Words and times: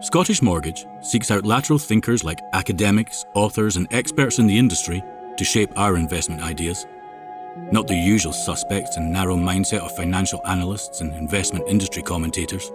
Scottish 0.00 0.42
Mortgage 0.42 0.86
seeks 1.02 1.32
out 1.32 1.44
lateral 1.44 1.78
thinkers 1.78 2.22
like 2.22 2.38
academics, 2.52 3.24
authors, 3.34 3.76
and 3.76 3.88
experts 3.92 4.38
in 4.38 4.46
the 4.46 4.56
industry 4.56 5.02
to 5.36 5.44
shape 5.44 5.76
our 5.76 5.96
investment 5.96 6.40
ideas. 6.40 6.86
Not 7.72 7.88
the 7.88 7.96
usual 7.96 8.32
suspects 8.32 8.96
and 8.96 9.12
narrow 9.12 9.36
mindset 9.36 9.80
of 9.80 9.96
financial 9.96 10.40
analysts 10.46 11.00
and 11.00 11.12
investment 11.14 11.68
industry 11.68 12.04
commentators. 12.04 12.70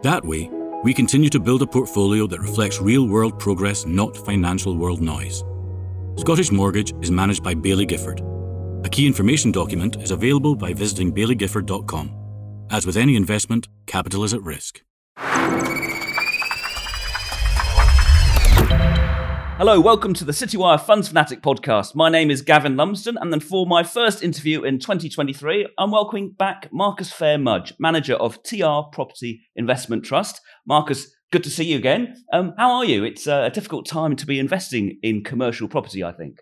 That 0.00 0.24
way, 0.24 0.48
we 0.82 0.94
continue 0.94 1.28
to 1.28 1.38
build 1.38 1.60
a 1.60 1.66
portfolio 1.66 2.26
that 2.28 2.40
reflects 2.40 2.80
real 2.80 3.06
world 3.06 3.38
progress, 3.38 3.84
not 3.84 4.16
financial 4.16 4.74
world 4.74 5.02
noise. 5.02 5.44
Scottish 6.16 6.50
Mortgage 6.50 6.94
is 7.02 7.10
managed 7.10 7.42
by 7.42 7.54
Baillie 7.54 7.86
Gifford. 7.86 8.22
A 8.86 8.88
key 8.88 9.06
information 9.06 9.52
document 9.52 9.96
is 9.96 10.10
available 10.10 10.56
by 10.56 10.72
visiting 10.72 11.12
bailliegifford.com. 11.12 12.66
As 12.70 12.86
with 12.86 12.96
any 12.96 13.16
investment, 13.16 13.68
capital 13.86 14.24
is 14.24 14.32
at 14.32 14.42
risk. 14.42 14.80
Hello, 19.60 19.78
welcome 19.78 20.14
to 20.14 20.24
the 20.24 20.32
Citywire 20.32 20.80
Funds 20.80 21.08
Fanatic 21.08 21.42
podcast. 21.42 21.94
My 21.94 22.08
name 22.08 22.30
is 22.30 22.40
Gavin 22.40 22.78
Lumsden, 22.78 23.18
and 23.20 23.30
then 23.30 23.40
for 23.40 23.66
my 23.66 23.82
first 23.82 24.22
interview 24.22 24.64
in 24.64 24.78
2023, 24.78 25.68
I'm 25.76 25.90
welcoming 25.90 26.30
back 26.30 26.70
Marcus 26.72 27.12
Phayre-Mudge, 27.12 27.74
manager 27.78 28.14
of 28.14 28.42
TR 28.42 28.88
Property 28.90 29.42
Investment 29.56 30.02
Trust. 30.02 30.40
Marcus, 30.66 31.14
good 31.30 31.44
to 31.44 31.50
see 31.50 31.64
you 31.64 31.76
again. 31.76 32.16
Um, 32.32 32.54
how 32.56 32.70
are 32.76 32.86
you? 32.86 33.04
It's 33.04 33.26
uh, 33.26 33.42
a 33.44 33.50
difficult 33.50 33.84
time 33.84 34.16
to 34.16 34.24
be 34.24 34.38
investing 34.38 34.98
in 35.02 35.22
commercial 35.24 35.68
property, 35.68 36.02
I 36.02 36.12
think. 36.12 36.38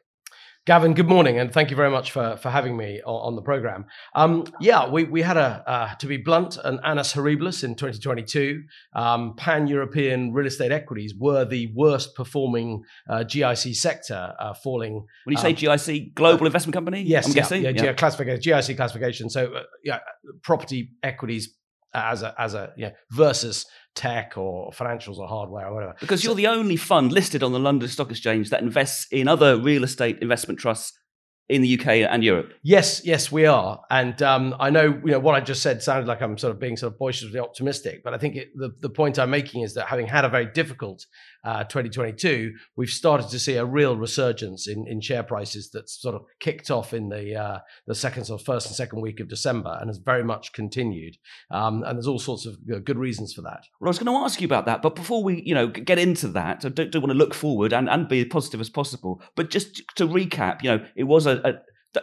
Gavin, 0.68 0.92
good 0.92 1.08
morning, 1.08 1.38
and 1.38 1.50
thank 1.50 1.70
you 1.70 1.77
very 1.77 1.90
much 1.90 2.10
for, 2.10 2.36
for 2.36 2.50
having 2.50 2.77
me 2.77 3.00
on, 3.06 3.28
on 3.28 3.36
the 3.36 3.40
program. 3.40 3.86
Um, 4.14 4.45
yeah, 4.60 4.86
we, 4.86 5.04
we 5.04 5.22
had 5.22 5.38
a, 5.38 5.64
uh, 5.66 5.94
to 5.94 6.06
be 6.06 6.18
blunt, 6.18 6.58
an 6.62 6.78
annus 6.84 7.14
horribilis 7.14 7.64
in 7.64 7.74
2022. 7.74 8.64
Um, 8.94 9.34
Pan 9.34 9.66
European 9.66 10.34
real 10.34 10.46
estate 10.46 10.70
equities 10.70 11.14
were 11.18 11.46
the 11.46 11.72
worst 11.74 12.14
performing 12.14 12.83
uh, 13.08 13.24
GIC 13.24 13.77
sector, 13.77 14.34
uh, 14.39 14.52
falling. 14.52 15.06
When 15.24 15.33
you 15.33 15.39
say 15.39 15.52
um, 15.52 15.56
GIC, 15.56 16.12
Global 16.12 16.44
Investment 16.44 16.74
Company? 16.74 17.00
Yes, 17.00 17.24
I'm 17.24 17.30
yeah, 17.30 17.34
guessing. 17.34 17.62
Yeah, 17.62 17.70
yeah. 17.70 17.92
Classification, 17.94 18.42
GIC 18.42 18.77
classification. 18.77 19.30
So, 19.30 19.46
uh, 19.46 19.62
yeah, 19.83 20.00
property 20.42 20.91
equities 21.02 21.55
as 21.94 22.22
a 22.22 22.34
as 22.39 22.55
a 22.55 22.72
yeah 22.77 22.91
versus 23.11 23.67
tech 23.94 24.36
or 24.36 24.70
financials 24.70 25.19
or 25.19 25.27
hardware 25.27 25.67
or 25.67 25.75
whatever. 25.75 25.95
Because 26.00 26.22
you're 26.22 26.34
the 26.34 26.47
only 26.47 26.77
fund 26.77 27.12
listed 27.12 27.42
on 27.42 27.53
the 27.53 27.58
London 27.58 27.89
Stock 27.89 28.11
Exchange 28.11 28.50
that 28.50 28.62
invests 28.62 29.06
in 29.11 29.27
other 29.28 29.61
real 29.61 29.84
estate 29.84 30.19
investment 30.20 30.61
trusts 30.61 30.92
in 31.48 31.62
the 31.62 31.78
UK 31.78 31.86
and 32.11 32.22
Europe. 32.22 32.53
Yes, 32.62 33.00
yes, 33.05 33.33
we 33.33 33.47
are. 33.47 33.80
And 33.91 34.20
um, 34.22 34.55
I 34.61 34.69
know, 34.69 35.00
you 35.05 35.12
know, 35.12 35.19
what 35.19 35.34
I 35.34 35.41
just 35.41 35.62
said 35.62 35.83
sounded 35.83 36.06
like 36.06 36.20
I'm 36.20 36.36
sort 36.36 36.53
of 36.53 36.61
being 36.61 36.77
sort 36.77 36.92
of 36.92 36.98
boisterously 36.98 37.41
optimistic, 37.41 38.05
but 38.05 38.12
I 38.12 38.19
think 38.19 38.36
it, 38.36 38.48
the 38.55 38.70
the 38.80 38.91
point 38.91 39.19
I'm 39.19 39.30
making 39.30 39.62
is 39.62 39.75
that 39.75 39.86
having 39.86 40.06
had 40.06 40.25
a 40.25 40.28
very 40.28 40.47
difficult 40.47 41.06
uh, 41.44 41.64
2022, 41.64 42.53
we've 42.77 42.89
started 42.89 43.28
to 43.31 43.39
see 43.39 43.55
a 43.55 43.64
real 43.64 43.97
resurgence 43.97 44.67
in, 44.67 44.86
in 44.89 45.00
share 45.00 45.22
prices 45.22 45.70
that's 45.72 46.00
sort 46.00 46.14
of 46.14 46.22
kicked 46.41 46.70
off 46.70 46.92
in 46.92 47.08
the 47.08 47.34
uh, 47.34 47.58
the 47.86 47.95
second 47.95 48.28
of 48.30 48.42
first 48.42 48.67
and 48.67 48.75
second 48.75 49.00
week 49.00 49.20
of 49.20 49.28
December 49.28 49.77
and 49.80 49.89
has 49.89 49.98
very 49.98 50.25
much 50.25 50.53
continued. 50.53 51.17
Um, 51.50 51.83
and 51.84 51.97
there's 51.97 52.08
all 52.08 52.19
sorts 52.19 52.47
of 52.47 52.56
good 52.84 52.98
reasons 52.98 53.33
for 53.33 53.42
that. 53.42 53.64
Well, 53.80 53.89
I 53.89 53.91
was 53.91 53.98
going 53.98 54.12
to 54.12 54.25
ask 54.25 54.41
you 54.41 54.47
about 54.47 54.67
that, 54.67 54.83
but 54.83 54.97
before 54.97 55.22
we 55.22 55.42
you 55.42 55.55
know 55.55 55.69
get 55.69 55.98
into 55.98 56.28
that, 56.28 56.64
I 56.64 56.70
don't, 56.70 56.91
don't 56.91 57.03
want 57.03 57.12
to 57.12 57.19
look 57.19 57.34
forward 57.34 57.73
and, 57.73 57.89
and 57.89 58.08
be 58.08 58.20
as 58.20 58.27
positive 58.28 58.61
as 58.61 58.70
possible. 58.70 59.23
But 59.36 59.50
just 59.50 59.83
to 59.97 60.06
recap, 60.06 60.62
you 60.62 60.70
know, 60.70 60.84
it 60.97 61.05
was 61.05 61.27
a, 61.27 61.41
a 61.45 61.55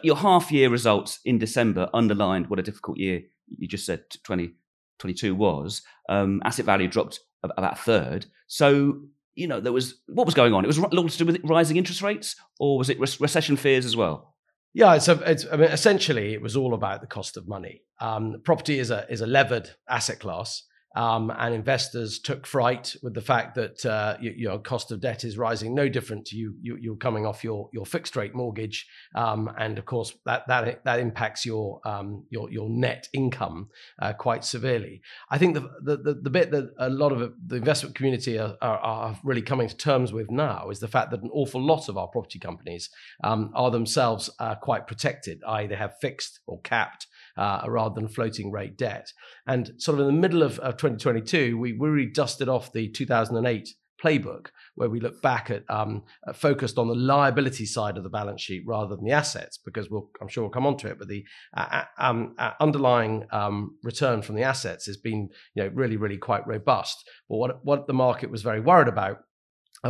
your 0.04 0.16
half 0.16 0.52
year 0.52 0.70
results 0.70 1.20
in 1.26 1.38
December 1.38 1.90
underlined 1.94 2.48
what 2.48 2.60
a 2.60 2.64
difficult 2.64 2.98
year 2.98 3.22
you 3.58 3.68
just 3.68 3.86
said 3.86 4.04
2022 4.10 5.36
was. 5.36 5.82
Um, 6.10 6.42
asset 6.44 6.66
value 6.66 6.88
dropped 6.88 7.20
about 7.44 7.74
a 7.74 7.76
third. 7.76 8.26
So 8.48 9.02
you 9.36 9.48
know, 9.48 9.60
there 9.60 9.74
was 9.74 9.96
what 10.08 10.26
was 10.26 10.34
going 10.34 10.54
on? 10.54 10.64
It 10.64 10.68
was 10.68 10.78
a 10.78 10.82
lot 10.82 11.10
to 11.10 11.18
do 11.18 11.26
with 11.26 11.42
rising 11.44 11.78
interest 11.78 12.02
rates, 12.02 12.36
or 12.60 12.78
was 12.78 12.90
it 12.90 13.00
re- 13.00 13.08
recession 13.20 13.58
fears 13.58 13.86
as 13.86 13.96
well? 13.96 14.34
Yeah, 14.74 14.96
it's, 14.96 15.08
a, 15.08 15.14
it's 15.30 15.46
I 15.52 15.56
mean, 15.56 15.70
essentially 15.70 16.34
it 16.34 16.42
was 16.42 16.58
all 16.58 16.74
about 16.74 17.00
the 17.00 17.08
cost 17.08 17.38
of 17.38 17.48
money. 17.48 17.84
Um, 18.02 18.42
property 18.44 18.80
is 18.80 18.92
a 18.92 19.06
is 19.10 19.22
a 19.22 19.28
levered 19.28 19.70
asset 19.90 20.20
class, 20.20 20.64
um, 20.96 21.32
and 21.38 21.54
investors 21.54 22.20
took 22.20 22.48
fright 22.48 22.96
with 23.04 23.14
the 23.14 23.22
fact 23.22 23.56
that 23.56 23.86
uh, 23.86 24.18
you, 24.20 24.34
your 24.36 24.60
cost 24.60 24.92
of 24.92 25.02
debt 25.02 25.24
is 25.24 25.38
rising, 25.38 25.76
no 25.76 25.90
different 25.90 26.26
to 26.28 26.38
you, 26.38 26.56
you 26.62 26.94
are 26.94 26.98
coming 26.98 27.26
off 27.26 27.44
your 27.44 27.70
your 27.74 27.86
fixed 27.86 28.16
rate 28.16 28.34
mortgage, 28.34 28.88
um, 29.16 29.52
and 29.58 29.78
of 29.78 29.86
course 29.86 30.14
that 30.26 30.48
that 30.48 30.84
that 30.86 31.00
impacts 31.00 31.46
your 31.46 31.82
um, 31.86 32.26
your 32.30 32.50
your 32.50 32.70
net 32.70 33.08
income 33.14 33.70
uh, 34.02 34.14
quite 34.14 34.44
severely. 34.44 35.02
I 35.30 35.38
think 35.38 35.56
the, 35.56 35.70
the 35.82 36.20
the 36.22 36.30
bit 36.30 36.52
that 36.52 36.74
a 36.80 36.90
lot 36.90 37.12
of 37.12 37.34
the 37.46 37.56
investment 37.56 37.96
community 37.96 38.40
are, 38.40 38.56
are, 38.62 38.80
are, 38.80 39.20
really 39.24 39.42
coming 39.42 39.68
to 39.68 39.76
terms 39.76 40.14
with 40.14 40.30
now 40.30 40.70
is 40.70 40.80
the 40.80 40.88
fact 40.88 41.12
that 41.12 41.22
an 41.22 41.30
awful 41.34 41.62
lot 41.62 41.90
of 41.90 41.98
our 41.98 42.08
property 42.08 42.40
companies 42.40 42.90
um, 43.24 43.52
are 43.56 43.72
themselves 43.72 44.30
uh, 44.40 44.56
quite 44.56 44.88
protected, 44.88 45.42
i.e., 45.48 45.68
they 45.68 45.76
have 45.76 45.98
fixed 46.00 46.40
or 46.48 46.60
capped 46.62 47.08
uh, 47.38 47.62
rather 47.68 47.96
than 47.96 48.08
floating 48.08 48.52
rate 48.52 48.78
debt. 48.78 49.12
And 49.48 49.72
sort 49.78 50.00
of 50.00 50.08
in 50.08 50.16
the 50.16 50.22
middle 50.22 50.44
of, 50.44 50.60
of 50.60 50.78
2022, 50.78 51.58
we, 51.58 51.74
we 51.74 51.90
really 51.90 52.12
dusted 52.12 52.50
off 52.50 52.72
the 52.72 52.90
2008 52.90 53.70
playbook 54.04 54.48
where 54.76 54.90
we 54.90 55.00
look 55.00 55.22
back 55.22 55.50
at 55.50 55.64
um, 55.70 56.04
uh, 56.28 56.34
focused 56.34 56.78
on 56.78 56.88
the 56.88 56.96
liability 56.96 57.66
side 57.66 57.98
of 57.98 58.04
the 58.04 58.10
balance 58.10 58.42
sheet 58.42 58.64
rather 58.66 58.96
than 58.96 59.06
the 59.06 59.12
assets 59.12 59.58
because 59.58 59.90
we'll 59.90 60.10
I'm 60.22 60.28
sure 60.28 60.44
we'll 60.44 60.52
come 60.52 60.68
on 60.68 60.78
to 60.78 60.90
it 60.90 61.00
but 61.00 61.08
the 61.08 61.24
uh, 61.56 61.66
uh 61.72 61.84
um, 61.98 62.36
uh, 62.38 62.52
underlying 62.60 63.26
um, 63.32 63.78
return 63.84 64.22
from 64.22 64.36
the 64.36 64.44
assets 64.44 64.86
has 64.86 64.98
been 64.98 65.30
you 65.54 65.64
know 65.64 65.72
really 65.74 65.98
really 65.98 66.18
quite 66.18 66.46
robust 66.46 67.10
but 67.30 67.38
what 67.38 67.66
what 67.66 67.88
the 67.88 67.94
market 67.94 68.30
was 68.30 68.42
very 68.42 68.60
worried 68.60 68.90
about 68.90 69.20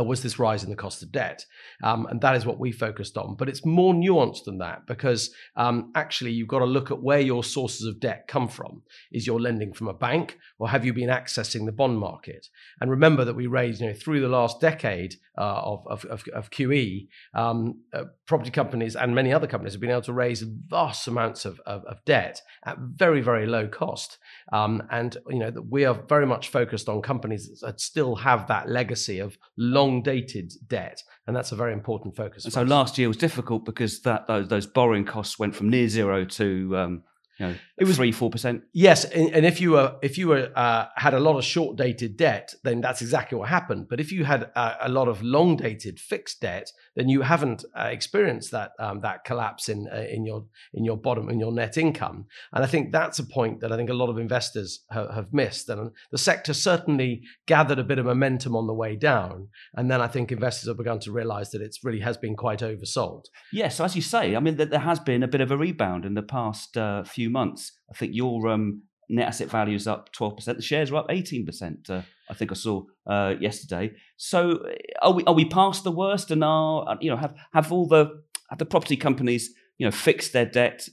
was 0.02 0.22
this 0.22 0.38
rise 0.38 0.62
in 0.62 0.70
the 0.70 0.76
cost 0.76 1.02
of 1.02 1.12
debt. 1.12 1.44
Um, 1.82 2.06
and 2.06 2.20
that 2.20 2.36
is 2.36 2.44
what 2.44 2.58
we 2.58 2.72
focused 2.72 3.16
on. 3.16 3.36
But 3.36 3.48
it's 3.48 3.64
more 3.64 3.94
nuanced 3.94 4.44
than 4.44 4.58
that 4.58 4.86
because 4.86 5.30
um, 5.56 5.92
actually 5.94 6.32
you've 6.32 6.48
got 6.48 6.60
to 6.60 6.66
look 6.66 6.90
at 6.90 7.02
where 7.02 7.20
your 7.20 7.44
sources 7.44 7.86
of 7.86 8.00
debt 8.00 8.26
come 8.28 8.48
from. 8.48 8.82
Is 9.12 9.26
your 9.26 9.40
lending 9.40 9.72
from 9.72 9.88
a 9.88 9.94
bank 9.94 10.38
or 10.58 10.68
have 10.68 10.84
you 10.84 10.92
been 10.92 11.08
accessing 11.08 11.66
the 11.66 11.72
bond 11.72 11.98
market? 11.98 12.48
And 12.80 12.90
remember 12.90 13.24
that 13.24 13.36
we 13.36 13.46
raised, 13.46 13.80
you 13.80 13.88
know, 13.88 13.94
through 13.94 14.20
the 14.20 14.28
last 14.28 14.60
decade 14.60 15.16
uh, 15.38 15.60
of, 15.62 15.86
of, 15.86 16.04
of, 16.06 16.24
of, 16.34 16.50
QE, 16.50 17.08
um, 17.34 17.82
uh, 17.92 18.04
property 18.26 18.50
companies 18.50 18.96
and 18.96 19.14
many 19.14 19.34
other 19.34 19.46
companies 19.46 19.74
have 19.74 19.82
been 19.82 19.90
able 19.90 20.00
to 20.00 20.12
raise 20.14 20.40
vast 20.40 21.06
amounts 21.06 21.44
of, 21.44 21.60
of, 21.66 21.84
of 21.84 22.02
debt 22.06 22.40
at 22.64 22.78
very, 22.78 23.20
very 23.20 23.46
low 23.46 23.68
cost. 23.68 24.16
Um, 24.50 24.82
and, 24.90 25.16
you 25.28 25.38
know, 25.38 25.52
we 25.68 25.84
are 25.84 25.94
very 26.08 26.26
much 26.26 26.48
focused 26.48 26.88
on 26.88 27.02
companies 27.02 27.60
that 27.60 27.80
still 27.82 28.16
have 28.16 28.48
that 28.48 28.70
legacy 28.70 29.18
of 29.18 29.36
long 29.58 29.85
dated 30.02 30.52
debt. 30.68 31.02
And 31.26 31.34
that's 31.34 31.52
a 31.52 31.56
very 31.56 31.72
important 31.72 32.16
focus. 32.16 32.44
so 32.44 32.62
us. 32.62 32.68
last 32.68 32.98
year 32.98 33.08
was 33.08 33.16
difficult 33.16 33.64
because 33.64 34.00
that 34.02 34.26
those, 34.26 34.48
those 34.48 34.66
borrowing 34.66 35.04
costs 35.04 35.38
went 35.38 35.54
from 35.54 35.68
near 35.68 35.88
zero 35.88 36.24
to 36.24 36.76
um, 36.76 37.02
you 37.38 37.46
know, 37.46 37.54
it 37.76 37.84
was 37.84 37.96
three 37.96 38.12
four 38.12 38.30
percent. 38.30 38.62
Yes, 38.72 39.04
and, 39.04 39.30
and, 39.34 39.44
if 39.44 39.60
you 39.60 39.72
were 39.72 39.96
if 40.02 40.16
you 40.16 40.28
were 40.28 40.50
uh, 40.56 40.86
had 40.96 41.12
a 41.12 41.20
lot 41.20 41.36
of 41.36 41.44
short 41.44 41.76
dated 41.76 42.16
debt, 42.16 42.54
then 42.64 42.80
that's 42.80 43.02
exactly 43.02 43.36
what 43.36 43.48
happened. 43.48 43.88
But 43.90 44.00
if 44.00 44.10
you 44.10 44.24
had 44.24 44.50
uh, 44.56 44.76
a 44.80 44.88
lot 44.88 45.08
of 45.08 45.22
long 45.22 45.56
dated 45.56 46.00
fixed 46.00 46.40
debt, 46.40 46.72
then 46.94 47.08
you 47.08 47.22
haven't 47.22 47.64
uh, 47.78 47.88
experienced 47.92 48.52
that 48.52 48.72
um, 48.78 49.00
that 49.02 49.24
collapse 49.24 49.68
in 49.68 49.86
uh, 49.92 50.06
in 50.08 50.24
your 50.24 50.46
in 50.72 50.84
your 50.84 50.96
bottom 50.96 51.28
in 51.28 51.38
your 51.38 51.52
net 51.52 51.76
income. 51.76 52.26
And 52.52 52.64
I 52.64 52.66
think 52.66 52.90
that's 52.90 53.18
a 53.18 53.24
point 53.24 53.60
that 53.60 53.70
I 53.70 53.76
think 53.76 53.90
a 53.90 53.94
lot 53.94 54.08
of 54.08 54.18
investors 54.18 54.80
ha- 54.90 55.12
have 55.12 55.32
missed. 55.32 55.68
And 55.68 55.90
the 56.10 56.18
sector 56.18 56.54
certainly 56.54 57.22
gathered 57.46 57.78
a 57.78 57.84
bit 57.84 57.98
of 57.98 58.06
momentum 58.06 58.56
on 58.56 58.66
the 58.66 58.74
way 58.74 58.96
down, 58.96 59.48
and 59.74 59.90
then 59.90 60.00
I 60.00 60.08
think 60.08 60.32
investors 60.32 60.68
have 60.68 60.78
begun 60.78 61.00
to 61.00 61.12
realise 61.12 61.50
that 61.50 61.60
it 61.60 61.76
really 61.82 62.00
has 62.00 62.16
been 62.16 62.34
quite 62.34 62.60
oversold. 62.60 63.26
Yes, 63.52 63.76
so 63.76 63.84
as 63.84 63.94
you 63.94 64.02
say, 64.02 64.34
I 64.34 64.40
mean, 64.40 64.56
there 64.56 64.78
has 64.78 65.00
been 65.00 65.22
a 65.22 65.28
bit 65.28 65.42
of 65.42 65.50
a 65.50 65.56
rebound 65.56 66.06
in 66.06 66.14
the 66.14 66.22
past 66.22 66.76
uh, 66.76 67.04
few 67.04 67.25
few 67.26 67.32
months. 67.32 67.72
I 67.90 67.94
think 67.94 68.14
your 68.14 68.48
um, 68.48 68.82
net 69.08 69.28
asset 69.28 69.50
value 69.50 69.74
is 69.74 69.86
up 69.86 70.12
12%. 70.12 70.44
The 70.44 70.62
shares 70.62 70.92
are 70.92 70.96
up 70.96 71.08
18%, 71.08 71.90
uh, 71.90 72.02
I 72.30 72.34
think 72.34 72.52
I 72.52 72.54
saw 72.54 72.84
uh, 73.06 73.34
yesterday. 73.40 73.92
So 74.16 74.64
are 75.02 75.12
we, 75.12 75.24
are 75.24 75.34
we 75.34 75.44
past 75.44 75.84
the 75.84 75.90
worst 75.90 76.30
and 76.30 76.42
are, 76.44 76.88
uh, 76.88 76.96
you 77.00 77.10
know, 77.10 77.16
have, 77.16 77.34
have 77.52 77.72
all 77.72 77.86
the, 77.88 78.22
have 78.50 78.58
the 78.58 78.66
property 78.66 78.96
companies, 78.96 79.50
you 79.78 79.86
know, 79.86 79.90
fixed 79.90 80.32
their 80.32 80.46
debt, 80.46 80.88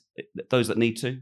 those 0.49 0.67
that 0.67 0.77
need 0.77 0.97
to? 0.97 1.19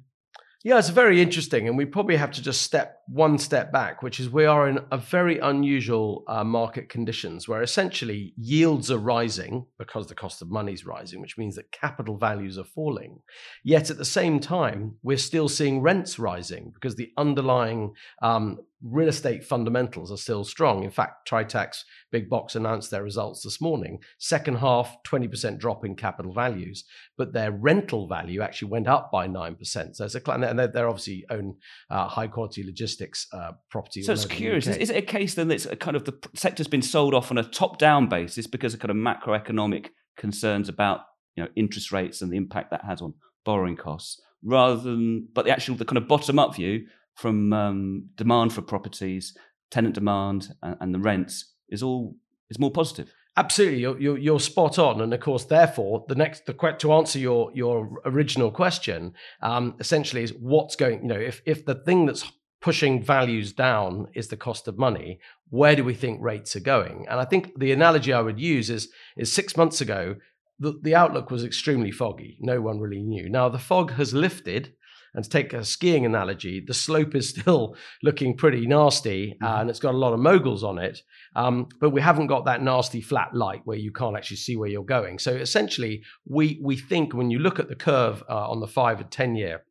Yeah, 0.64 0.78
it's 0.78 0.90
very 0.90 1.22
interesting, 1.22 1.68
and 1.68 1.76
we 1.76 1.86
probably 1.86 2.18
have 2.18 2.32
to 2.34 2.42
just 2.42 2.62
step 2.62 3.01
one 3.08 3.38
step 3.38 3.72
back, 3.72 4.02
which 4.02 4.20
is 4.20 4.30
we 4.30 4.46
are 4.46 4.68
in 4.68 4.80
a 4.92 4.98
very 4.98 5.40
unusual 5.40 6.24
uh, 6.28 6.44
market 6.44 6.90
conditions 6.90 7.48
where 7.48 7.62
essentially 7.62 8.34
yields 8.38 8.90
are 8.90 8.98
rising 8.98 9.66
because 9.78 10.08
the 10.08 10.16
cost 10.16 10.42
of 10.42 10.50
money 10.50 10.74
is 10.74 10.86
rising, 10.86 11.22
which 11.22 11.38
means 11.38 11.56
that 11.56 11.72
capital 11.72 12.18
values 12.18 12.58
are 12.58 12.64
falling. 12.64 13.20
Yet 13.64 13.90
at 13.90 13.98
the 13.98 14.06
same 14.06 14.40
time, 14.40 14.96
we're 15.04 15.18
still 15.18 15.50
seeing 15.50 15.82
rents 15.82 16.20
rising 16.20 16.72
because 16.74 16.96
the 16.96 17.12
underlying 17.18 17.94
um, 18.22 18.60
real 18.84 19.10
estate 19.10 19.44
fundamentals 19.44 20.12
are 20.12 20.18
still 20.18 20.44
strong. 20.44 20.84
In 20.84 20.92
fact, 20.92 21.30
Tritax 21.30 21.84
Big 22.12 22.30
Box 22.30 22.56
announced 22.56 22.90
their 22.90 23.04
results 23.04 23.44
this 23.44 23.62
morning. 23.62 24.00
Second 24.18 24.58
half, 24.58 24.98
20% 25.04 25.60
drop 25.60 25.86
in 25.86 25.96
capital 25.96 26.34
values, 26.34 26.84
but 27.18 27.34
their 27.34 27.52
rental 27.52 28.08
value 28.08 28.42
actually 28.42 28.70
went 28.70 28.88
up 28.88 29.12
by 29.12 29.28
9%. 29.28 29.96
So 29.96 30.06
it's 30.06 30.16
a, 30.16 30.32
and 30.32 30.60
they're, 30.60 30.90
obviously 30.90 31.26
own 31.30 31.56
uh, 31.90 32.08
high 32.08 32.28
quality 32.28 32.64
logistics 32.64 33.01
logistics 33.02 33.28
uh, 33.34 33.54
property. 33.70 34.04
So 34.04 34.14
it's 34.14 34.26
curious. 34.26 34.68
Is, 34.68 34.78
is, 34.78 34.90
it 34.90 34.98
a 34.98 35.02
case 35.02 35.34
then 35.34 35.48
that's 35.48 35.66
a 35.66 35.76
kind 35.76 35.96
of 35.96 36.06
the 36.06 36.14
sector's 36.36 36.68
been 36.68 36.82
sold 36.82 37.14
off 37.14 37.32
on 37.32 37.38
a 37.38 37.44
top-down 37.44 38.08
basis 38.08 38.48
because 38.48 38.74
of 38.74 38.80
kind 38.80 38.92
of 38.92 38.98
macroeconomic 38.98 39.88
concerns 40.18 40.70
about 40.70 41.02
you 41.36 41.44
know 41.44 41.50
interest 41.56 41.92
rates 41.92 42.22
and 42.22 42.32
the 42.32 42.38
impact 42.38 42.72
that 42.72 42.84
has 42.86 43.02
on 43.02 43.14
borrowing 43.46 43.76
costs, 43.76 44.22
rather 44.44 44.80
than 44.80 45.28
but 45.34 45.46
the 45.46 45.52
actual 45.52 45.76
the 45.76 45.86
kind 45.86 45.98
of 45.98 46.08
bottom-up 46.08 46.56
view 46.56 46.86
from 47.16 47.54
um, 47.54 48.10
demand 48.16 48.54
for 48.54 48.62
properties, 48.62 49.36
tenant 49.70 49.96
demand, 49.96 50.50
and, 50.64 50.78
and 50.80 50.94
the 50.94 51.00
rents 51.00 51.54
is 51.70 51.84
all 51.84 52.16
is 52.50 52.60
more 52.60 52.72
positive. 52.72 53.14
Absolutely, 53.38 53.80
you're, 53.80 53.98
you're, 53.98 54.18
you're, 54.18 54.40
spot 54.42 54.78
on, 54.78 55.00
and 55.00 55.14
of 55.14 55.22
course, 55.22 55.46
therefore, 55.46 56.04
the 56.10 56.16
next 56.16 56.46
the 56.46 56.76
to 56.80 56.92
answer 56.92 57.18
your 57.18 57.50
your 57.54 58.02
original 58.04 58.52
question, 58.52 59.14
um, 59.42 59.74
essentially 59.80 60.22
is 60.22 60.34
what's 60.34 60.76
going. 60.76 61.04
You 61.04 61.08
know, 61.08 61.20
if 61.20 61.42
if 61.46 61.66
the 61.66 61.76
thing 61.76 62.06
that's 62.06 62.30
pushing 62.62 63.04
values 63.04 63.54
down 63.54 64.08
is 64.14 64.28
the 64.28 64.38
cost 64.38 64.68
of 64.68 64.78
money, 64.78 65.20
where 65.50 65.76
do 65.76 65.84
we 65.84 65.94
think 65.94 66.22
rates 66.22 66.56
are 66.56 66.62
going? 66.62 67.06
And 67.10 67.20
I 67.20 67.26
think 67.26 67.60
the 67.60 67.72
analogy 67.72 68.14
I 68.14 68.22
would 68.22 68.40
use 68.40 68.70
is 68.70 68.90
is 69.18 69.32
six 69.32 69.58
months 69.58 69.82
ago, 69.82 70.16
the, 70.60 70.80
the 70.82 70.96
outlook 70.96 71.32
was 71.32 71.44
extremely 71.44 71.92
foggy. 71.92 72.38
No 72.40 72.62
one 72.62 72.80
really 72.80 73.02
knew. 73.02 73.28
Now 73.30 73.50
the 73.50 73.58
fog 73.58 73.92
has 73.94 74.14
lifted 74.14 74.74
and 75.14 75.24
to 75.24 75.30
take 75.30 75.54
a 75.54 75.66
skiing 75.66 76.06
analogy, 76.06 76.64
the 76.66 76.74
slope 76.74 77.16
is 77.16 77.30
still 77.38 77.76
looking 78.04 78.38
pretty 78.38 78.66
nasty 78.66 79.32
mm-hmm. 79.32 79.62
and 79.62 79.70
it's 79.70 79.80
got 79.80 79.94
a 79.94 79.98
lot 79.98 80.14
of 80.14 80.20
moguls 80.20 80.64
on 80.64 80.78
it. 80.78 81.00
Um, 81.36 81.68
but 81.80 81.90
we 81.90 82.02
haven't 82.02 82.28
got 82.28 82.46
that 82.46 82.62
nasty 82.62 83.02
flat 83.02 83.34
light 83.34 83.62
where 83.66 83.78
you 83.78 83.92
can't 83.92 84.16
actually 84.16 84.38
see 84.38 84.56
where 84.56 84.70
you're 84.70 84.84
going. 84.84 85.20
So 85.20 85.34
essentially, 85.34 86.04
we, 86.26 86.60
we 86.62 86.78
think 86.78 87.14
when 87.14 87.30
you 87.30 87.40
look 87.40 87.60
at 87.60 87.68
the 87.68 87.76
curve 87.76 88.24
uh, 88.30 88.50
on 88.50 88.60
the 88.60 88.68
five 88.68 89.02
and 89.02 89.12
10 89.12 89.36
year, 89.36 89.64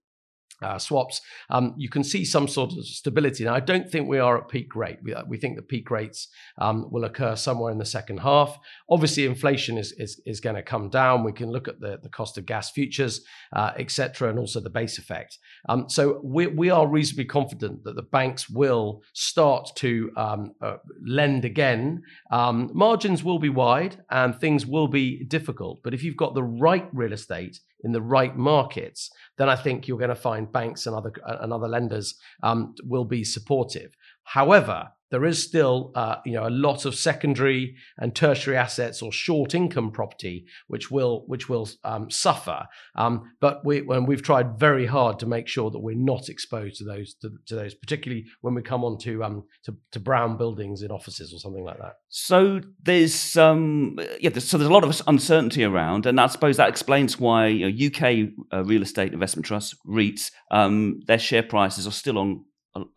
uh, 0.62 0.78
swaps, 0.78 1.20
um, 1.50 1.74
you 1.76 1.88
can 1.88 2.04
see 2.04 2.24
some 2.24 2.48
sort 2.48 2.72
of 2.72 2.84
stability. 2.84 3.44
Now, 3.44 3.54
I 3.54 3.60
don't 3.60 3.90
think 3.90 4.08
we 4.08 4.18
are 4.18 4.38
at 4.38 4.48
peak 4.48 4.74
rate. 4.76 4.98
We, 5.02 5.14
uh, 5.14 5.24
we 5.26 5.38
think 5.38 5.56
the 5.56 5.62
peak 5.62 5.90
rates 5.90 6.28
um, 6.58 6.90
will 6.90 7.04
occur 7.04 7.36
somewhere 7.36 7.72
in 7.72 7.78
the 7.78 7.84
second 7.84 8.18
half. 8.18 8.58
Obviously, 8.88 9.26
inflation 9.26 9.78
is 9.78 9.92
is, 9.92 10.20
is 10.26 10.40
going 10.40 10.56
to 10.56 10.62
come 10.62 10.88
down. 10.88 11.24
We 11.24 11.32
can 11.32 11.50
look 11.50 11.68
at 11.68 11.80
the, 11.80 11.98
the 12.02 12.08
cost 12.08 12.38
of 12.38 12.46
gas 12.46 12.70
futures, 12.70 13.22
uh, 13.54 13.72
etc., 13.76 14.30
and 14.30 14.38
also 14.38 14.60
the 14.60 14.70
base 14.70 14.98
effect. 14.98 15.38
Um, 15.68 15.88
so 15.88 16.20
we, 16.22 16.46
we 16.46 16.70
are 16.70 16.86
reasonably 16.86 17.26
confident 17.26 17.84
that 17.84 17.96
the 17.96 18.02
banks 18.02 18.48
will 18.48 19.02
start 19.14 19.70
to 19.76 20.10
um, 20.16 20.52
uh, 20.60 20.76
lend 21.06 21.44
again. 21.44 22.02
Um, 22.30 22.70
margins 22.74 23.22
will 23.24 23.38
be 23.38 23.48
wide 23.48 24.02
and 24.10 24.38
things 24.38 24.66
will 24.66 24.88
be 24.88 25.24
difficult. 25.24 25.82
But 25.82 25.94
if 25.94 26.02
you've 26.02 26.16
got 26.16 26.34
the 26.34 26.42
right 26.42 26.88
real 26.92 27.12
estate 27.12 27.60
in 27.84 27.92
the 27.92 28.02
right 28.02 28.36
markets, 28.36 29.10
then 29.38 29.48
I 29.48 29.56
think 29.56 29.88
you're 29.88 29.98
going 29.98 30.10
to 30.10 30.14
find 30.14 30.52
banks 30.52 30.86
and 30.86 30.94
other 30.94 31.12
and 31.26 31.52
other 31.52 31.68
lenders 31.68 32.14
um, 32.42 32.74
will 32.84 33.04
be 33.04 33.24
supportive. 33.24 33.92
However, 34.24 34.90
there 35.10 35.24
is 35.24 35.42
still 35.42 35.90
uh, 35.94 36.16
you 36.24 36.32
know 36.32 36.46
a 36.46 36.50
lot 36.50 36.84
of 36.84 36.94
secondary 36.94 37.76
and 37.98 38.14
tertiary 38.14 38.56
assets 38.56 39.02
or 39.02 39.12
short 39.12 39.54
income 39.54 39.90
property 39.90 40.46
which 40.68 40.90
will 40.90 41.24
which 41.26 41.48
will 41.48 41.68
um, 41.84 42.10
suffer. 42.10 42.66
Um, 42.94 43.32
but 43.40 43.64
we 43.64 43.82
when 43.82 44.06
we've 44.06 44.22
tried 44.22 44.58
very 44.58 44.86
hard 44.86 45.18
to 45.20 45.26
make 45.26 45.48
sure 45.48 45.70
that 45.70 45.80
we're 45.80 45.96
not 45.96 46.28
exposed 46.28 46.76
to 46.76 46.84
those 46.84 47.14
to, 47.14 47.30
to 47.46 47.56
those, 47.56 47.74
particularly 47.74 48.26
when 48.40 48.54
we 48.54 48.62
come 48.62 48.84
on 48.84 48.98
to, 48.98 49.22
um, 49.24 49.44
to, 49.64 49.76
to 49.92 50.00
brown 50.00 50.36
buildings 50.36 50.82
in 50.82 50.90
offices 50.90 51.32
or 51.34 51.38
something 51.38 51.64
like 51.64 51.78
that. 51.78 51.94
So 52.08 52.60
there's 52.82 53.36
um 53.36 53.98
yeah 54.20 54.30
there's, 54.30 54.48
so 54.48 54.58
there's 54.58 54.70
a 54.70 54.72
lot 54.72 54.84
of 54.84 55.02
uncertainty 55.06 55.64
around, 55.64 56.06
and 56.06 56.20
I 56.20 56.28
suppose 56.28 56.56
that 56.56 56.68
explains 56.68 57.18
why 57.18 57.48
you 57.48 57.70
know, 57.70 57.86
UK 57.86 58.28
uh, 58.52 58.64
real 58.64 58.82
estate 58.82 59.12
investment 59.12 59.46
trusts 59.46 59.74
REITs 59.86 60.30
um, 60.50 61.00
their 61.06 61.18
share 61.18 61.42
prices 61.42 61.86
are 61.86 61.92
still 61.92 62.18
on 62.18 62.44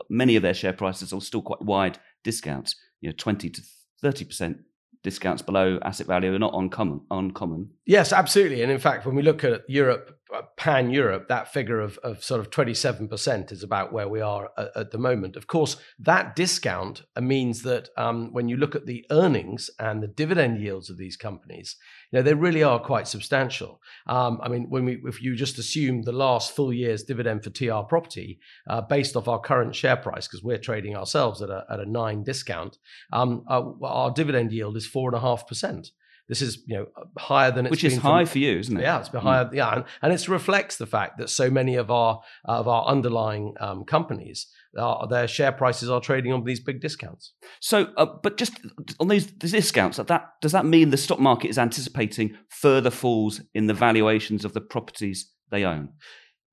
many 0.10 0.36
of 0.36 0.44
their 0.44 0.54
share 0.54 0.74
prices 0.74 1.14
are 1.14 1.22
still 1.22 1.42
quite 1.42 1.62
wide 1.62 1.98
discounts, 2.24 2.76
you 3.02 3.10
know, 3.10 3.16
20 3.18 3.50
to 3.50 3.62
30% 4.04 4.60
discounts 5.04 5.42
below 5.42 5.80
asset 5.84 6.08
value 6.08 6.34
are 6.34 6.40
not 6.40 6.54
uncommon. 6.56 7.02
uncommon. 7.12 7.70
Yes, 7.86 8.14
absolutely. 8.14 8.62
And 8.64 8.72
in 8.72 8.80
fact, 8.80 9.06
when 9.06 9.16
we 9.16 9.22
look 9.22 9.44
at 9.44 9.64
Europe, 9.68 10.18
uh, 10.34 10.42
pan 10.58 10.90
Europe, 10.90 11.28
that 11.28 11.54
figure 11.54 11.80
of, 11.80 12.00
of 12.00 12.24
sort 12.24 12.40
of 12.40 12.50
27% 12.50 13.52
is 13.52 13.62
about 13.62 13.94
where 13.94 14.08
we 14.08 14.20
are 14.20 14.50
at, 14.58 14.70
at 14.76 14.92
the 14.92 14.98
moment. 14.98 15.36
Of 15.36 15.46
course, 15.46 15.78
that 16.00 16.36
discount 16.36 17.04
means 17.22 17.62
that 17.62 17.90
um, 17.98 18.34
when 18.34 18.50
you 18.50 18.58
look 18.58 18.74
at 18.74 18.88
the 18.88 19.06
earnings 19.12 19.70
and 19.78 20.02
the 20.02 20.08
dividend 20.08 20.60
yields 20.60 20.90
of 20.90 20.98
these 20.98 21.18
companies, 21.18 21.76
you 22.12 22.18
know, 22.18 22.24
they 22.24 22.34
really 22.34 22.64
are 22.64 22.80
quite 22.80 23.08
substantial. 23.08 23.80
Um, 24.08 24.40
I 24.42 24.50
mean, 24.50 24.72
when 24.72 24.86
we, 24.86 25.00
if 25.06 25.22
you 25.22 25.36
just 25.36 25.60
assume 25.60 26.02
the 26.02 26.12
last 26.12 26.56
full 26.56 26.74
year's 26.74 27.04
dividend 27.04 27.44
for 27.44 27.52
TR 27.52 27.88
property 27.88 28.40
uh, 28.68 28.82
based 28.82 29.16
off 29.16 29.28
our 29.28 29.40
current 29.40 29.76
share 29.76 29.98
price, 29.98 30.28
because 30.28 30.44
we're 30.44 30.58
trading 30.58 30.96
ourselves 30.96 31.44
at 31.44 31.52
a, 31.52 31.64
at 31.70 31.80
a 31.80 31.86
nine 31.86 32.24
discount, 32.24 32.80
um, 33.12 33.44
uh, 33.48 33.62
our, 33.62 33.76
our 33.84 34.12
dividend 34.12 34.52
yield 34.52 34.78
is 34.78 34.90
4.5%. 34.90 35.92
This 36.30 36.42
is 36.42 36.64
you 36.66 36.78
know 36.78 36.86
higher 37.18 37.52
than 37.52 37.66
it's 37.66 37.72
which 37.72 37.84
is 37.84 37.98
high 37.98 38.26
for 38.26 38.40
you, 38.40 38.58
isn't 38.58 38.78
it? 38.78 38.82
Yeah, 38.82 39.00
it's 39.00 39.10
been 39.10 39.22
higher. 39.22 39.46
Mm. 39.46 39.56
Yeah, 39.56 39.76
and, 39.76 39.84
and 40.02 40.14
it 40.14 40.28
reflects 40.28 40.78
the 40.78 40.86
fact 40.86 41.18
that 41.18 41.30
so 41.30 41.50
many 41.50 41.76
of 41.76 41.92
our 41.92 42.22
of 42.46 42.68
our 42.68 42.86
underlying 42.86 43.56
um, 43.60 43.84
companies, 43.84 44.48
are, 44.78 45.08
their 45.08 45.28
share 45.28 45.52
prices 45.52 45.90
are 45.90 46.00
trading 46.00 46.34
on 46.34 46.44
these 46.44 46.60
big 46.60 46.82
discounts. 46.82 47.34
So, 47.60 47.94
uh, 47.98 48.06
but 48.22 48.38
just 48.38 48.54
on 49.00 49.08
these 49.08 49.26
discounts, 49.26 49.98
that 49.98 50.26
does 50.42 50.52
that 50.52 50.66
mean 50.66 50.90
the 50.90 50.98
stock 50.98 51.20
market 51.20 51.50
is 51.50 51.58
anticipating 51.58 52.38
further 52.50 52.90
falls 52.90 53.42
in 53.54 53.68
the 53.68 53.74
valuations 53.74 54.46
of 54.46 54.54
the 54.54 54.62
properties 54.62 55.30
they 55.52 55.64
own? 55.64 55.90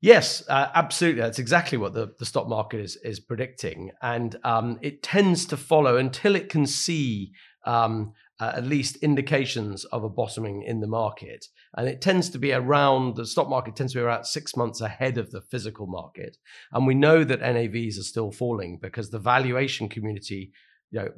Yes, 0.02 0.42
uh, 0.48 0.68
absolutely. 0.74 1.20
That's 1.20 1.38
exactly 1.38 1.76
what 1.76 1.92
the, 1.92 2.14
the 2.18 2.24
stock 2.24 2.48
market 2.48 2.80
is 2.80 2.96
is 3.04 3.20
predicting, 3.20 3.90
and 4.02 4.36
um, 4.44 4.78
it 4.82 5.02
tends 5.02 5.46
to 5.46 5.56
follow 5.56 5.96
until 5.96 6.34
it 6.34 6.48
can 6.48 6.66
see 6.66 7.32
um, 7.66 8.12
uh, 8.40 8.52
at 8.56 8.64
least 8.64 8.96
indications 8.96 9.84
of 9.86 10.02
a 10.02 10.08
bottoming 10.08 10.62
in 10.62 10.80
the 10.80 10.86
market. 10.86 11.46
And 11.76 11.86
it 11.86 12.00
tends 12.00 12.30
to 12.30 12.38
be 12.38 12.52
around, 12.52 13.16
the 13.16 13.26
stock 13.26 13.48
market 13.48 13.76
tends 13.76 13.92
to 13.92 13.98
be 13.98 14.02
around 14.02 14.24
six 14.24 14.56
months 14.56 14.80
ahead 14.80 15.18
of 15.18 15.30
the 15.30 15.42
physical 15.42 15.86
market. 15.86 16.36
And 16.72 16.86
we 16.86 16.94
know 16.94 17.22
that 17.22 17.42
NAVs 17.42 17.98
are 17.98 18.02
still 18.02 18.32
falling 18.32 18.78
because 18.80 19.10
the 19.10 19.18
valuation 19.18 19.88
community 19.88 20.52
you 20.90 21.00
know, 21.00 21.08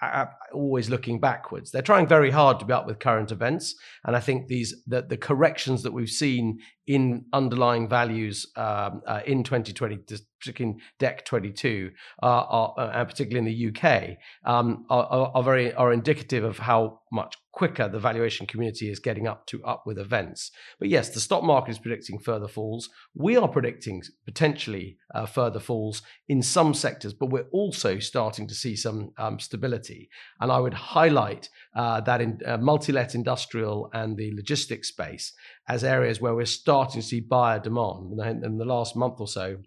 are, 0.00 0.30
always 0.54 0.88
looking 0.88 1.20
backwards. 1.20 1.70
They're 1.70 1.82
trying 1.82 2.06
very 2.06 2.30
hard 2.30 2.58
to 2.60 2.64
be 2.64 2.72
up 2.72 2.86
with 2.86 2.98
current 2.98 3.30
events, 3.30 3.74
and 4.04 4.16
I 4.16 4.20
think 4.20 4.46
these 4.46 4.74
the, 4.86 5.02
the 5.02 5.18
corrections 5.18 5.82
that 5.82 5.92
we've 5.92 6.08
seen 6.08 6.58
in 6.90 7.24
underlying 7.32 7.88
values 7.88 8.48
um, 8.56 9.00
uh, 9.06 9.20
in 9.24 9.44
2020, 9.44 9.98
particularly 10.40 10.74
in 10.74 10.80
Dec 10.98 11.24
22, 11.24 11.92
uh, 12.20 12.26
are, 12.26 12.74
and 12.94 13.08
particularly 13.08 13.48
in 13.48 13.72
the 13.72 13.80
UK, 13.80 14.16
um, 14.44 14.84
are, 14.90 15.30
are, 15.32 15.42
very 15.44 15.72
are 15.74 15.92
indicative 15.92 16.42
of 16.42 16.58
how 16.58 16.98
much 17.12 17.36
quicker 17.52 17.88
the 17.88 18.00
valuation 18.00 18.44
community 18.44 18.90
is 18.90 18.98
getting 18.98 19.28
up 19.28 19.46
to 19.46 19.62
up 19.64 19.84
with 19.86 19.98
events. 19.98 20.50
But 20.80 20.88
yes, 20.88 21.10
the 21.10 21.20
stock 21.20 21.44
market 21.44 21.72
is 21.72 21.78
predicting 21.78 22.18
further 22.18 22.48
falls. 22.48 22.88
We 23.14 23.36
are 23.36 23.46
predicting 23.46 24.02
potentially 24.24 24.96
uh, 25.14 25.26
further 25.26 25.60
falls 25.60 26.02
in 26.28 26.42
some 26.42 26.74
sectors, 26.74 27.12
but 27.12 27.30
we're 27.30 27.48
also 27.52 28.00
starting 28.00 28.48
to 28.48 28.54
see 28.54 28.74
some 28.74 29.12
um, 29.16 29.38
stability. 29.38 30.08
And 30.40 30.50
I 30.50 30.58
would 30.58 30.74
highlight 30.74 31.50
uh, 31.76 32.00
that 32.00 32.20
in 32.20 32.40
uh, 32.44 32.56
multi-let 32.56 33.14
industrial 33.14 33.90
and 33.92 34.16
the 34.16 34.32
logistics 34.34 34.88
space 34.88 35.32
as 35.70 35.84
areas 35.84 36.20
where 36.20 36.34
we're 36.34 36.44
starting 36.44 37.00
to 37.00 37.06
see 37.06 37.20
buyer 37.20 37.60
demand. 37.60 38.18
And 38.18 38.44
In 38.44 38.58
the 38.58 38.64
last 38.64 38.96
month 38.96 39.20
or 39.20 39.28
so, 39.28 39.58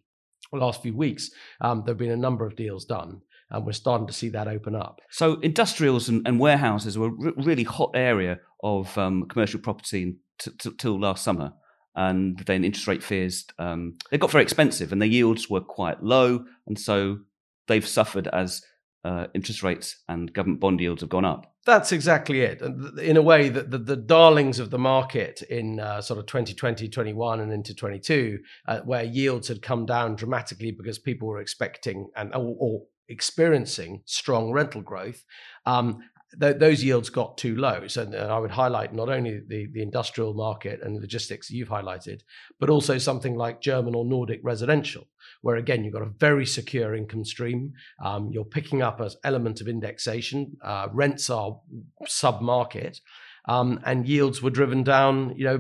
last 0.52 0.82
few 0.82 0.96
weeks, 0.96 1.32
um, 1.62 1.84
there 1.86 1.94
have 1.94 1.98
been 1.98 2.12
a 2.12 2.18
number 2.18 2.46
of 2.46 2.58
deals 2.58 2.84
done 2.84 3.22
and 3.50 3.66
we're 3.66 3.72
starting 3.72 4.08
to 4.08 4.14
see 4.14 4.28
that 4.30 4.50
open 4.50 4.76
up. 4.76 5.00
So 5.10 5.40
industrials 5.40 6.10
and, 6.10 6.28
and 6.28 6.40
warehouses 6.42 6.98
were 6.98 7.08
a 7.08 7.32
really 7.38 7.64
hot 7.64 7.92
area 7.96 8.40
of 8.62 8.96
um, 8.98 9.28
commercial 9.30 9.62
property 9.62 10.18
t- 10.40 10.52
t- 10.60 10.72
till 10.78 11.00
last 11.00 11.24
summer. 11.24 11.54
And 11.96 12.38
then 12.48 12.66
interest 12.66 12.88
rate 12.88 13.04
fears, 13.04 13.46
um, 13.58 13.94
they 14.12 14.18
got 14.18 14.32
very 14.32 14.44
expensive 14.44 14.92
and 14.92 15.02
the 15.02 15.08
yields 15.08 15.50
were 15.50 15.62
quite 15.62 16.04
low. 16.04 16.44
And 16.68 16.78
so 16.78 17.20
they've 17.68 17.88
suffered 17.88 18.28
as 18.28 18.62
uh, 19.06 19.28
interest 19.34 19.64
rates 19.64 20.04
and 20.10 20.34
government 20.34 20.60
bond 20.60 20.82
yields 20.82 21.02
have 21.02 21.10
gone 21.10 21.26
up. 21.26 21.53
That's 21.66 21.94
exactly 21.94 22.42
it. 22.42 22.62
In 23.00 23.16
a 23.16 23.22
way, 23.22 23.48
that 23.48 23.72
the, 23.72 23.78
the, 23.78 23.96
darlings 23.96 24.60
of 24.60 24.70
the 24.70 24.78
market 24.78 25.42
in 25.44 25.80
uh, 25.80 26.02
sort 26.02 26.20
of 26.20 26.26
2020, 26.26 26.90
21, 26.90 27.40
and 27.40 27.54
into 27.54 27.74
22, 27.74 28.40
uh, 28.68 28.80
where 28.82 29.04
yields 29.04 29.48
had 29.48 29.62
come 29.62 29.86
down 29.86 30.16
dramatically 30.16 30.72
because 30.72 31.00
people 31.00 31.30
were 31.30 31.40
expecting 31.40 32.10
and 32.18 32.36
or, 32.36 32.56
or 32.60 32.82
experiencing 33.08 34.02
strong 34.06 34.52
rental 34.52 34.82
growth, 34.82 35.24
um, 35.66 36.00
th- 36.40 36.58
those 36.58 36.84
yields 36.84 37.10
got 37.10 37.38
too 37.38 37.56
low. 37.56 37.88
So 37.88 38.12
I 38.12 38.40
would 38.40 38.52
highlight 38.52 38.94
not 38.94 39.10
only 39.10 39.40
the, 39.48 39.68
the 39.72 39.82
industrial 39.82 40.34
market 40.34 40.82
and 40.82 41.00
logistics 41.00 41.50
you've 41.50 41.70
highlighted, 41.70 42.22
but 42.60 42.70
also 42.70 42.98
something 42.98 43.36
like 43.36 43.62
German 43.62 43.96
or 43.96 44.06
Nordic 44.06 44.42
residential, 44.44 45.08
where 45.44 45.58
again 45.58 45.84
you've 45.84 45.94
got 45.94 46.02
a 46.02 46.14
very 46.20 46.46
secure 46.46 46.96
income 46.96 47.26
stream. 47.26 47.74
Um, 48.04 48.30
you're 48.32 48.46
picking 48.58 48.82
up 48.82 49.00
an 49.00 49.10
element 49.24 49.62
of 49.62 49.68
indexation. 49.68 50.58
Uh, 50.64 50.88
rents 50.92 51.30
are 51.30 51.60
sub 52.08 52.42
market. 52.42 53.00
Um, 53.46 53.82
and 53.86 54.08
yields 54.08 54.42
were 54.42 54.50
driven 54.50 54.84
down, 54.84 55.34
you 55.36 55.44
know, 55.44 55.58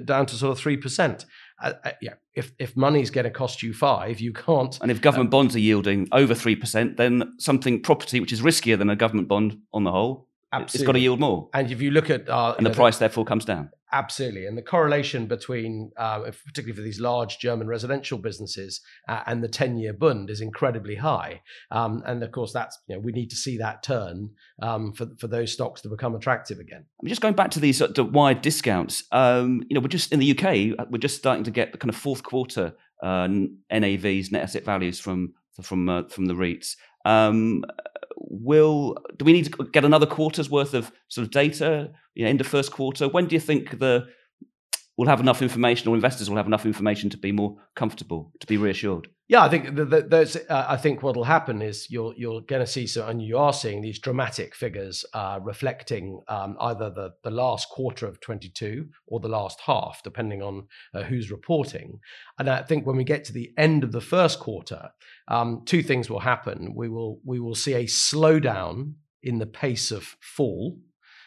down 0.00 0.24
to 0.24 0.34
sort 0.36 0.52
of 0.52 0.58
three 0.58 0.78
percent. 0.78 1.26
uh, 1.62 1.72
uh, 1.84 1.90
yeah, 2.00 2.14
if 2.34 2.52
if 2.58 2.76
money's 2.76 3.10
going 3.10 3.24
to 3.24 3.30
cost 3.30 3.62
you 3.62 3.74
five, 3.74 4.20
you 4.20 4.32
can't. 4.32 4.78
And 4.80 4.90
if 4.90 5.00
government 5.00 5.28
uh, 5.28 5.36
bonds 5.36 5.54
are 5.54 5.60
yielding 5.60 6.08
over 6.12 6.34
three 6.34 6.56
percent, 6.56 6.96
then 6.96 7.34
something 7.38 7.82
property 7.82 8.20
which 8.20 8.32
is 8.32 8.40
riskier 8.40 8.78
than 8.78 8.88
a 8.90 8.96
government 8.96 9.28
bond 9.28 9.58
on 9.72 9.84
the 9.84 9.90
whole, 9.90 10.28
Absolutely. 10.52 10.80
it's 10.80 10.86
got 10.86 10.92
to 10.92 11.00
yield 11.00 11.20
more. 11.20 11.48
And 11.52 11.70
if 11.70 11.82
you 11.82 11.90
look 11.90 12.10
at 12.10 12.28
uh, 12.28 12.54
and 12.56 12.64
the 12.64 12.70
know, 12.70 12.74
price 12.74 12.98
therefore 12.98 13.24
comes 13.24 13.44
down. 13.44 13.70
Absolutely, 13.92 14.46
and 14.46 14.56
the 14.56 14.62
correlation 14.62 15.26
between, 15.26 15.90
uh, 15.96 16.20
particularly 16.20 16.76
for 16.76 16.82
these 16.82 17.00
large 17.00 17.38
German 17.38 17.66
residential 17.66 18.18
businesses, 18.18 18.80
uh, 19.08 19.22
and 19.26 19.42
the 19.42 19.48
ten-year 19.48 19.92
Bund 19.92 20.30
is 20.30 20.40
incredibly 20.40 20.94
high. 20.94 21.42
Um, 21.72 22.02
and 22.06 22.22
of 22.22 22.30
course, 22.30 22.52
that's 22.52 22.78
you 22.86 22.94
know 22.94 23.00
we 23.00 23.12
need 23.12 23.30
to 23.30 23.36
see 23.36 23.58
that 23.58 23.82
turn 23.82 24.30
um, 24.62 24.92
for 24.92 25.08
for 25.18 25.26
those 25.26 25.52
stocks 25.52 25.80
to 25.82 25.88
become 25.88 26.14
attractive 26.14 26.58
again. 26.60 26.84
I'm 27.02 27.08
just 27.08 27.20
going 27.20 27.34
back 27.34 27.50
to 27.52 27.60
these 27.60 27.82
uh, 27.82 27.88
wide 27.98 28.42
discounts. 28.42 29.04
Um, 29.10 29.62
you 29.68 29.74
know, 29.74 29.80
we're 29.80 29.88
just 29.88 30.12
in 30.12 30.20
the 30.20 30.38
UK, 30.38 30.78
uh, 30.78 30.84
we're 30.88 30.98
just 30.98 31.16
starting 31.16 31.44
to 31.44 31.50
get 31.50 31.72
the 31.72 31.78
kind 31.78 31.90
of 31.90 31.96
fourth 31.96 32.22
quarter 32.22 32.74
uh, 33.02 33.28
NAVs, 33.72 34.30
net 34.30 34.42
asset 34.42 34.64
values 34.64 35.00
from 35.00 35.34
from 35.62 35.88
uh, 35.88 36.02
from 36.08 36.26
the 36.26 36.34
REITs. 36.34 36.76
Um, 37.04 37.64
will 38.16 38.96
do 39.16 39.24
we 39.24 39.32
need 39.32 39.52
to 39.52 39.64
get 39.72 39.84
another 39.84 40.06
quarter's 40.06 40.50
worth 40.50 40.74
of 40.74 40.92
sort 41.08 41.26
of 41.26 41.30
data 41.30 41.90
you 42.14 42.24
know, 42.24 42.30
in 42.30 42.36
the 42.36 42.44
first 42.44 42.72
quarter? 42.72 43.08
When 43.08 43.26
do 43.26 43.34
you 43.34 43.40
think 43.40 43.78
the 43.78 44.06
we'll 45.00 45.08
have 45.08 45.20
enough 45.20 45.40
information, 45.40 45.88
or 45.88 45.94
investors 45.94 46.28
will 46.28 46.36
have 46.36 46.46
enough 46.46 46.66
information 46.66 47.08
to 47.08 47.16
be 47.16 47.32
more 47.32 47.56
comfortable, 47.74 48.32
to 48.40 48.46
be 48.46 48.58
reassured? 48.58 49.08
Yeah, 49.28 49.44
I 49.44 49.48
think 49.48 49.70
there's. 49.74 50.36
Uh, 50.36 50.66
I 50.68 50.76
think 50.76 51.02
what 51.02 51.16
will 51.16 51.24
happen 51.24 51.62
is 51.62 51.88
you're 51.88 52.12
you're 52.16 52.40
going 52.42 52.60
to 52.60 52.66
see 52.66 52.86
so, 52.86 53.06
and 53.06 53.22
you 53.22 53.38
are 53.38 53.52
seeing 53.52 53.80
these 53.80 53.98
dramatic 53.98 54.54
figures 54.54 55.04
uh, 55.14 55.38
reflecting 55.40 56.20
um, 56.28 56.56
either 56.60 56.90
the 56.90 57.12
the 57.22 57.30
last 57.30 57.68
quarter 57.68 58.06
of 58.06 58.20
22 58.20 58.88
or 59.06 59.20
the 59.20 59.28
last 59.28 59.60
half, 59.64 60.02
depending 60.02 60.42
on 60.42 60.66
uh, 60.94 61.02
who's 61.04 61.30
reporting. 61.30 62.00
And 62.38 62.50
I 62.50 62.62
think 62.62 62.86
when 62.86 62.96
we 62.96 63.04
get 63.04 63.24
to 63.24 63.32
the 63.32 63.52
end 63.56 63.84
of 63.84 63.92
the 63.92 64.00
first 64.00 64.40
quarter, 64.40 64.90
um, 65.30 65.62
two 65.64 65.82
things 65.82 66.10
will 66.10 66.20
happen. 66.20 66.74
We 66.74 66.88
will 66.88 67.20
we 67.24 67.40
will 67.40 67.54
see 67.54 67.74
a 67.74 67.84
slowdown 67.84 68.94
in 69.22 69.38
the 69.38 69.46
pace 69.46 69.90
of 69.90 70.16
fall 70.20 70.78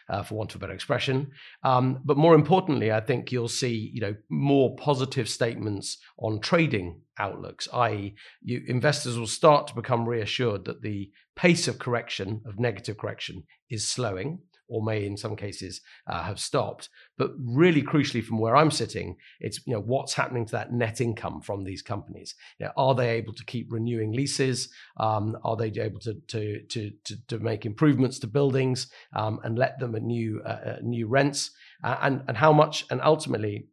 uh, 0.09 0.23
for 0.23 0.35
want 0.35 0.51
of 0.51 0.57
a 0.57 0.59
better 0.59 0.73
expression. 0.73 1.31
Um, 1.63 2.01
but 2.03 2.17
more 2.17 2.35
importantly, 2.35 2.91
I 2.91 2.99
think 2.99 3.31
you'll 3.31 3.47
see 3.47 3.91
you 3.93 4.01
know 4.01 4.15
more 4.29 4.75
positive 4.75 5.29
statements 5.29 5.97
on 6.17 6.41
trading 6.41 7.01
outlooks, 7.17 7.67
i.e., 7.73 8.15
investors 8.45 9.17
will 9.17 9.27
start 9.27 9.67
to 9.67 9.75
become 9.75 10.07
reassured 10.07 10.65
that 10.65 10.81
the 10.81 11.11
pace 11.35 11.67
of 11.67 11.79
correction, 11.79 12.41
of 12.45 12.59
negative 12.59 12.97
correction, 12.97 13.43
is 13.69 13.87
slowing 13.87 14.39
or 14.73 14.83
may 14.83 15.05
in 15.05 15.15
some 15.15 15.35
cases 15.35 15.81
uh, 16.07 16.23
have 16.23 16.39
stopped. 16.39 16.89
But 17.15 17.31
really 17.37 17.83
crucially, 17.83 18.23
from 18.23 18.39
where 18.39 18.55
I'm 18.55 18.71
sitting, 18.71 19.17
it's 19.39 19.59
you 19.67 19.73
know 19.73 19.79
what's 19.79 20.15
happening 20.15 20.45
to 20.47 20.51
that 20.53 20.73
net 20.73 20.99
income 20.99 21.41
from 21.41 21.63
these 21.63 21.83
companies. 21.83 22.33
You 22.59 22.65
know, 22.65 22.71
are 22.75 22.95
they 22.95 23.11
able 23.11 23.33
to 23.33 23.45
keep 23.45 23.71
renewing 23.71 24.13
leases? 24.13 24.69
Um, 24.97 25.37
are 25.43 25.55
they 25.55 25.67
able 25.67 25.99
to, 25.99 26.15
to 26.15 26.61
to 26.63 26.91
to 27.05 27.15
to, 27.27 27.39
make 27.39 27.65
improvements 27.65 28.17
to 28.19 28.27
buildings 28.27 28.87
um, 29.15 29.39
and 29.43 29.57
let 29.57 29.77
them 29.79 29.93
at 29.95 30.01
new 30.01 30.41
uh, 30.43 30.49
uh 30.49 30.77
new 30.81 31.07
rents? 31.07 31.51
Uh, 31.83 31.97
and 32.01 32.23
and 32.27 32.37
how 32.37 32.51
much? 32.51 32.85
And 32.89 32.99
ultimately, 33.01 33.67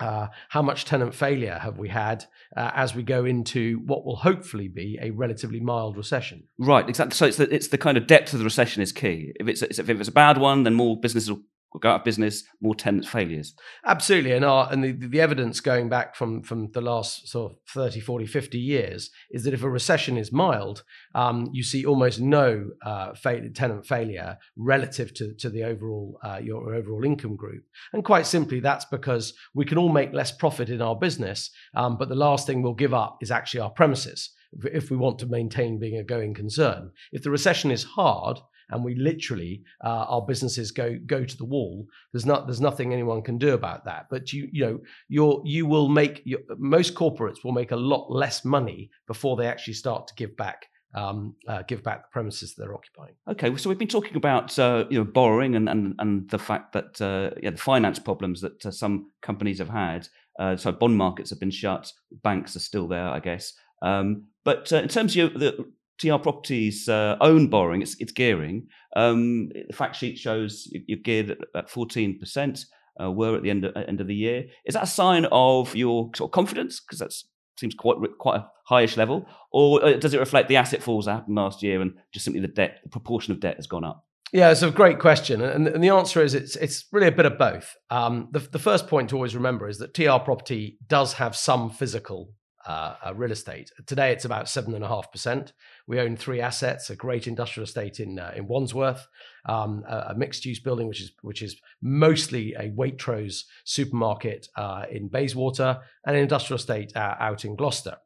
uh, 0.00 0.28
how 0.48 0.62
much 0.62 0.84
tenant 0.84 1.14
failure 1.14 1.58
have 1.58 1.78
we 1.78 1.88
had 1.88 2.24
uh, 2.56 2.70
as 2.74 2.94
we 2.94 3.02
go 3.02 3.24
into 3.24 3.80
what 3.86 4.04
will 4.04 4.16
hopefully 4.16 4.68
be 4.68 4.98
a 5.00 5.10
relatively 5.10 5.60
mild 5.60 5.96
recession? 5.96 6.44
Right, 6.58 6.88
exactly. 6.88 7.14
So 7.14 7.26
it's 7.26 7.36
the, 7.36 7.54
it's 7.54 7.68
the 7.68 7.78
kind 7.78 7.96
of 7.96 8.06
depth 8.06 8.32
of 8.32 8.40
the 8.40 8.44
recession 8.44 8.82
is 8.82 8.92
key. 8.92 9.32
If 9.38 9.48
it's 9.48 9.62
if 9.62 9.88
it's 9.88 10.08
a 10.08 10.12
bad 10.12 10.38
one, 10.38 10.64
then 10.64 10.74
more 10.74 10.98
businesses 10.98 11.30
will 11.30 11.42
will 11.74 11.80
go 11.80 11.90
out 11.90 12.00
of 12.00 12.04
business, 12.04 12.44
more 12.60 12.74
tenant 12.74 13.04
failures. 13.04 13.54
Absolutely. 13.84 14.32
And 14.32 14.44
our, 14.44 14.72
and 14.72 14.82
the, 14.82 14.92
the 14.92 15.20
evidence 15.20 15.60
going 15.60 15.88
back 15.88 16.14
from, 16.14 16.42
from 16.42 16.70
the 16.70 16.80
last 16.80 17.28
sort 17.28 17.52
of 17.52 17.58
30, 17.68 18.00
40, 18.00 18.26
50 18.26 18.58
years 18.58 19.10
is 19.32 19.42
that 19.42 19.52
if 19.52 19.62
a 19.64 19.68
recession 19.68 20.16
is 20.16 20.32
mild, 20.32 20.84
um, 21.16 21.50
you 21.52 21.64
see 21.64 21.84
almost 21.84 22.20
no 22.20 22.70
uh, 22.86 23.12
tenant 23.54 23.86
failure 23.86 24.38
relative 24.56 25.12
to, 25.14 25.34
to 25.34 25.50
the 25.50 25.64
overall, 25.64 26.18
uh, 26.22 26.40
your 26.42 26.72
overall 26.72 27.04
income 27.04 27.34
group. 27.34 27.64
And 27.92 28.04
quite 28.04 28.26
simply, 28.26 28.60
that's 28.60 28.84
because 28.84 29.34
we 29.52 29.64
can 29.64 29.76
all 29.76 29.92
make 29.92 30.14
less 30.14 30.30
profit 30.30 30.70
in 30.70 30.80
our 30.80 30.94
business, 30.94 31.50
um, 31.74 31.98
but 31.98 32.08
the 32.08 32.14
last 32.14 32.46
thing 32.46 32.62
we'll 32.62 32.74
give 32.74 32.94
up 32.94 33.18
is 33.20 33.32
actually 33.32 33.60
our 33.60 33.70
premises 33.70 34.30
if 34.72 34.88
we 34.88 34.96
want 34.96 35.18
to 35.18 35.26
maintain 35.26 35.80
being 35.80 35.98
a 35.98 36.04
going 36.04 36.32
concern. 36.32 36.92
If 37.10 37.24
the 37.24 37.30
recession 37.30 37.72
is 37.72 37.82
hard, 37.82 38.38
and 38.70 38.84
we 38.84 38.94
literally 38.94 39.62
uh, 39.84 40.06
our 40.08 40.22
businesses 40.22 40.70
go 40.70 40.98
go 41.06 41.24
to 41.24 41.36
the 41.36 41.44
wall. 41.44 41.86
There's 42.12 42.26
not 42.26 42.46
there's 42.46 42.60
nothing 42.60 42.92
anyone 42.92 43.22
can 43.22 43.38
do 43.38 43.54
about 43.54 43.84
that. 43.84 44.06
But 44.10 44.32
you 44.32 44.48
you 44.52 44.64
know 44.64 44.80
you 45.08 45.42
you 45.44 45.66
will 45.66 45.88
make 45.88 46.22
your, 46.24 46.40
most 46.58 46.94
corporates 46.94 47.44
will 47.44 47.52
make 47.52 47.72
a 47.72 47.76
lot 47.76 48.10
less 48.10 48.44
money 48.44 48.90
before 49.06 49.36
they 49.36 49.46
actually 49.46 49.74
start 49.74 50.08
to 50.08 50.14
give 50.14 50.36
back 50.36 50.66
um, 50.94 51.34
uh, 51.48 51.62
give 51.66 51.82
back 51.82 52.02
the 52.02 52.12
premises 52.12 52.54
they're 52.54 52.74
occupying. 52.74 53.14
Okay, 53.28 53.54
so 53.56 53.68
we've 53.68 53.78
been 53.78 53.88
talking 53.88 54.16
about 54.16 54.58
uh, 54.58 54.84
you 54.88 54.98
know 54.98 55.04
borrowing 55.04 55.56
and 55.56 55.68
and, 55.68 55.94
and 55.98 56.28
the 56.30 56.38
fact 56.38 56.72
that 56.72 57.00
uh, 57.00 57.30
yeah, 57.42 57.50
the 57.50 57.56
finance 57.56 57.98
problems 57.98 58.40
that 58.40 58.64
uh, 58.64 58.70
some 58.70 59.10
companies 59.20 59.58
have 59.58 59.70
had. 59.70 60.08
Uh, 60.38 60.56
so 60.56 60.72
bond 60.72 60.96
markets 60.96 61.30
have 61.30 61.38
been 61.38 61.50
shut, 61.50 61.92
banks 62.24 62.56
are 62.56 62.60
still 62.60 62.88
there, 62.88 63.08
I 63.08 63.20
guess. 63.20 63.52
Um, 63.82 64.24
but 64.44 64.72
uh, 64.72 64.78
in 64.78 64.88
terms 64.88 65.16
of 65.16 65.34
the 65.34 65.64
TR 65.98 66.16
Properties' 66.16 66.88
uh, 66.88 67.16
own 67.20 67.48
borrowing, 67.48 67.82
it's, 67.82 67.96
it's 68.00 68.12
gearing. 68.12 68.66
Um, 68.96 69.50
the 69.68 69.74
fact 69.74 69.96
sheet 69.96 70.18
shows 70.18 70.68
you're 70.86 70.98
geared 70.98 71.44
at 71.54 71.68
14%, 71.68 72.64
uh, 73.00 73.10
were 73.10 73.36
at 73.36 73.42
the 73.42 73.50
end 73.50 73.64
of, 73.64 73.76
end 73.76 74.00
of 74.00 74.06
the 74.06 74.14
year. 74.14 74.46
Is 74.64 74.74
that 74.74 74.84
a 74.84 74.88
sign 74.88 75.26
of 75.32 75.74
your 75.74 76.10
sort 76.14 76.28
of 76.28 76.32
confidence? 76.32 76.80
Because 76.80 76.98
that 77.00 77.12
seems 77.58 77.74
quite 77.74 77.96
quite 78.18 78.40
a 78.40 78.50
highish 78.70 78.96
level. 78.96 79.26
Or 79.52 79.84
uh, 79.84 79.92
does 79.94 80.14
it 80.14 80.20
reflect 80.20 80.48
the 80.48 80.56
asset 80.56 80.82
falls 80.82 81.06
that 81.06 81.14
happened 81.14 81.36
last 81.36 81.62
year 81.62 81.80
and 81.80 81.94
just 82.12 82.24
simply 82.24 82.40
the 82.40 82.48
debt, 82.48 82.80
the 82.82 82.90
proportion 82.90 83.32
of 83.32 83.40
debt 83.40 83.56
has 83.56 83.66
gone 83.66 83.84
up? 83.84 84.04
Yeah, 84.32 84.50
it's 84.50 84.62
a 84.62 84.70
great 84.70 84.98
question, 84.98 85.40
and, 85.42 85.68
and 85.68 85.84
the 85.84 85.90
answer 85.90 86.20
is 86.20 86.34
it's 86.34 86.56
it's 86.56 86.86
really 86.90 87.06
a 87.06 87.12
bit 87.12 87.26
of 87.26 87.38
both. 87.38 87.76
Um, 87.90 88.28
the, 88.32 88.40
the 88.40 88.58
first 88.58 88.88
point 88.88 89.10
to 89.10 89.14
always 89.14 89.36
remember 89.36 89.68
is 89.68 89.78
that 89.78 89.94
TR 89.94 90.18
Property 90.24 90.78
does 90.88 91.12
have 91.14 91.36
some 91.36 91.70
physical 91.70 92.32
uh, 92.66 93.12
real 93.14 93.32
estate. 93.32 93.70
Today, 93.86 94.12
it's 94.12 94.24
about 94.24 94.48
seven 94.48 94.74
and 94.74 94.84
a 94.84 94.88
half 94.88 95.10
percent. 95.12 95.52
We 95.86 96.00
own 96.00 96.16
three 96.16 96.40
assets: 96.40 96.90
a 96.90 96.96
great 96.96 97.26
industrial 97.26 97.64
estate 97.64 98.00
in 98.00 98.18
uh, 98.18 98.32
in 98.36 98.46
Wandsworth, 98.46 99.06
um, 99.46 99.84
a, 99.88 100.08
a 100.10 100.14
mixed-use 100.14 100.60
building 100.60 100.88
which 100.88 101.00
is 101.00 101.12
which 101.22 101.42
is 101.42 101.56
mostly 101.82 102.54
a 102.54 102.70
Waitrose 102.70 103.44
supermarket 103.64 104.48
uh, 104.56 104.84
in 104.90 105.08
Bayswater, 105.08 105.78
and 106.06 106.16
an 106.16 106.22
industrial 106.22 106.58
estate 106.58 106.96
uh, 106.96 107.16
out 107.18 107.44
in 107.44 107.56
Gloucester 107.56 107.96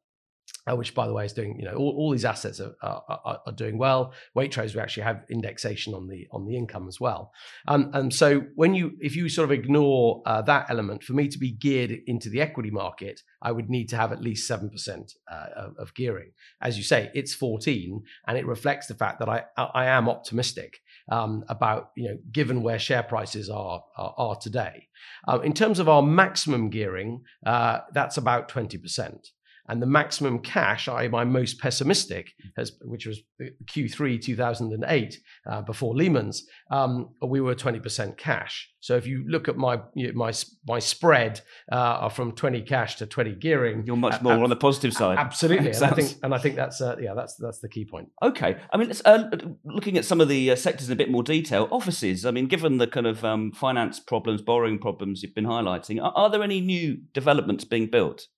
uh, 0.68 0.76
which 0.76 0.94
by 0.94 1.06
the 1.06 1.12
way 1.12 1.24
is 1.24 1.32
doing 1.32 1.56
you 1.58 1.64
know 1.64 1.74
all, 1.74 1.94
all 1.96 2.10
these 2.10 2.24
assets 2.24 2.60
are, 2.60 2.74
are, 2.82 3.40
are, 3.46 3.52
doing 3.52 3.78
well. 3.78 4.12
Waitrose 4.36 4.74
we 4.74 4.80
actually 4.80 5.04
have 5.04 5.24
indexation 5.30 5.94
on 5.94 6.08
the 6.08 6.26
on 6.32 6.44
the 6.44 6.56
income 6.56 6.88
as 6.88 7.00
well. 7.00 7.32
Um, 7.66 7.90
and 7.94 8.12
so 8.12 8.42
when 8.54 8.74
you 8.74 8.92
if 9.00 9.16
you 9.16 9.28
sort 9.28 9.44
of 9.44 9.52
ignore 9.52 10.22
uh, 10.26 10.42
that 10.42 10.66
element 10.70 11.02
for 11.02 11.12
me 11.12 11.28
to 11.28 11.38
be 11.38 11.52
geared 11.52 11.90
into 12.06 12.28
the 12.28 12.40
equity 12.40 12.70
market 12.70 13.22
i 13.42 13.52
would 13.52 13.70
need 13.70 13.88
to 13.88 13.96
have 13.96 14.12
at 14.12 14.22
least 14.22 14.50
7% 14.50 15.14
uh, 15.30 15.46
of, 15.56 15.76
of, 15.78 15.94
gearing. 15.94 16.32
As 16.60 16.76
you 16.76 16.84
say 16.84 17.10
it's 17.14 17.34
14 17.34 18.02
and 18.26 18.38
it 18.38 18.46
reflects 18.46 18.86
the 18.86 18.94
fact 18.94 19.18
that 19.20 19.28
i 19.28 19.44
i 19.56 19.86
am 19.86 20.08
optimistic 20.08 20.80
um, 21.10 21.44
about 21.48 21.90
you 21.96 22.08
know 22.08 22.18
given 22.30 22.62
where 22.62 22.78
share 22.78 23.02
prices 23.02 23.48
are 23.48 23.82
are, 23.96 24.14
are 24.16 24.36
today. 24.36 24.88
Um, 25.26 25.42
in 25.42 25.52
terms 25.52 25.78
of 25.78 25.88
our 25.88 26.02
maximum 26.02 26.70
gearing 26.70 27.22
uh, 27.46 27.80
that's 27.92 28.16
about 28.16 28.48
20% 28.48 29.30
and 29.68 29.82
the 29.82 29.86
maximum 29.86 30.38
cash, 30.40 30.88
I 30.88 31.08
my 31.08 31.24
most 31.24 31.60
pessimistic, 31.60 32.32
has, 32.56 32.72
which 32.82 33.06
was 33.06 33.20
Q3 33.66 34.20
2008 34.20 35.18
uh, 35.46 35.62
before 35.62 35.94
Lehman's, 35.94 36.46
um, 36.70 37.10
we 37.22 37.40
were 37.40 37.54
20% 37.54 38.16
cash. 38.16 38.70
So 38.80 38.96
if 38.96 39.06
you 39.06 39.24
look 39.26 39.48
at 39.48 39.56
my 39.56 39.80
you 39.94 40.08
know, 40.08 40.12
my 40.14 40.32
my 40.66 40.78
spread 40.78 41.40
uh, 41.70 42.08
from 42.08 42.32
20 42.32 42.62
cash 42.62 42.96
to 42.96 43.06
20 43.06 43.34
gearing, 43.34 43.84
you're 43.84 43.96
much 43.96 44.22
more 44.22 44.34
uh, 44.34 44.42
on 44.42 44.50
the 44.50 44.56
positive 44.56 44.92
side. 44.92 45.18
Absolutely, 45.18 45.70
and 45.72 45.84
I 45.84 45.90
think 45.90 46.14
and 46.22 46.34
I 46.34 46.38
think 46.38 46.56
that's 46.56 46.80
uh, 46.80 46.96
yeah 47.00 47.14
that's 47.14 47.34
that's 47.36 47.58
the 47.58 47.68
key 47.68 47.84
point. 47.84 48.08
Okay, 48.22 48.56
I 48.72 48.76
mean, 48.76 48.92
uh, 49.04 49.24
looking 49.64 49.98
at 49.98 50.04
some 50.04 50.20
of 50.20 50.28
the 50.28 50.52
uh, 50.52 50.56
sectors 50.56 50.88
in 50.88 50.92
a 50.92 50.96
bit 50.96 51.10
more 51.10 51.22
detail, 51.22 51.68
offices. 51.70 52.24
I 52.24 52.30
mean, 52.30 52.46
given 52.46 52.78
the 52.78 52.86
kind 52.86 53.06
of 53.06 53.24
um, 53.24 53.52
finance 53.52 53.98
problems, 54.00 54.42
borrowing 54.42 54.78
problems 54.78 55.22
you've 55.22 55.34
been 55.34 55.46
highlighting, 55.46 56.00
are, 56.00 56.12
are 56.14 56.30
there 56.30 56.42
any 56.42 56.60
new 56.60 56.98
developments 57.12 57.64
being 57.64 57.90
built? 57.90 58.28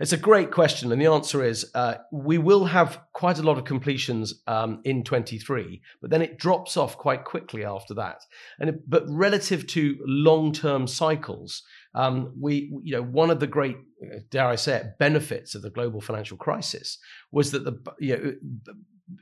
It's 0.00 0.12
a 0.12 0.18
great 0.18 0.50
question, 0.50 0.90
and 0.90 1.00
the 1.00 1.06
answer 1.06 1.42
is 1.42 1.70
uh, 1.74 1.94
we 2.12 2.38
will 2.38 2.64
have 2.64 3.00
quite 3.12 3.38
a 3.38 3.42
lot 3.42 3.58
of 3.58 3.64
completions 3.64 4.42
um, 4.46 4.80
in 4.84 5.04
23, 5.04 5.80
but 6.00 6.10
then 6.10 6.22
it 6.22 6.38
drops 6.38 6.76
off 6.76 6.98
quite 6.98 7.24
quickly 7.24 7.64
after 7.64 7.94
that. 7.94 8.22
And 8.58 8.70
it, 8.70 8.90
but 8.90 9.04
relative 9.08 9.66
to 9.68 9.96
long-term 10.04 10.86
cycles, 10.86 11.62
um, 11.94 12.34
we 12.40 12.72
you 12.82 12.96
know 12.96 13.02
one 13.02 13.30
of 13.30 13.40
the 13.40 13.46
great 13.46 13.76
dare 14.30 14.48
I 14.48 14.56
say 14.56 14.76
it 14.76 14.98
benefits 14.98 15.54
of 15.54 15.62
the 15.62 15.70
global 15.70 16.00
financial 16.00 16.36
crisis 16.36 16.98
was 17.30 17.52
that 17.52 17.64
the 17.64 17.78
you 17.98 18.16
know 18.16 18.32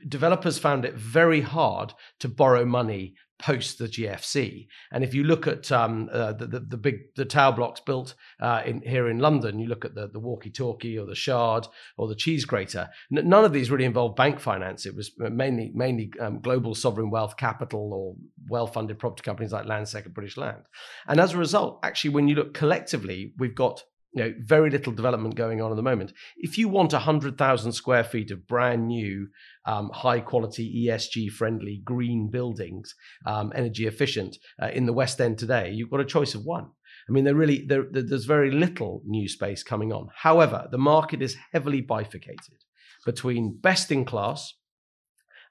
developers 0.07 0.57
found 0.57 0.85
it 0.85 0.95
very 0.95 1.41
hard 1.41 1.93
to 2.19 2.27
borrow 2.27 2.65
money 2.65 3.15
post 3.43 3.77
the 3.77 3.89
GFC. 3.89 4.67
And 4.93 5.03
if 5.03 5.13
you 5.13 5.25
look 5.25 5.47
at 5.47 5.69
um, 5.69 6.09
uh, 6.13 6.31
the, 6.31 6.47
the, 6.47 6.59
the 6.61 6.77
big 6.77 7.13
the 7.15 7.25
tower 7.25 7.51
blocks 7.51 7.81
built 7.81 8.15
uh, 8.39 8.61
in 8.65 8.81
here 8.81 9.09
in 9.09 9.19
London, 9.19 9.59
you 9.59 9.67
look 9.67 9.83
at 9.83 9.95
the 9.95 10.07
the 10.07 10.19
walkie 10.19 10.49
talkie 10.49 10.97
or 10.97 11.05
the 11.05 11.15
shard 11.15 11.67
or 11.97 12.07
the 12.07 12.15
cheese 12.15 12.45
grater. 12.45 12.89
N- 13.15 13.27
none 13.27 13.43
of 13.43 13.51
these 13.51 13.69
really 13.69 13.83
involved 13.83 14.15
bank 14.15 14.39
finance. 14.39 14.85
It 14.85 14.95
was 14.95 15.11
mainly 15.17 15.71
mainly 15.75 16.13
um, 16.21 16.39
global 16.39 16.73
sovereign 16.73 17.09
wealth 17.09 17.35
capital 17.35 17.93
or 17.93 18.15
well 18.47 18.67
funded 18.67 18.97
property 18.97 19.23
companies 19.23 19.51
like 19.51 19.65
Landsec 19.65 20.05
and 20.05 20.13
British 20.13 20.37
Land. 20.37 20.63
And 21.07 21.19
as 21.19 21.33
a 21.33 21.37
result, 21.37 21.79
actually, 21.83 22.11
when 22.11 22.29
you 22.29 22.35
look 22.35 22.53
collectively, 22.53 23.33
we've 23.37 23.55
got 23.55 23.83
you 24.13 24.23
know, 24.23 24.33
very 24.39 24.69
little 24.69 24.93
development 24.93 25.35
going 25.35 25.61
on 25.61 25.71
at 25.71 25.75
the 25.75 25.81
moment. 25.81 26.13
If 26.37 26.57
you 26.57 26.69
want 26.69 26.93
100,000 26.93 27.71
square 27.71 28.03
feet 28.03 28.31
of 28.31 28.47
brand 28.47 28.87
new, 28.87 29.29
um, 29.65 29.89
high 29.91 30.19
quality, 30.19 30.87
ESG 30.87 31.31
friendly, 31.31 31.81
green 31.83 32.29
buildings, 32.29 32.93
um, 33.25 33.51
energy 33.55 33.87
efficient 33.87 34.37
uh, 34.61 34.67
in 34.67 34.85
the 34.85 34.93
West 34.93 35.19
End 35.19 35.37
today, 35.37 35.71
you've 35.71 35.89
got 35.89 35.99
a 35.99 36.05
choice 36.05 36.35
of 36.35 36.43
one. 36.43 36.69
I 37.09 37.11
mean, 37.11 37.23
there 37.23 37.35
really 37.35 37.65
there, 37.65 37.85
there's 37.91 38.25
very 38.25 38.51
little 38.51 39.01
new 39.05 39.27
space 39.27 39.63
coming 39.63 39.91
on. 39.91 40.07
However, 40.15 40.67
the 40.71 40.77
market 40.77 41.21
is 41.21 41.35
heavily 41.51 41.81
bifurcated 41.81 42.63
between 43.05 43.57
best 43.57 43.91
in 43.91 44.05
class, 44.05 44.53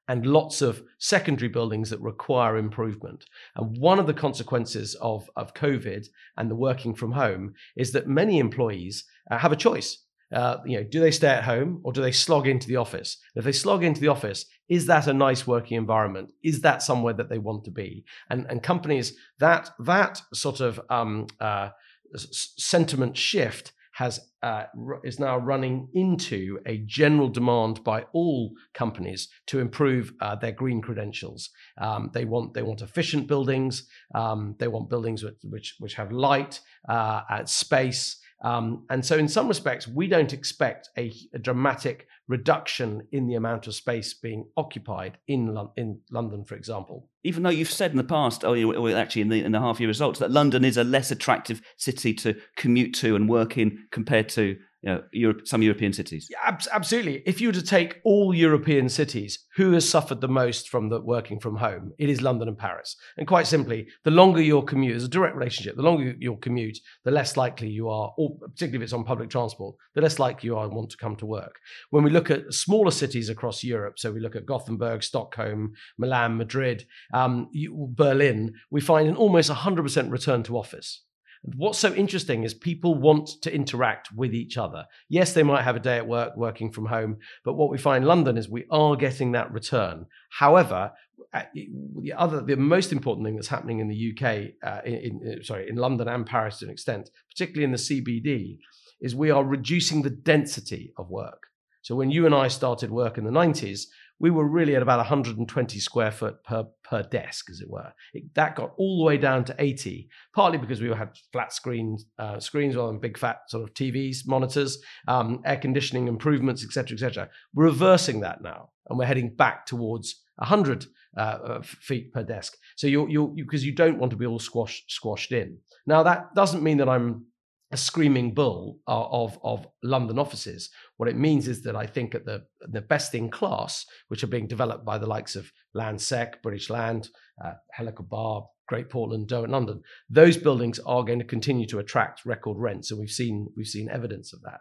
and 0.09 0.27
lots 0.27 0.63
of 0.63 0.83
secondary 0.99 1.49
buildings 1.49 1.91
that 1.91 2.01
require 2.01 2.57
improvement. 2.57 3.25
And 3.57 3.77
one 3.79 3.99
of 3.99 4.07
the 4.07 4.15
consequences 4.15 4.95
of, 4.97 5.31
of 5.37 5.55
COVID 5.55 6.07
and 6.37 6.51
the 6.51 6.57
working 6.57 6.95
from 6.95 7.13
home 7.13 7.55
is 7.77 7.93
that 7.93 8.09
many 8.09 8.39
employees 8.39 9.05
uh, 9.31 9.39
have 9.39 9.53
a 9.53 9.57
choice. 9.57 10.05
Uh, 10.33 10.59
you 10.65 10.79
know, 10.79 10.85
do 10.85 10.99
they 10.99 11.11
stay 11.11 11.29
at 11.29 11.45
home 11.45 11.81
or 11.85 11.93
do 11.93 12.01
they 12.01 12.13
slog 12.13 12.49
into 12.49 12.67
the 12.67 12.77
office? 12.77 13.19
If 13.35 13.45
they 13.45 13.53
slog 13.53 13.85
into 13.85 14.01
the 14.01 14.09
office, 14.09 14.47
is 14.69 14.87
that 14.87 15.07
a 15.07 15.13
nice 15.13 15.47
working 15.47 15.77
environment? 15.77 16.33
Is 16.43 16.63
that 16.63 16.83
somewhere 16.83 17.13
that 17.15 17.29
they 17.29 17.39
want 17.39 17.65
to 17.65 17.71
be? 17.71 18.05
And 18.31 18.47
and 18.49 18.63
companies 18.63 19.15
that 19.41 19.69
that 19.81 20.23
sort 20.33 20.61
of 20.61 20.81
um, 20.89 21.27
uh, 21.39 21.69
sentiment 22.17 23.19
shift 23.19 23.73
has 23.93 24.21
uh, 24.43 24.65
is 25.05 25.21
now 25.21 25.39
running 25.39 25.89
into 25.95 26.59
a 26.67 26.79
general 26.79 27.29
demand 27.29 27.85
by 27.85 28.05
all 28.13 28.53
companies 28.75 29.29
to 29.47 29.61
improve 29.61 30.13
uh, 30.21 30.35
their 30.35 30.53
green 30.53 30.81
credentials. 30.81 31.51
Um, 31.79 32.11
they 32.13 32.25
want 32.25 32.55
they 32.55 32.63
want 32.63 32.83
efficient 32.83 33.29
buildings. 33.29 33.87
Um, 34.15 34.57
they 34.59 34.69
want 34.69 34.91
buildings 34.91 35.23
which 35.23 35.37
which, 35.45 35.75
which 35.79 35.95
have 35.95 36.11
light, 36.11 36.61
uh, 36.89 37.45
space, 37.45 38.17
um, 38.43 38.85
and 38.91 39.05
so, 39.05 39.17
in 39.17 39.29
some 39.29 39.47
respects, 39.47 39.87
we 39.87 40.09
don't 40.09 40.33
expect 40.33 40.91
a, 40.99 41.13
a, 41.33 41.39
dramatic 41.39 42.09
reduction 42.27 43.07
in 43.13 43.29
the 43.29 43.37
amount 43.37 43.69
of 43.69 43.75
space 43.75 44.15
being 44.15 44.47
occupied 44.57 45.19
in 45.29 45.57
in 45.77 46.01
London, 46.11 46.45
for 46.45 46.57
example. 46.57 47.09
Even 47.23 47.45
though 47.45 47.51
you've 47.51 47.71
said 47.71 47.93
in 47.93 47.99
the 47.99 48.05
past, 48.05 48.45
oh, 48.45 48.89
actually 48.97 49.23
in 49.23 49.29
the 49.29 49.45
in 49.45 49.53
the 49.53 49.61
half 49.61 49.79
year 49.79 49.89
results, 49.89 50.19
that 50.19 50.33
London 50.33 50.65
is 50.65 50.77
a 50.77 50.83
less 50.83 51.13
attractive 51.13 51.63
city 51.77 52.13
to 52.15 52.35
commute 52.57 52.95
to 52.95 53.15
and 53.15 53.29
work 53.29 53.57
in 53.57 53.87
compared 53.93 54.29
to 54.31 54.57
you 54.83 54.91
know, 54.91 55.03
Europe, 55.13 55.47
some 55.47 55.63
European 55.63 55.93
cities. 55.93 56.29
Yeah, 56.29 56.59
absolutely. 56.73 57.23
If 57.25 57.41
you 57.41 57.49
were 57.49 57.55
to 57.55 57.63
take 57.63 58.01
all 58.05 58.35
European 58.35 58.89
cities, 58.89 59.39
who 59.57 59.73
has 59.73 59.89
suffered 59.89 60.21
the 60.21 60.29
most 60.29 60.69
from 60.69 60.89
the 60.89 61.01
working 61.01 61.39
from 61.39 61.57
home? 61.57 61.93
It 61.99 62.09
is 62.09 62.21
London 62.21 62.49
and 62.49 62.59
Paris. 62.59 62.97
And 63.17 63.27
quite 63.27 63.47
simply, 63.47 63.87
the 64.05 64.11
longer 64.11 64.43
your 64.43 64.65
commute, 64.65 64.95
there's 64.95 65.05
a 65.05 65.09
direct 65.09 65.37
relationship. 65.37 65.77
The 65.77 65.83
longer 65.83 66.17
your 66.19 66.37
commute, 66.39 66.79
the 67.05 67.13
less 67.13 67.37
likely 67.37 67.69
you 67.69 67.89
are, 67.89 68.13
or 68.19 68.37
particularly 68.41 68.79
if 68.79 68.83
it's 68.83 68.93
on 68.93 69.05
public 69.05 69.31
transport, 69.31 69.77
the 69.95 70.01
less 70.01 70.19
likely 70.19 70.49
you 70.49 70.57
are 70.57 70.69
to 70.69 70.75
want 70.75 70.91
to 70.91 70.97
come 70.97 71.15
to 71.17 71.27
work. 71.27 71.61
When 71.91 72.03
we 72.03 72.11
look 72.11 72.31
at 72.31 72.53
smaller 72.53 72.91
cities 72.91 73.29
across 73.29 73.63
Europe, 73.63 73.99
so 73.99 74.11
we 74.11 74.21
look 74.21 74.35
at 74.35 74.47
Gothenburg, 74.47 75.05
Stockholm, 75.05 75.75
Milan, 75.97 76.37
Madrid, 76.37 76.87
um, 77.15 77.49
Berlin, 77.95 78.55
we 78.71 78.81
find 78.81 79.09
an 79.09 79.17
almost 79.17 79.49
100% 79.51 80.11
return 80.11 80.43
to 80.43 80.59
office. 80.59 81.03
What's 81.45 81.79
so 81.79 81.93
interesting 81.93 82.45
is 82.45 82.55
people 82.55 82.95
want 82.95 83.43
to 83.43 83.53
interact 83.53 84.13
with 84.13 84.33
each 84.33 84.57
other. 84.57 84.87
Yes, 85.09 85.33
they 85.33 85.43
might 85.43 85.63
have 85.63 85.75
a 85.75 85.81
day 85.81 85.97
at 85.97 86.07
work 86.07 86.37
working 86.37 86.71
from 86.71 86.87
home, 86.87 87.19
but 87.45 87.55
what 87.55 87.69
we 87.69 87.79
find 87.79 88.05
in 88.05 88.09
London 88.09 88.39
is 88.39 88.49
we 88.49 88.65
are 88.71 88.95
getting 88.95 89.33
that 89.33 89.53
return. 89.53 90.07
However, 90.31 90.93
the 91.33 92.13
other, 92.17 92.43
the 92.43 92.57
most 92.57 92.93
important 92.93 93.27
thing 93.27 93.35
that's 93.35 93.49
happening 93.49 93.81
in 93.81 93.89
the 93.89 94.13
UK, 94.13 94.53
uh, 94.63 94.83
in, 94.85 95.21
in, 95.25 95.45
sorry, 95.45 95.69
in 95.69 95.77
London 95.77 96.07
and 96.07 96.25
Paris 96.25 96.59
to 96.59 96.67
an 96.67 96.71
extent, 96.71 97.11
particularly 97.31 97.65
in 97.65 97.73
the 97.73 97.77
CBD, 97.77 98.59
is 99.01 99.17
we 99.17 99.31
are 99.31 99.43
reducing 99.43 100.03
the 100.03 100.11
density 100.11 100.93
of 100.97 101.11
work. 101.11 101.49
So 101.81 101.97
when 101.97 102.13
you 102.13 102.25
and 102.27 102.35
I 102.35 102.47
started 102.47 102.93
work 102.93 103.19
in 103.19 103.25
the 103.25 103.31
90s, 103.31 103.87
we 104.23 104.31
were 104.31 104.47
really 104.47 104.77
at 104.77 104.83
about 104.83 104.99
120 104.99 105.79
square 105.81 106.13
foot 106.13 106.43
per, 106.45 106.65
per 106.85 107.03
desk, 107.03 107.51
as 107.51 107.61
it 107.61 107.69
were. 107.69 107.93
It, 108.15 108.33
that 108.35 108.55
got 108.55 108.73
all 108.79 108.99
the 108.99 109.05
way 109.05 109.19
down 109.19 109.45
to 109.47 109.55
80, 109.59 110.09
partly 110.33 110.59
because 110.59 110.81
we 110.81 110.89
had 110.91 111.11
flat 111.33 111.53
screens, 111.53 112.07
uh, 112.21 112.39
screens 112.39 112.77
rather 112.77 112.93
than 112.93 113.01
big 113.01 113.19
fat 113.19 113.39
sort 113.49 113.65
of 113.65 113.75
TVs, 113.75 114.19
monitors, 114.25 114.81
um, 115.09 115.41
air 115.45 115.57
conditioning 115.57 116.07
improvements, 116.07 116.65
etc., 116.65 116.95
etc. 116.95 117.29
We're 117.53 117.65
reversing 117.65 118.21
that 118.21 118.43
now, 118.43 118.71
and 118.89 118.97
we're 118.97 119.07
heading 119.07 119.35
back 119.35 119.67
towards 119.67 120.23
100 120.37 120.87
uh, 121.17 121.61
feet 121.63 122.13
per 122.13 122.23
desk. 122.23 122.57
So 122.77 122.87
you're 122.87 123.09
you 123.09 123.35
because 123.37 123.67
you 123.67 123.75
don't 123.75 123.99
want 123.99 124.11
to 124.11 124.17
be 124.17 124.25
all 124.25 124.39
squashed 124.39 124.91
squashed 124.91 125.33
in. 125.33 125.59
Now 125.85 126.05
that 126.05 126.35
doesn't 126.35 126.63
mean 126.63 126.79
that 126.79 126.89
I'm 126.89 127.27
a 127.73 127.77
screaming 127.77 128.35
bull 128.35 128.79
of, 128.87 129.39
of 129.43 129.67
London 129.83 130.19
offices. 130.19 130.71
What 130.99 131.09
it 131.09 131.17
means 131.17 131.49
is 131.49 131.63
that 131.63 131.75
I 131.75 131.87
think 131.87 132.15
at 132.15 132.27
the, 132.27 132.45
the 132.61 132.83
best 132.83 133.15
in 133.15 133.31
class, 133.31 133.87
which 134.09 134.23
are 134.23 134.29
being 134.29 134.47
developed 134.47 134.85
by 134.85 134.99
the 134.99 135.07
likes 135.07 135.37
of 135.37 135.51
Landsec, 135.75 136.43
British 136.43 136.69
Land, 136.69 137.09
uh, 137.43 137.53
Helical 137.73 138.05
Bar, 138.05 138.47
Great 138.69 138.91
Portland, 138.91 139.27
Derwent 139.27 139.53
London, 139.53 139.83
those 140.11 140.37
buildings 140.37 140.79
are 140.81 141.03
going 141.03 141.19
to 141.19 141.25
continue 141.25 141.67
to 141.67 141.79
attract 141.79 142.27
record 142.27 142.59
rents, 142.59 142.91
and 142.91 143.01
we've 143.01 143.11
seen 143.11 143.49
we've 143.57 143.67
seen 143.67 143.89
evidence 143.89 144.33
of 144.33 144.43
that. 144.43 144.61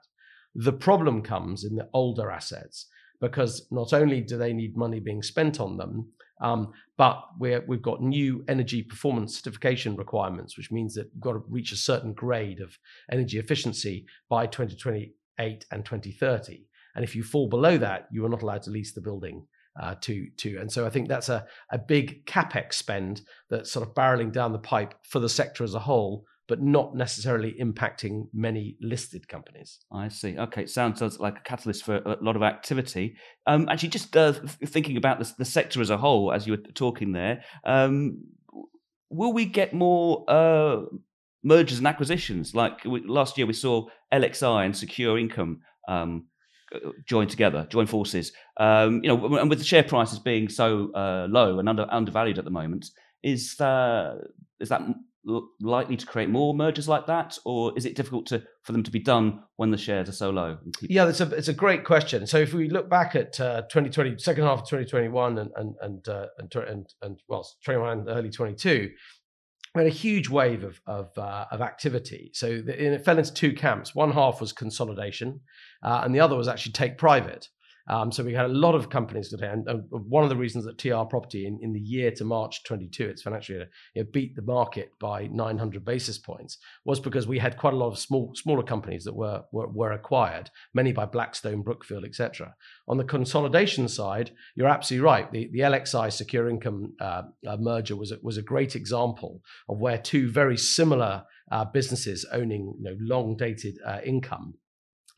The 0.55 0.73
problem 0.73 1.21
comes 1.21 1.63
in 1.63 1.75
the 1.75 1.89
older 1.93 2.31
assets 2.31 2.87
because 3.19 3.67
not 3.71 3.93
only 3.93 4.21
do 4.21 4.37
they 4.37 4.51
need 4.51 4.75
money 4.75 4.99
being 4.99 5.21
spent 5.21 5.59
on 5.59 5.77
them, 5.77 6.11
um, 6.41 6.73
but 6.97 7.23
we 7.39 7.51
have 7.51 7.81
got 7.81 8.01
new 8.01 8.43
energy 8.47 8.81
performance 8.81 9.35
certification 9.35 9.95
requirements, 9.95 10.57
which 10.57 10.71
means 10.71 10.93
that 10.95 11.09
you've 11.13 11.21
got 11.21 11.33
to 11.33 11.43
reach 11.47 11.71
a 11.71 11.77
certain 11.77 12.13
grade 12.13 12.59
of 12.59 12.77
energy 13.11 13.37
efficiency 13.37 14.05
by 14.29 14.47
2028 14.47 15.65
and 15.71 15.85
2030. 15.85 16.65
And 16.95 17.03
if 17.03 17.15
you 17.15 17.23
fall 17.23 17.47
below 17.47 17.77
that, 17.77 18.07
you 18.11 18.25
are 18.25 18.29
not 18.29 18.41
allowed 18.41 18.63
to 18.63 18.71
lease 18.71 18.93
the 18.93 19.01
building 19.01 19.45
uh, 19.79 19.95
to 20.01 20.27
to. 20.37 20.57
And 20.57 20.71
so 20.71 20.85
I 20.85 20.89
think 20.89 21.07
that's 21.07 21.29
a, 21.29 21.45
a 21.71 21.77
big 21.77 22.25
capex 22.25 22.73
spend 22.73 23.21
that's 23.49 23.71
sort 23.71 23.87
of 23.87 23.93
barreling 23.93 24.33
down 24.33 24.51
the 24.51 24.59
pipe 24.59 24.95
for 25.03 25.19
the 25.19 25.29
sector 25.29 25.63
as 25.63 25.75
a 25.75 25.79
whole 25.79 26.25
but 26.51 26.61
not 26.61 26.93
necessarily 26.93 27.55
impacting 27.61 28.27
many 28.33 28.75
listed 28.81 29.25
companies. 29.25 29.79
I 29.89 30.09
see. 30.09 30.37
Okay, 30.37 30.65
sounds 30.65 30.99
like 31.17 31.37
a 31.37 31.41
catalyst 31.43 31.85
for 31.85 31.95
a 31.95 32.17
lot 32.19 32.35
of 32.35 32.43
activity. 32.43 33.15
Um, 33.47 33.69
actually, 33.69 33.87
just 33.87 34.17
uh, 34.17 34.33
thinking 34.65 34.97
about 34.97 35.19
the, 35.19 35.33
the, 35.37 35.45
sector 35.45 35.79
as 35.79 35.89
a 35.89 35.97
whole, 35.97 36.33
as 36.33 36.45
you 36.45 36.51
were 36.51 36.63
talking 36.73 37.13
there, 37.13 37.45
um, 37.63 38.25
will 39.09 39.31
we 39.31 39.45
get 39.45 39.73
more 39.73 40.25
uh, 40.27 40.81
mergers 41.41 41.77
and 41.77 41.87
acquisitions? 41.87 42.53
Like 42.53 42.83
we, 42.83 43.01
last 43.07 43.37
year, 43.37 43.47
we 43.47 43.53
saw 43.53 43.87
LXI 44.13 44.65
and 44.65 44.75
Secure 44.75 45.17
Income. 45.17 45.61
Um, 45.87 46.25
join 47.05 47.27
together, 47.27 47.65
join 47.69 47.87
forces. 47.87 48.33
Um, 48.57 49.01
you 49.05 49.07
know, 49.07 49.37
and 49.37 49.49
with 49.49 49.59
the 49.59 49.65
share 49.65 49.83
prices 49.83 50.19
being 50.19 50.49
so 50.49 50.91
uh, 50.93 51.27
low 51.29 51.59
and 51.59 51.69
under, 51.69 51.87
undervalued 51.89 52.39
at 52.39 52.43
the 52.43 52.51
moment, 52.51 52.87
is 53.23 53.57
uh, 53.61 54.15
is 54.59 54.67
that 54.67 54.81
likely 55.23 55.97
to 55.97 56.05
create 56.05 56.29
more 56.29 56.53
mergers 56.53 56.87
like 56.87 57.05
that, 57.07 57.37
or 57.45 57.73
is 57.77 57.85
it 57.85 57.95
difficult 57.95 58.25
to 58.27 58.43
for 58.63 58.71
them 58.71 58.83
to 58.83 58.91
be 58.91 58.99
done 58.99 59.43
when 59.57 59.71
the 59.71 59.77
shares 59.77 60.09
are 60.09 60.13
so 60.13 60.29
low? 60.29 60.57
Yeah, 60.81 61.07
it's 61.07 61.21
a 61.21 61.29
it's 61.35 61.47
a 61.47 61.53
great 61.53 61.83
question. 61.85 62.25
So 62.25 62.37
if 62.37 62.53
we 62.53 62.69
look 62.69 62.89
back 62.89 63.15
at 63.15 63.39
uh, 63.39 63.61
2020, 63.63 64.17
second 64.17 64.43
half 64.43 64.61
of 64.61 64.69
2021, 64.69 65.37
and 65.37 65.51
and 65.55 65.75
and 65.81 66.07
uh, 66.07 66.27
and, 66.37 66.53
and, 66.55 66.87
and 67.01 67.19
well, 67.27 67.47
21 67.63 68.09
early 68.09 68.29
22, 68.29 68.89
we 69.75 69.79
had 69.79 69.87
a 69.87 69.95
huge 69.95 70.29
wave 70.29 70.63
of 70.63 70.81
of, 70.87 71.17
uh, 71.17 71.45
of 71.51 71.61
activity. 71.61 72.31
So 72.33 72.61
the, 72.61 72.93
it 72.93 73.05
fell 73.05 73.19
into 73.19 73.33
two 73.33 73.53
camps. 73.53 73.93
One 73.93 74.11
half 74.11 74.41
was 74.41 74.53
consolidation, 74.53 75.41
uh, 75.83 76.01
and 76.03 76.15
the 76.15 76.19
other 76.19 76.35
was 76.35 76.47
actually 76.47 76.73
take 76.73 76.97
private. 76.97 77.47
Um, 77.87 78.11
so 78.11 78.23
we 78.23 78.33
had 78.33 78.45
a 78.45 78.53
lot 78.53 78.75
of 78.75 78.89
companies 78.89 79.29
today, 79.29 79.47
and, 79.47 79.67
and 79.67 79.83
one 79.89 80.23
of 80.23 80.29
the 80.29 80.35
reasons 80.35 80.65
that 80.65 80.77
TR 80.77 81.03
Property 81.09 81.45
in, 81.45 81.59
in 81.61 81.73
the 81.73 81.79
year 81.79 82.11
to 82.11 82.23
March 82.23 82.63
22, 82.63 83.07
its 83.07 83.21
financial 83.21 83.55
year, 83.55 83.69
know, 84.03 84.09
beat 84.11 84.35
the 84.35 84.41
market 84.41 84.91
by 84.99 85.27
900 85.27 85.83
basis 85.83 86.17
points 86.17 86.57
was 86.85 86.99
because 86.99 87.27
we 87.27 87.39
had 87.39 87.57
quite 87.57 87.73
a 87.73 87.77
lot 87.77 87.87
of 87.87 87.99
small 87.99 88.33
smaller 88.35 88.63
companies 88.63 89.03
that 89.03 89.15
were 89.15 89.43
were, 89.51 89.67
were 89.67 89.91
acquired, 89.91 90.49
many 90.73 90.91
by 90.91 91.05
Blackstone, 91.05 91.61
Brookfield, 91.61 92.05
etc. 92.05 92.55
On 92.87 92.97
the 92.97 93.03
consolidation 93.03 93.87
side, 93.87 94.31
you're 94.55 94.67
absolutely 94.67 95.05
right. 95.05 95.31
The 95.31 95.49
the 95.51 95.59
LXI 95.59 96.11
Secure 96.11 96.49
Income 96.49 96.93
uh, 96.99 97.23
uh, 97.47 97.57
merger 97.57 97.95
was 97.95 98.11
a, 98.11 98.17
was 98.21 98.37
a 98.37 98.41
great 98.41 98.75
example 98.75 99.41
of 99.69 99.79
where 99.79 99.97
two 99.97 100.29
very 100.29 100.57
similar 100.57 101.23
uh, 101.51 101.65
businesses 101.65 102.25
owning 102.31 102.73
you 102.77 102.83
know, 102.83 102.95
long 102.99 103.35
dated 103.35 103.77
uh, 103.85 103.99
income 104.05 104.55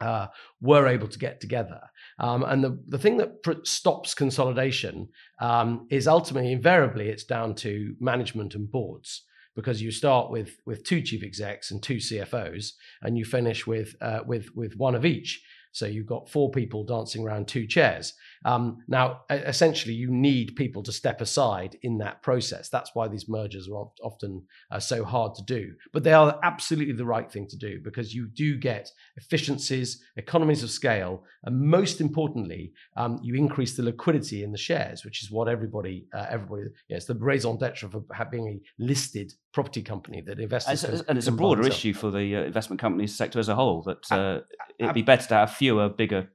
uh, 0.03 0.27
were 0.61 0.87
able 0.87 1.07
to 1.07 1.19
get 1.19 1.39
together. 1.39 1.81
Um, 2.19 2.43
and 2.43 2.63
the, 2.63 2.79
the 2.87 2.97
thing 2.97 3.17
that 3.17 3.41
pr- 3.41 3.63
stops 3.63 4.13
consolidation 4.13 5.09
um, 5.39 5.87
is 5.89 6.07
ultimately, 6.07 6.51
invariably, 6.51 7.09
it's 7.09 7.23
down 7.23 7.55
to 7.55 7.95
management 7.99 8.55
and 8.55 8.69
boards 8.69 9.23
because 9.55 9.81
you 9.81 9.91
start 9.91 10.31
with 10.31 10.57
with 10.65 10.83
two 10.83 11.01
chief 11.01 11.23
execs 11.23 11.71
and 11.71 11.81
two 11.81 11.97
CFOs, 11.97 12.71
and 13.01 13.17
you 13.17 13.25
finish 13.25 13.67
with 13.67 13.95
uh, 14.01 14.21
with 14.25 14.55
with 14.55 14.75
one 14.77 14.95
of 14.95 15.05
each. 15.05 15.43
So 15.71 15.87
you've 15.87 16.05
got 16.05 16.29
four 16.29 16.51
people 16.51 16.83
dancing 16.83 17.25
around 17.25 17.47
two 17.47 17.65
chairs. 17.65 18.13
Um, 18.45 18.79
now, 18.87 19.21
essentially, 19.29 19.93
you 19.93 20.11
need 20.11 20.55
people 20.55 20.83
to 20.83 20.91
step 20.91 21.21
aside 21.21 21.77
in 21.81 21.97
that 21.99 22.21
process. 22.21 22.69
That's 22.69 22.91
why 22.93 23.07
these 23.07 23.29
mergers 23.29 23.67
are 23.69 23.87
often 24.01 24.43
uh, 24.71 24.79
so 24.79 25.03
hard 25.03 25.35
to 25.35 25.43
do. 25.43 25.73
But 25.91 26.03
they 26.03 26.13
are 26.13 26.39
absolutely 26.43 26.93
the 26.93 27.05
right 27.05 27.31
thing 27.31 27.47
to 27.47 27.57
do 27.57 27.79
because 27.83 28.13
you 28.13 28.27
do 28.27 28.57
get 28.57 28.89
efficiencies, 29.17 30.03
economies 30.17 30.63
of 30.63 30.69
scale, 30.69 31.23
and 31.43 31.59
most 31.59 32.01
importantly, 32.01 32.73
um, 32.97 33.19
you 33.21 33.35
increase 33.35 33.75
the 33.75 33.83
liquidity 33.83 34.43
in 34.43 34.51
the 34.51 34.57
shares, 34.57 35.05
which 35.05 35.23
is 35.23 35.31
what 35.31 35.47
everybody, 35.47 36.07
uh, 36.13 36.25
everybody, 36.29 36.63
yeah, 36.89 36.97
it's 36.97 37.05
the 37.05 37.15
raison 37.15 37.57
d'etre 37.57 37.89
for 37.89 38.03
being 38.31 38.47
a 38.47 38.83
listed 38.83 39.33
property 39.53 39.81
company 39.81 40.21
that 40.21 40.39
investors. 40.39 40.83
And, 40.83 41.03
and 41.07 41.17
it's 41.17 41.27
a 41.27 41.31
broader 41.31 41.65
issue 41.65 41.93
for 41.93 42.11
the 42.11 42.35
uh, 42.35 42.41
investment 42.41 42.79
companies 42.79 43.15
sector 43.15 43.39
as 43.39 43.49
a 43.49 43.55
whole 43.55 43.83
that 43.83 44.11
uh, 44.11 44.41
it'd 44.79 44.93
be 44.93 45.01
better 45.01 45.27
to 45.27 45.35
have 45.35 45.53
fewer, 45.53 45.89
bigger 45.89 46.29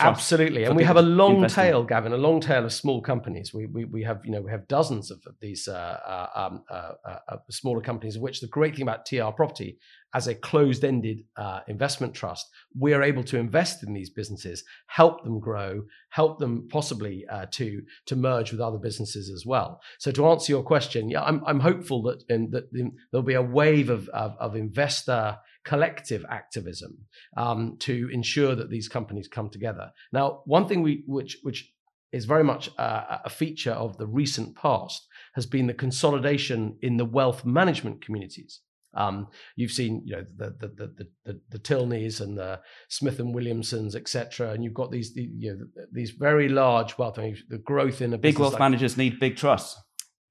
Absolutely, 0.00 0.64
and 0.64 0.76
we 0.76 0.84
have 0.84 0.96
a 0.96 1.02
long 1.02 1.46
tail, 1.48 1.82
Gavin, 1.82 2.12
a 2.12 2.16
long 2.16 2.40
tail 2.40 2.64
of 2.64 2.72
small 2.72 3.00
companies. 3.00 3.52
We 3.52 3.66
we, 3.66 3.84
we 3.84 4.02
have 4.04 4.20
you 4.24 4.30
know 4.30 4.40
we 4.40 4.50
have 4.50 4.68
dozens 4.68 5.10
of, 5.10 5.20
these 5.40 5.66
uh, 5.66 5.72
uh, 6.06 6.28
um, 6.34 6.62
uh, 6.70 6.92
uh, 7.04 7.18
uh 7.28 7.36
smaller 7.50 7.80
companies. 7.80 8.16
Of 8.16 8.22
which 8.22 8.40
the 8.40 8.46
great 8.46 8.76
thing 8.76 8.82
about 8.82 9.06
TR 9.06 9.30
Property, 9.34 9.78
as 10.14 10.28
a 10.28 10.34
closed-ended 10.34 11.24
uh, 11.36 11.60
investment 11.68 12.14
trust, 12.14 12.48
we 12.78 12.92
are 12.92 13.02
able 13.02 13.24
to 13.24 13.38
invest 13.38 13.82
in 13.82 13.92
these 13.92 14.10
businesses, 14.10 14.62
help 14.86 15.24
them 15.24 15.40
grow, 15.40 15.82
help 16.10 16.38
them 16.38 16.68
possibly 16.70 17.24
to 17.50 17.82
to 18.06 18.16
merge 18.16 18.52
with 18.52 18.60
other 18.60 18.78
businesses 18.78 19.30
as 19.30 19.44
well. 19.44 19.80
So 19.98 20.12
to 20.12 20.28
answer 20.28 20.52
your 20.52 20.62
question, 20.62 21.10
yeah, 21.10 21.22
I'm 21.22 21.42
I'm 21.46 21.60
hopeful 21.60 22.02
that 22.02 22.22
in, 22.28 22.50
that 22.50 22.68
in, 22.72 22.92
there'll 23.10 23.24
be 23.24 23.34
a 23.34 23.42
wave 23.42 23.90
of 23.90 24.08
of, 24.10 24.36
of 24.38 24.54
investor 24.54 25.38
collective 25.68 26.24
activism 26.30 26.96
um, 27.36 27.76
to 27.78 28.08
ensure 28.10 28.54
that 28.54 28.70
these 28.70 28.88
companies 28.88 29.28
come 29.28 29.50
together. 29.50 29.90
Now, 30.12 30.40
one 30.46 30.66
thing 30.66 30.80
we 30.82 31.04
which 31.06 31.36
which 31.42 31.70
is 32.10 32.24
very 32.24 32.44
much 32.44 32.70
a, 32.78 33.20
a 33.26 33.30
feature 33.30 33.72
of 33.72 33.98
the 33.98 34.06
recent 34.06 34.56
past 34.56 35.06
has 35.34 35.44
been 35.44 35.66
the 35.66 35.74
consolidation 35.74 36.78
in 36.80 36.96
the 36.96 37.04
wealth 37.04 37.44
management 37.44 38.02
communities. 38.02 38.60
Um, 38.94 39.28
you've 39.56 39.70
seen, 39.80 40.02
you 40.06 40.16
know, 40.16 40.24
the 40.36 40.56
the 40.58 40.68
the 40.78 41.06
the, 41.26 41.40
the 41.50 41.58
Tilneys 41.58 42.22
and 42.22 42.38
the 42.38 42.60
Smith 42.88 43.20
and 43.20 43.34
Williamsons, 43.34 43.94
etc. 43.94 44.52
And 44.52 44.64
you've 44.64 44.80
got 44.82 44.90
these, 44.90 45.12
the, 45.12 45.28
you 45.36 45.50
know, 45.52 45.84
these 45.92 46.12
very 46.12 46.48
large 46.48 46.96
wealth. 46.96 47.18
I 47.18 47.22
mean, 47.22 47.36
the 47.50 47.58
growth 47.58 48.00
in 48.00 48.14
a 48.14 48.18
big 48.18 48.38
wealth 48.38 48.54
like, 48.54 48.60
managers 48.60 48.96
need 48.96 49.20
big 49.20 49.36
trusts. 49.36 49.78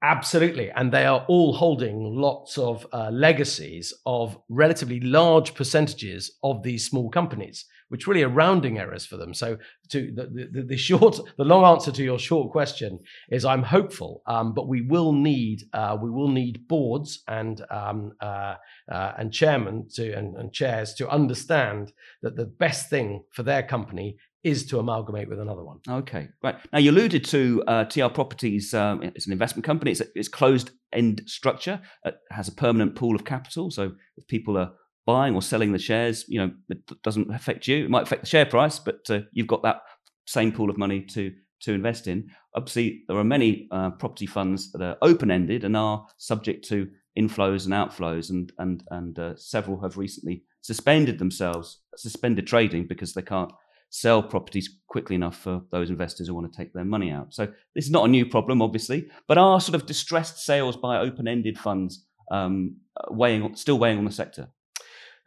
Absolutely. 0.03 0.69
And 0.71 0.91
they 0.91 1.05
are 1.05 1.25
all 1.27 1.53
holding 1.53 2.15
lots 2.15 2.59
of 2.59 2.85
uh, 2.93 3.09
legacies 3.11 3.93
of 4.05 4.37
relatively 4.47 4.99
large 4.99 5.55
percentages 5.55 6.37
of 6.43 6.61
these 6.61 6.85
small 6.85 7.09
companies, 7.09 7.65
which 7.89 8.05
really 8.05 8.21
are 8.21 8.29
rounding 8.29 8.77
errors 8.77 9.07
for 9.07 9.17
them. 9.17 9.33
So, 9.33 9.57
to 9.89 10.11
the, 10.13 10.49
the, 10.51 10.61
the 10.61 10.77
short, 10.77 11.19
the 11.37 11.43
long 11.43 11.63
answer 11.63 11.91
to 11.91 12.03
your 12.03 12.19
short 12.19 12.51
question 12.51 12.99
is 13.31 13.43
I'm 13.43 13.63
hopeful, 13.63 14.21
um, 14.27 14.53
but 14.53 14.67
we 14.67 14.81
will 14.81 15.13
need 15.13 15.63
uh, 15.73 15.97
we 15.99 16.11
will 16.11 16.29
need 16.29 16.67
boards 16.67 17.23
and 17.27 17.63
um, 17.71 18.11
uh, 18.21 18.55
uh 18.91 19.13
and 19.17 19.33
chairmen 19.33 19.87
to 19.95 20.13
and, 20.13 20.35
and 20.35 20.53
chairs 20.53 20.93
to 20.95 21.09
understand 21.09 21.91
that 22.21 22.35
the 22.35 22.45
best 22.45 22.91
thing 22.91 23.23
for 23.31 23.41
their 23.41 23.63
company 23.63 24.17
is 24.47 24.65
to 24.67 24.79
amalgamate 24.79 25.27
with 25.27 25.39
another 25.39 25.63
one. 25.63 25.79
Okay, 25.87 26.29
right. 26.41 26.55
Now 26.71 26.79
you 26.79 26.91
alluded 26.91 27.25
to 27.25 27.63
uh, 27.67 27.83
TR 27.83 28.07
Properties. 28.07 28.73
Um, 28.73 29.03
it's 29.03 29.25
an 29.25 29.33
investment 29.33 29.65
company. 29.65 29.91
It's 29.91 29.99
a 29.99 30.05
it's 30.15 30.29
closed 30.29 30.71
end 30.93 31.21
structure. 31.25 31.81
It 32.05 32.15
has 32.31 32.47
a 32.47 32.53
permanent 32.53 32.95
pool 32.95 33.15
of 33.15 33.25
capital. 33.25 33.69
So 33.71 33.91
if 34.15 34.25
people 34.27 34.57
are 34.57 34.71
buying 35.05 35.35
or 35.35 35.41
selling 35.41 35.73
the 35.73 35.79
shares, 35.79 36.25
you 36.29 36.39
know, 36.39 36.51
it 36.69 36.79
doesn't 37.03 37.33
affect 37.33 37.67
you. 37.67 37.83
It 37.83 37.89
might 37.89 38.03
affect 38.03 38.21
the 38.21 38.27
share 38.27 38.45
price, 38.45 38.79
but 38.79 39.01
uh, 39.09 39.19
you've 39.33 39.47
got 39.47 39.63
that 39.63 39.81
same 40.25 40.51
pool 40.53 40.69
of 40.69 40.77
money 40.77 41.01
to 41.01 41.33
to 41.59 41.73
invest 41.73 42.07
in. 42.07 42.29
Obviously, 42.55 43.03
there 43.07 43.17
are 43.17 43.25
many 43.25 43.67
uh, 43.71 43.91
property 43.91 44.27
funds 44.27 44.71
that 44.71 44.81
are 44.81 44.97
open 45.01 45.29
ended 45.29 45.65
and 45.65 45.75
are 45.75 46.05
subject 46.17 46.65
to 46.69 46.87
inflows 47.19 47.65
and 47.65 47.73
outflows, 47.73 48.29
and 48.29 48.53
and 48.59 48.83
and 48.91 49.19
uh, 49.19 49.35
several 49.35 49.81
have 49.81 49.97
recently 49.97 50.43
suspended 50.61 51.19
themselves, 51.19 51.81
suspended 51.97 52.47
trading 52.47 52.87
because 52.87 53.13
they 53.13 53.21
can't 53.21 53.51
sell 53.89 54.21
properties 54.21 54.69
quickly 54.87 55.15
enough 55.15 55.37
for 55.37 55.61
those 55.71 55.89
investors 55.89 56.27
who 56.27 56.35
want 56.35 56.51
to 56.51 56.57
take 56.57 56.73
their 56.73 56.85
money 56.85 57.11
out. 57.11 57.33
So 57.33 57.47
this 57.75 57.85
is 57.85 57.91
not 57.91 58.05
a 58.05 58.09
new 58.09 58.25
problem, 58.25 58.61
obviously, 58.61 59.09
but 59.27 59.37
are 59.37 59.61
sort 59.61 59.75
of 59.75 59.85
distressed 59.85 60.39
sales 60.39 60.75
by 60.75 60.97
open-ended 60.97 61.57
funds 61.57 62.05
um, 62.31 62.77
weighing, 63.09 63.55
still 63.55 63.79
weighing 63.79 63.97
on 63.97 64.05
the 64.05 64.11
sector? 64.11 64.49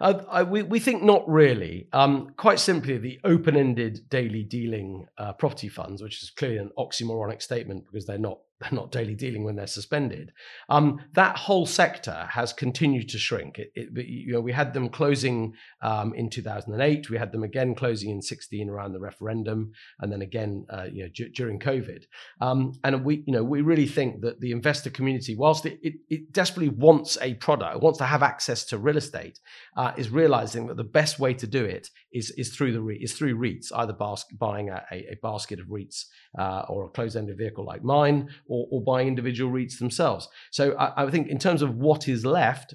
Uh, 0.00 0.22
I, 0.30 0.42
we, 0.42 0.62
we 0.62 0.80
think 0.80 1.02
not 1.02 1.28
really. 1.28 1.88
Um, 1.92 2.32
quite 2.36 2.58
simply, 2.58 2.96
the 2.96 3.20
open 3.24 3.56
ended 3.56 4.08
daily 4.08 4.42
dealing 4.42 5.06
uh, 5.18 5.34
property 5.34 5.68
funds, 5.68 6.02
which 6.02 6.22
is 6.22 6.30
clearly 6.30 6.56
an 6.56 6.70
oxymoronic 6.78 7.42
statement 7.42 7.84
because 7.86 8.06
they're 8.06 8.18
not 8.18 8.38
they're 8.60 8.72
not 8.72 8.92
daily 8.92 9.14
dealing 9.14 9.44
when 9.44 9.56
they're 9.56 9.66
suspended. 9.66 10.32
Um, 10.68 11.00
that 11.14 11.36
whole 11.36 11.66
sector 11.66 12.28
has 12.30 12.52
continued 12.52 13.08
to 13.10 13.18
shrink. 13.18 13.58
It, 13.58 13.70
it, 13.74 14.06
you 14.06 14.32
know, 14.32 14.40
we 14.40 14.52
had 14.52 14.74
them 14.74 14.88
closing 14.88 15.54
um, 15.82 16.14
in 16.14 16.30
2008. 16.30 17.10
We 17.10 17.18
had 17.18 17.32
them 17.32 17.42
again 17.42 17.74
closing 17.74 18.10
in 18.10 18.22
16 18.22 18.68
around 18.68 18.92
the 18.92 19.00
referendum, 19.00 19.72
and 20.00 20.12
then 20.12 20.22
again, 20.22 20.66
uh, 20.70 20.86
you 20.90 21.04
know, 21.04 21.10
d- 21.14 21.30
during 21.34 21.58
COVID. 21.58 22.04
Um, 22.40 22.72
and 22.84 23.04
we, 23.04 23.24
you 23.26 23.32
know, 23.32 23.44
we 23.44 23.62
really 23.62 23.86
think 23.86 24.20
that 24.22 24.40
the 24.40 24.52
investor 24.52 24.90
community, 24.90 25.34
whilst 25.36 25.66
it, 25.66 25.78
it, 25.82 26.32
desperately 26.32 26.68
wants 26.68 27.18
a 27.20 27.34
product, 27.34 27.82
wants 27.82 27.98
to 27.98 28.04
have 28.04 28.22
access 28.22 28.64
to 28.66 28.78
real 28.78 28.96
estate, 28.96 29.38
uh, 29.76 29.92
is 29.96 30.10
realizing 30.10 30.66
that 30.66 30.76
the 30.76 30.84
best 30.84 31.18
way 31.18 31.34
to 31.34 31.46
do 31.46 31.64
it 31.64 31.88
is 32.12 32.30
is 32.32 32.54
through 32.54 32.72
the 32.72 33.02
is 33.02 33.12
through 33.12 33.36
REITs, 33.36 33.72
either 33.74 33.92
bas- 33.92 34.26
buying 34.32 34.68
a, 34.68 34.84
a, 34.90 35.16
basket 35.22 35.60
of 35.60 35.66
REITs 35.66 36.06
uh, 36.38 36.62
or 36.68 36.86
a 36.86 36.88
closed-ended 36.88 37.36
vehicle 37.38 37.64
like 37.64 37.84
mine 37.84 38.28
or, 38.46 38.66
or 38.70 38.82
by 38.82 39.02
individual 39.02 39.52
REITs 39.52 39.78
themselves. 39.78 40.28
So 40.50 40.72
I, 40.76 41.04
I 41.04 41.10
think 41.10 41.28
in 41.28 41.38
terms 41.38 41.62
of 41.62 41.76
what 41.76 42.08
is 42.08 42.26
left, 42.26 42.74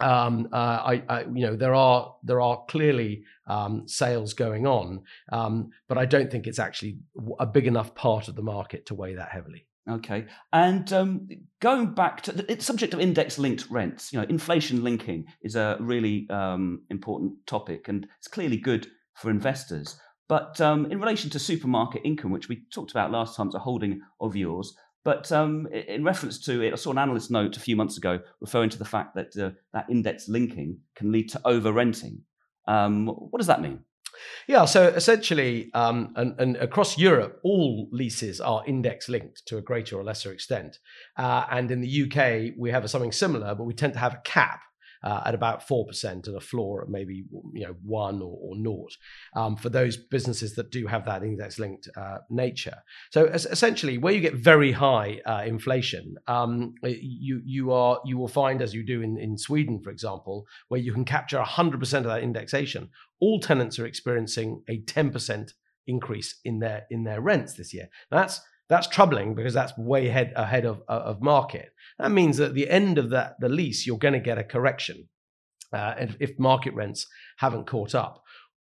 um, 0.00 0.48
uh, 0.52 0.56
I, 0.56 1.02
I, 1.08 1.20
you 1.22 1.46
know, 1.46 1.56
there 1.56 1.74
are 1.74 2.14
there 2.22 2.40
are 2.40 2.64
clearly 2.68 3.24
um, 3.46 3.86
sales 3.86 4.34
going 4.34 4.66
on, 4.66 5.02
um, 5.32 5.70
but 5.88 5.98
I 5.98 6.06
don't 6.06 6.30
think 6.30 6.46
it's 6.46 6.58
actually 6.58 6.98
a 7.38 7.46
big 7.46 7.66
enough 7.66 7.94
part 7.94 8.28
of 8.28 8.34
the 8.34 8.42
market 8.42 8.86
to 8.86 8.94
weigh 8.94 9.14
that 9.14 9.30
heavily. 9.30 9.66
Okay, 9.90 10.24
and 10.50 10.90
um, 10.94 11.28
going 11.60 11.94
back 11.94 12.22
to 12.22 12.32
the 12.32 12.58
subject 12.58 12.94
of 12.94 13.00
index-linked 13.00 13.68
rents, 13.70 14.14
you 14.14 14.18
know, 14.18 14.26
inflation 14.30 14.82
linking 14.82 15.26
is 15.42 15.56
a 15.56 15.76
really 15.78 16.26
um, 16.30 16.84
important 16.88 17.34
topic, 17.46 17.86
and 17.88 18.06
it's 18.18 18.28
clearly 18.28 18.56
good 18.56 18.86
for 19.12 19.28
investors. 19.30 19.96
But 20.26 20.58
um, 20.60 20.90
in 20.90 21.00
relation 21.00 21.28
to 21.30 21.38
supermarket 21.38 22.00
income, 22.02 22.30
which 22.30 22.48
we 22.48 22.62
talked 22.72 22.92
about 22.92 23.10
last 23.10 23.36
time, 23.36 23.48
it's 23.48 23.54
a 23.54 23.58
holding 23.58 24.00
of 24.22 24.34
yours. 24.34 24.74
But 25.04 25.30
um, 25.30 25.66
in 25.66 26.02
reference 26.02 26.38
to 26.46 26.62
it, 26.62 26.72
I 26.72 26.76
saw 26.76 26.90
an 26.90 26.98
analyst 26.98 27.30
note 27.30 27.58
a 27.58 27.60
few 27.60 27.76
months 27.76 27.98
ago 27.98 28.20
referring 28.40 28.70
to 28.70 28.78
the 28.78 28.86
fact 28.86 29.14
that 29.16 29.36
uh, 29.36 29.50
that 29.74 29.90
index 29.90 30.28
linking 30.30 30.78
can 30.94 31.12
lead 31.12 31.28
to 31.32 31.40
over 31.44 31.72
renting. 31.72 32.22
Um, 32.66 33.06
what 33.06 33.38
does 33.38 33.48
that 33.48 33.60
mean? 33.60 33.80
Yeah, 34.46 34.64
so 34.64 34.88
essentially, 34.88 35.70
um, 35.74 36.12
and, 36.16 36.38
and, 36.38 36.56
across 36.56 36.98
Europe, 36.98 37.40
all 37.42 37.88
leases 37.92 38.40
are 38.40 38.62
index 38.66 39.08
linked 39.08 39.46
to 39.46 39.58
a 39.58 39.62
greater 39.62 39.96
or 39.96 40.04
lesser 40.04 40.32
extent. 40.32 40.78
Uh, 41.16 41.44
and 41.50 41.70
in 41.70 41.80
the 41.80 42.02
UK, 42.04 42.54
we 42.58 42.70
have 42.70 42.88
something 42.90 43.12
similar, 43.12 43.54
but 43.54 43.64
we 43.64 43.74
tend 43.74 43.92
to 43.94 43.98
have 43.98 44.14
a 44.14 44.22
cap 44.24 44.60
uh, 45.04 45.22
at 45.26 45.34
about 45.34 45.66
4% 45.66 46.26
and 46.26 46.36
a 46.36 46.40
floor 46.40 46.82
at 46.82 46.88
maybe 46.88 47.24
you 47.52 47.66
know 47.66 47.76
one 47.82 48.22
or, 48.22 48.38
or 48.40 48.56
naught 48.56 48.96
um, 49.36 49.54
for 49.56 49.68
those 49.68 49.96
businesses 49.96 50.54
that 50.54 50.70
do 50.70 50.86
have 50.86 51.04
that 51.04 51.22
index 51.22 51.58
linked 51.58 51.88
uh, 51.96 52.18
nature. 52.30 52.78
So 53.10 53.26
essentially, 53.26 53.98
where 53.98 54.14
you 54.14 54.20
get 54.20 54.34
very 54.34 54.72
high 54.72 55.20
uh, 55.26 55.42
inflation, 55.46 56.16
um, 56.26 56.74
you 56.82 57.42
you 57.44 57.72
are 57.72 58.00
you 58.04 58.16
will 58.16 58.28
find 58.28 58.62
as 58.62 58.74
you 58.74 58.84
do 58.84 59.02
in, 59.02 59.18
in 59.18 59.36
Sweden, 59.36 59.80
for 59.82 59.90
example, 59.90 60.46
where 60.68 60.80
you 60.80 60.92
can 60.92 61.04
capture 61.04 61.38
100% 61.38 61.98
of 61.98 62.04
that 62.04 62.22
indexation. 62.22 62.88
All 63.20 63.40
tenants 63.40 63.78
are 63.78 63.86
experiencing 63.86 64.62
a 64.68 64.80
10% 64.82 65.52
increase 65.86 66.40
in 66.44 66.60
their 66.60 66.86
in 66.90 67.04
their 67.04 67.20
rents 67.20 67.54
this 67.54 67.74
year. 67.74 67.88
Now 68.10 68.18
that's 68.18 68.40
that's 68.68 68.88
troubling 68.88 69.34
because 69.34 69.54
that's 69.54 69.76
way 69.76 70.08
ahead 70.08 70.32
ahead 70.36 70.64
of 70.64 70.82
of 70.88 71.20
market. 71.20 71.70
That 71.98 72.10
means 72.10 72.36
that 72.38 72.48
at 72.50 72.54
the 72.54 72.70
end 72.70 72.98
of 72.98 73.10
that 73.10 73.36
the 73.40 73.48
lease, 73.48 73.86
you're 73.86 73.98
going 73.98 74.14
to 74.14 74.20
get 74.20 74.38
a 74.38 74.44
correction 74.44 75.08
uh, 75.72 75.94
if, 75.98 76.16
if 76.20 76.38
market 76.38 76.74
rents 76.74 77.06
haven't 77.38 77.66
caught 77.66 77.94
up. 77.94 78.22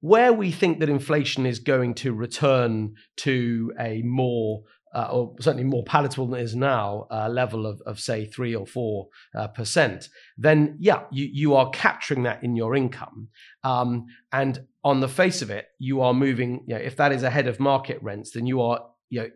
where 0.04 0.34
we 0.34 0.52
think 0.52 0.80
that 0.82 0.90
inflation 0.90 1.46
is 1.46 1.60
going 1.60 1.94
to 1.94 2.12
return 2.12 2.94
to 3.16 3.72
a 3.80 4.02
more 4.02 4.64
uh, 4.94 5.08
or 5.12 5.34
certainly 5.40 5.64
more 5.64 5.84
palatable 5.86 6.28
than 6.28 6.42
it 6.42 6.44
is 6.44 6.56
now, 6.56 7.08
uh, 7.10 7.30
level 7.30 7.66
of, 7.66 7.82
of 7.86 8.00
say 8.00 8.26
three 8.26 8.54
or 8.54 8.68
four 8.68 9.08
uh, 9.34 9.48
percent, 9.48 10.10
then 10.38 10.76
yeah, 10.78 11.04
you, 11.10 11.28
you 11.32 11.56
are 11.56 11.70
capturing 11.72 12.24
that 12.24 12.44
in 12.44 12.56
your 12.56 12.76
income. 12.76 13.30
Um, 13.64 14.06
and 14.34 14.68
on 14.84 15.00
the 15.00 15.08
face 15.08 15.42
of 15.42 15.50
it, 15.50 15.68
you 15.80 16.02
are 16.02 16.14
moving, 16.14 16.66
you 16.68 16.76
know, 16.76 16.82
if 16.82 16.98
that 16.98 17.14
is 17.14 17.24
ahead 17.24 17.48
of 17.48 17.60
market 17.60 17.98
rents, 18.04 18.32
then 18.32 18.46
you 18.46 18.62
are, 18.62 18.82
you 19.10 19.22
know, 19.22 19.30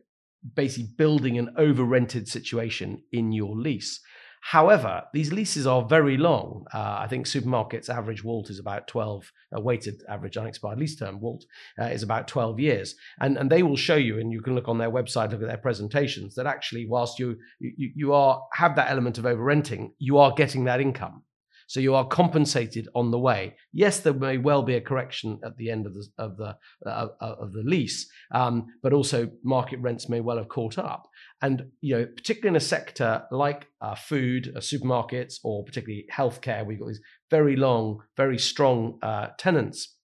basically 0.56 0.90
building 0.98 1.38
an 1.38 1.54
over 1.58 1.84
rented 1.84 2.28
situation 2.28 3.02
in 3.12 3.32
your 3.32 3.56
lease. 3.56 4.00
However, 4.42 5.04
these 5.14 5.34
leases 5.34 5.68
are 5.68 5.84
very 5.84 6.16
long. 6.16 6.66
Uh, 6.74 6.98
I 7.00 7.08
think 7.10 7.26
supermarkets' 7.26 7.90
average 7.90 8.24
WALT 8.24 8.50
is 8.50 8.60
about 8.60 8.88
12, 8.88 9.30
a 9.54 9.62
weighted 9.62 10.02
average 10.08 10.38
unexpired 10.38 10.80
lease 10.80 10.96
term 10.96 11.20
WALT 11.20 11.44
uh, 11.78 11.86
is 11.86 12.04
about 12.04 12.28
12 12.28 12.60
years. 12.60 12.96
And, 13.20 13.38
and 13.38 13.50
they 13.50 13.64
will 13.64 13.76
show 13.76 13.96
you, 13.96 14.20
and 14.20 14.32
you 14.32 14.42
can 14.42 14.56
look 14.56 14.70
on 14.70 14.78
their 14.78 14.92
website, 14.92 15.32
look 15.32 15.42
at 15.42 15.48
their 15.48 15.58
presentations, 15.58 16.36
that 16.36 16.46
actually, 16.46 16.88
whilst 16.88 17.20
you, 17.20 17.38
you, 17.60 17.92
you 17.96 18.14
are 18.14 18.42
have 18.54 18.76
that 18.76 18.90
element 18.90 19.18
of 19.18 19.26
over 19.26 19.44
renting, 19.44 19.94
you 20.00 20.18
are 20.18 20.32
getting 20.34 20.64
that 20.66 20.80
income. 20.80 21.24
So 21.68 21.80
you 21.82 21.96
are 21.96 22.08
compensated 22.08 22.88
on 22.96 23.12
the 23.12 23.20
way. 23.20 23.56
Yes, 23.74 24.00
there 24.00 24.14
may 24.14 24.38
well 24.38 24.64
be 24.64 24.76
a 24.76 24.82
correction 24.82 25.40
at 25.46 25.58
the 25.58 25.70
end 25.70 25.86
of 25.86 25.94
the 25.94 26.08
of 26.18 26.38
the 26.38 26.56
uh, 26.86 27.08
of 27.20 27.52
the 27.54 27.64
lease, 27.64 28.10
um, 28.32 28.68
but 28.82 28.94
also 28.94 29.30
market 29.44 29.80
rents 29.80 30.10
may 30.10 30.22
well 30.22 30.38
have 30.38 30.50
caught 30.50 30.78
up. 30.78 31.08
And 31.42 31.72
you 31.82 31.98
know, 31.98 32.06
particularly 32.06 32.50
in 32.50 32.56
a 32.56 32.62
sector 32.62 33.24
like 33.32 33.68
uh, 33.82 33.96
food, 33.96 34.54
uh, 34.56 34.60
supermarkets, 34.60 35.36
or 35.44 35.66
particularly 35.66 36.06
healthcare, 36.12 36.66
we've 36.66 36.80
got 36.80 36.88
these 36.88 37.02
very 37.30 37.58
long, 37.58 38.00
very 38.16 38.40
strong 38.40 38.98
uh, 39.02 39.28
tenants 39.38 39.97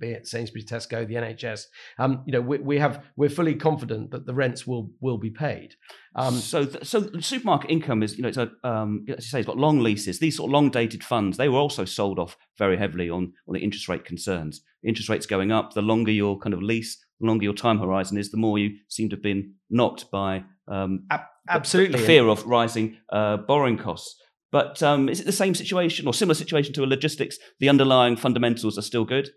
be 0.00 0.10
it 0.10 0.26
Sainsbury's, 0.26 0.64
Tesco, 0.64 1.06
the 1.06 1.14
NHS. 1.14 1.66
Um, 1.98 2.22
you 2.26 2.32
know, 2.32 2.40
we, 2.40 2.58
we, 2.58 2.78
have 2.78 3.04
we're 3.16 3.28
fully 3.28 3.54
confident 3.54 4.10
that 4.10 4.26
the 4.26 4.34
rents 4.34 4.66
will 4.66 4.90
will 5.00 5.18
be 5.18 5.30
paid. 5.30 5.74
Um, 6.16 6.34
so, 6.34 6.64
th- 6.64 6.84
so 6.84 7.08
supermarket 7.20 7.70
income 7.70 8.02
is 8.02 8.16
you 8.16 8.22
know 8.22 8.28
it's 8.28 8.38
a 8.38 8.50
um, 8.64 9.04
as 9.08 9.24
you 9.26 9.30
say 9.30 9.40
it's 9.40 9.46
got 9.46 9.58
long 9.58 9.80
leases. 9.80 10.18
These 10.18 10.38
sort 10.38 10.48
of 10.48 10.52
long 10.52 10.70
dated 10.70 11.04
funds 11.04 11.36
they 11.36 11.48
were 11.48 11.58
also 11.58 11.84
sold 11.84 12.18
off 12.18 12.36
very 12.58 12.76
heavily 12.76 13.10
on 13.10 13.32
on 13.46 13.54
the 13.54 13.60
interest 13.60 13.88
rate 13.88 14.04
concerns. 14.04 14.62
Interest 14.82 15.08
rates 15.08 15.26
going 15.26 15.52
up, 15.52 15.74
the 15.74 15.82
longer 15.82 16.10
your 16.10 16.38
kind 16.38 16.54
of 16.54 16.62
lease, 16.62 16.98
the 17.20 17.26
longer 17.26 17.44
your 17.44 17.54
time 17.54 17.78
horizon 17.78 18.16
is, 18.16 18.30
the 18.30 18.38
more 18.38 18.58
you 18.58 18.76
seem 18.88 19.10
to 19.10 19.16
have 19.16 19.22
been 19.22 19.54
knocked 19.68 20.10
by 20.10 20.42
um, 20.68 21.06
absolutely 21.48 21.92
the, 21.92 21.98
the 21.98 22.06
fear 22.06 22.28
of 22.28 22.44
rising 22.46 22.96
uh, 23.12 23.36
borrowing 23.36 23.76
costs. 23.76 24.16
But 24.52 24.82
um, 24.82 25.08
is 25.08 25.20
it 25.20 25.26
the 25.26 25.32
same 25.32 25.54
situation 25.54 26.06
or 26.06 26.14
similar 26.14 26.34
situation 26.34 26.72
to 26.74 26.84
a 26.84 26.86
logistics? 26.86 27.38
The 27.60 27.68
underlying 27.68 28.16
fundamentals 28.16 28.76
are 28.78 28.82
still 28.82 29.04
good. 29.04 29.30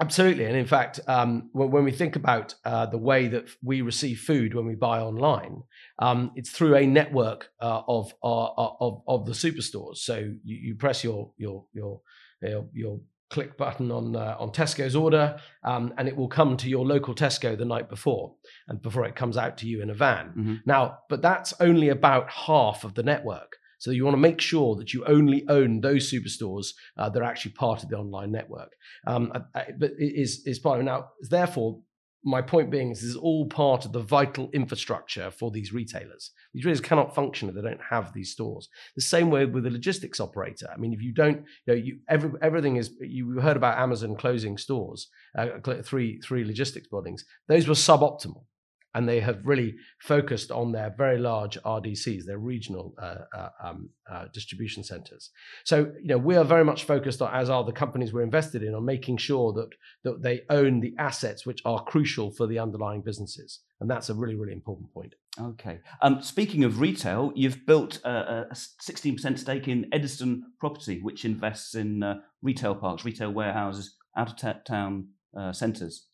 Absolutely, 0.00 0.46
and 0.46 0.56
in 0.56 0.66
fact, 0.66 1.00
um, 1.06 1.50
when, 1.52 1.70
when, 1.70 1.84
we 1.84 1.92
think 1.92 2.16
about 2.16 2.54
uh, 2.64 2.86
the 2.86 2.98
way 2.98 3.28
that 3.28 3.48
we 3.62 3.82
receive 3.82 4.20
food 4.20 4.54
when 4.54 4.66
we 4.66 4.74
buy 4.74 5.00
online, 5.00 5.62
um, 5.98 6.32
it's 6.34 6.50
through 6.50 6.76
a 6.76 6.86
network 6.86 7.50
uh, 7.60 7.82
of, 7.86 8.12
uh, 8.24 8.46
of 8.80 9.02
of 9.06 9.26
the 9.26 9.32
superstores. 9.32 9.98
So 9.98 10.16
you, 10.16 10.56
you 10.56 10.74
press 10.76 11.04
your 11.04 11.32
your 11.36 11.66
your 11.74 12.00
your, 12.40 12.66
your 12.72 13.00
click 13.32 13.56
button 13.56 13.90
on 13.90 14.14
uh, 14.14 14.36
on 14.38 14.50
Tesco's 14.50 14.94
order, 14.94 15.40
um, 15.64 15.92
and 15.98 16.06
it 16.06 16.16
will 16.16 16.28
come 16.28 16.56
to 16.58 16.68
your 16.68 16.86
local 16.86 17.14
Tesco 17.14 17.56
the 17.56 17.64
night 17.64 17.88
before, 17.88 18.34
and 18.68 18.80
before 18.80 19.04
it 19.04 19.16
comes 19.16 19.36
out 19.36 19.58
to 19.58 19.66
you 19.66 19.82
in 19.82 19.90
a 19.90 19.94
van. 19.94 20.28
Mm-hmm. 20.28 20.54
Now, 20.66 20.98
but 21.08 21.22
that's 21.22 21.52
only 21.60 21.88
about 21.88 22.30
half 22.30 22.84
of 22.84 22.94
the 22.94 23.02
network. 23.02 23.56
So 23.82 23.90
you 23.90 24.04
want 24.04 24.14
to 24.14 24.28
make 24.28 24.40
sure 24.40 24.76
that 24.76 24.94
you 24.94 25.04
only 25.06 25.44
own 25.48 25.80
those 25.80 26.08
superstores 26.08 26.68
uh, 26.96 27.08
that 27.08 27.20
are 27.20 27.24
actually 27.24 27.50
part 27.54 27.82
of 27.82 27.88
the 27.88 27.96
online 27.96 28.30
network. 28.30 28.76
Um, 29.08 29.32
but 29.52 29.90
it 29.98 30.14
is 30.22 30.42
is 30.46 30.60
part 30.60 30.78
of 30.78 30.84
now. 30.84 31.08
Therefore, 31.28 31.80
my 32.22 32.42
point 32.42 32.70
being 32.70 32.92
is 32.92 33.00
this 33.00 33.10
is 33.10 33.16
all 33.16 33.46
part 33.46 33.84
of 33.84 33.90
the 33.90 33.98
vital 33.98 34.50
infrastructure 34.52 35.32
for 35.32 35.50
these 35.50 35.72
retailers. 35.72 36.30
These 36.54 36.64
retailers 36.64 36.80
cannot 36.80 37.12
function 37.12 37.48
if 37.48 37.56
they 37.56 37.60
don't 37.60 37.80
have 37.90 38.12
these 38.12 38.30
stores. 38.30 38.68
The 38.94 39.02
same 39.02 39.30
way 39.30 39.46
with 39.46 39.66
a 39.66 39.70
logistics 39.70 40.20
operator. 40.20 40.68
I 40.72 40.76
mean, 40.76 40.92
if 40.92 41.02
you 41.02 41.12
don't, 41.12 41.38
you 41.66 41.74
know, 41.74 41.74
you 41.74 41.98
every, 42.08 42.30
everything 42.40 42.76
is. 42.76 42.92
You 43.00 43.40
heard 43.40 43.56
about 43.56 43.78
Amazon 43.78 44.14
closing 44.14 44.58
stores, 44.58 45.08
uh, 45.36 45.58
three 45.82 46.20
three 46.20 46.44
logistics 46.44 46.86
buildings. 46.86 47.24
Those 47.48 47.66
were 47.66 47.74
suboptimal 47.74 48.44
and 48.94 49.08
they 49.08 49.20
have 49.20 49.40
really 49.44 49.74
focused 50.00 50.50
on 50.50 50.72
their 50.72 50.94
very 50.96 51.18
large 51.18 51.58
RDCs, 51.62 52.24
their 52.24 52.38
regional 52.38 52.94
uh, 53.00 53.16
uh, 53.36 53.48
um, 53.62 53.90
uh, 54.10 54.26
distribution 54.32 54.84
centers. 54.84 55.30
So, 55.64 55.92
you 56.00 56.08
know, 56.08 56.18
we 56.18 56.36
are 56.36 56.44
very 56.44 56.64
much 56.64 56.84
focused 56.84 57.22
on, 57.22 57.34
as 57.34 57.48
are 57.48 57.64
the 57.64 57.72
companies 57.72 58.12
we're 58.12 58.22
invested 58.22 58.62
in, 58.62 58.74
on 58.74 58.84
making 58.84 59.16
sure 59.16 59.52
that 59.54 59.70
that 60.04 60.22
they 60.22 60.42
own 60.50 60.80
the 60.80 60.94
assets 60.98 61.46
which 61.46 61.62
are 61.64 61.82
crucial 61.84 62.30
for 62.30 62.46
the 62.46 62.58
underlying 62.58 63.02
businesses, 63.02 63.60
and 63.80 63.90
that's 63.90 64.10
a 64.10 64.14
really, 64.14 64.34
really 64.34 64.52
important 64.52 64.92
point. 64.92 65.14
Okay. 65.40 65.78
Um, 66.02 66.20
speaking 66.20 66.64
of 66.64 66.80
retail, 66.80 67.32
you've 67.34 67.64
built 67.64 68.00
a, 68.04 68.48
a 68.50 68.54
16% 68.54 69.38
stake 69.38 69.66
in 69.66 69.86
Ediston 69.92 70.42
Property, 70.60 71.00
which 71.00 71.24
invests 71.24 71.74
in 71.74 72.02
uh, 72.02 72.20
retail 72.42 72.74
parks, 72.74 73.04
retail 73.04 73.30
warehouses, 73.30 73.94
out 74.16 74.44
of 74.44 74.64
town 74.64 75.08
uh, 75.38 75.52
centres. 75.52 76.06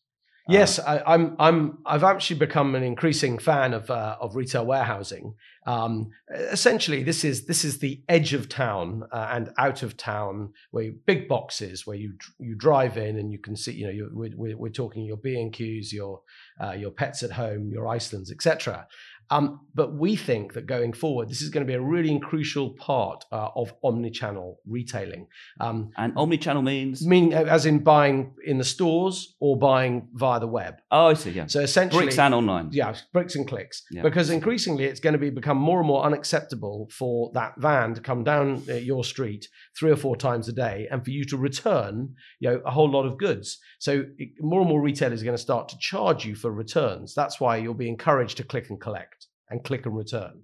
Yes, 0.49 0.79
I, 0.79 0.97
am 0.97 1.03
I'm, 1.05 1.35
I'm. 1.39 1.77
I've 1.85 2.03
actually 2.03 2.39
become 2.39 2.73
an 2.73 2.81
increasing 2.81 3.37
fan 3.37 3.73
of 3.73 3.89
uh, 3.91 4.17
of 4.19 4.35
retail 4.35 4.65
warehousing. 4.65 5.35
Um, 5.67 6.09
essentially, 6.29 7.03
this 7.03 7.23
is 7.23 7.45
this 7.45 7.63
is 7.63 7.77
the 7.77 8.01
edge 8.09 8.33
of 8.33 8.49
town 8.49 9.03
uh, 9.11 9.29
and 9.31 9.51
out 9.59 9.83
of 9.83 9.95
town, 9.95 10.53
where 10.71 10.85
you, 10.85 10.95
big 11.05 11.27
boxes 11.27 11.85
where 11.85 11.97
you 11.97 12.13
you 12.39 12.55
drive 12.55 12.97
in 12.97 13.17
and 13.19 13.31
you 13.31 13.37
can 13.37 13.55
see. 13.55 13.73
You 13.73 13.93
know, 13.93 14.09
we're, 14.11 14.57
we're 14.57 14.71
talking 14.71 15.05
your 15.05 15.17
B 15.17 15.39
and 15.39 15.53
Qs, 15.53 15.93
your 15.93 16.21
uh, 16.59 16.71
your 16.71 16.91
pets 16.91 17.21
at 17.21 17.31
home, 17.31 17.69
your 17.71 17.87
Icelands, 17.87 18.31
etc. 18.31 18.87
Um, 19.31 19.61
but 19.75 19.93
we 19.93 20.15
think 20.15 20.53
that 20.53 20.65
going 20.65 20.91
forward, 20.91 21.29
this 21.29 21.41
is 21.41 21.49
going 21.49 21.65
to 21.65 21.67
be 21.67 21.75
a 21.75 21.81
really 21.81 22.19
crucial 22.19 22.71
part 22.71 23.23
uh, 23.31 23.49
of 23.55 23.73
omni-channel 23.83 24.59
retailing. 24.67 25.27
Um, 25.59 25.91
and 25.97 26.13
omni-channel 26.17 26.63
means 26.63 27.05
mean 27.05 27.31
as 27.33 27.65
in 27.65 27.79
buying 27.79 28.33
in 28.45 28.57
the 28.57 28.63
stores 28.63 29.35
or 29.39 29.57
buying 29.57 30.09
via 30.13 30.39
the 30.39 30.47
web. 30.47 30.75
Oh, 30.91 31.07
I 31.07 31.13
see. 31.13 31.31
Yeah. 31.31 31.47
So 31.47 31.61
essentially, 31.61 32.05
bricks 32.05 32.19
and 32.19 32.33
online. 32.33 32.69
Yeah, 32.71 32.95
bricks 33.13 33.35
and 33.35 33.47
clicks. 33.47 33.83
Yeah. 33.91 34.01
Because 34.01 34.29
increasingly, 34.31 34.85
it's 34.85 34.99
going 34.99 35.13
to 35.13 35.19
be 35.19 35.29
become 35.29 35.57
more 35.57 35.79
and 35.79 35.87
more 35.87 36.03
unacceptable 36.03 36.89
for 36.91 37.31
that 37.35 37.53
van 37.57 37.93
to 37.93 38.01
come 38.01 38.23
down 38.23 38.63
uh, 38.67 38.73
your 38.73 39.03
street 39.03 39.47
three 39.77 39.91
or 39.91 39.95
four 39.95 40.17
times 40.17 40.47
a 40.49 40.53
day, 40.53 40.87
and 40.91 41.05
for 41.05 41.11
you 41.11 41.23
to 41.25 41.37
return, 41.37 42.15
you 42.39 42.49
know, 42.49 42.61
a 42.65 42.71
whole 42.71 42.89
lot 42.89 43.05
of 43.05 43.17
goods. 43.17 43.59
So 43.77 44.03
more 44.39 44.61
and 44.61 44.69
more 44.69 44.81
retailers 44.81 45.21
are 45.21 45.25
going 45.25 45.37
to 45.37 45.41
start 45.41 45.69
to 45.69 45.77
charge 45.79 46.25
you 46.25 46.35
for 46.35 46.51
returns. 46.51 47.13
That's 47.13 47.39
why 47.39 47.57
you'll 47.57 47.75
be 47.75 47.87
encouraged 47.87 48.37
to 48.37 48.43
click 48.43 48.69
and 48.69 48.81
collect 48.81 49.18
and 49.49 49.63
click 49.63 49.85
and 49.85 49.95
return. 49.95 50.43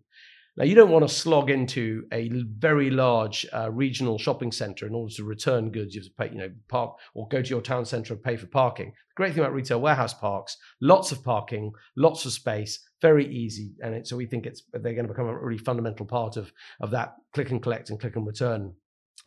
Now, 0.58 0.64
you 0.64 0.74
don't 0.74 0.92
want 0.92 1.06
to 1.06 1.14
slog 1.14 1.50
into 1.50 2.06
a 2.14 2.30
very 2.30 2.90
large 2.90 3.46
uh, 3.54 3.70
regional 3.70 4.18
shopping 4.18 4.54
center 4.54 4.88
in 4.88 4.96
order 4.96 5.14
to 5.16 5.26
return 5.26 5.70
goods. 5.70 5.94
You 5.94 6.02
have 6.02 6.08
to 6.08 6.14
pay, 6.14 6.30
you 6.32 6.38
know, 6.38 6.52
park 6.70 6.96
or 7.14 7.28
go 7.28 7.42
to 7.42 7.50
your 7.50 7.62
town 7.62 7.84
center 7.84 8.14
and 8.14 8.24
pay 8.24 8.38
for 8.38 8.48
parking. 8.48 8.88
The 8.88 9.16
great 9.16 9.34
thing 9.34 9.44
about 9.44 9.54
retail 9.54 9.82
warehouse 9.82 10.14
parks, 10.14 10.56
lots 10.82 11.12
of 11.12 11.22
parking, 11.26 11.74
lots 11.98 12.26
of 12.26 12.32
space, 12.32 12.80
very 13.02 13.28
easy. 13.28 13.74
And 13.84 13.96
it, 13.96 14.08
so 14.08 14.16
we 14.16 14.28
think 14.28 14.46
it's 14.46 14.64
they're 14.72 14.94
going 14.94 15.08
to 15.08 15.14
become 15.14 15.28
a 15.28 15.38
really 15.38 15.58
fundamental 15.58 16.06
part 16.06 16.38
of, 16.38 16.54
of 16.80 16.90
that 16.92 17.16
click 17.34 17.52
and 17.52 17.62
collect 17.62 17.90
and 17.90 18.00
click 18.00 18.16
and 18.16 18.26
return 18.26 18.74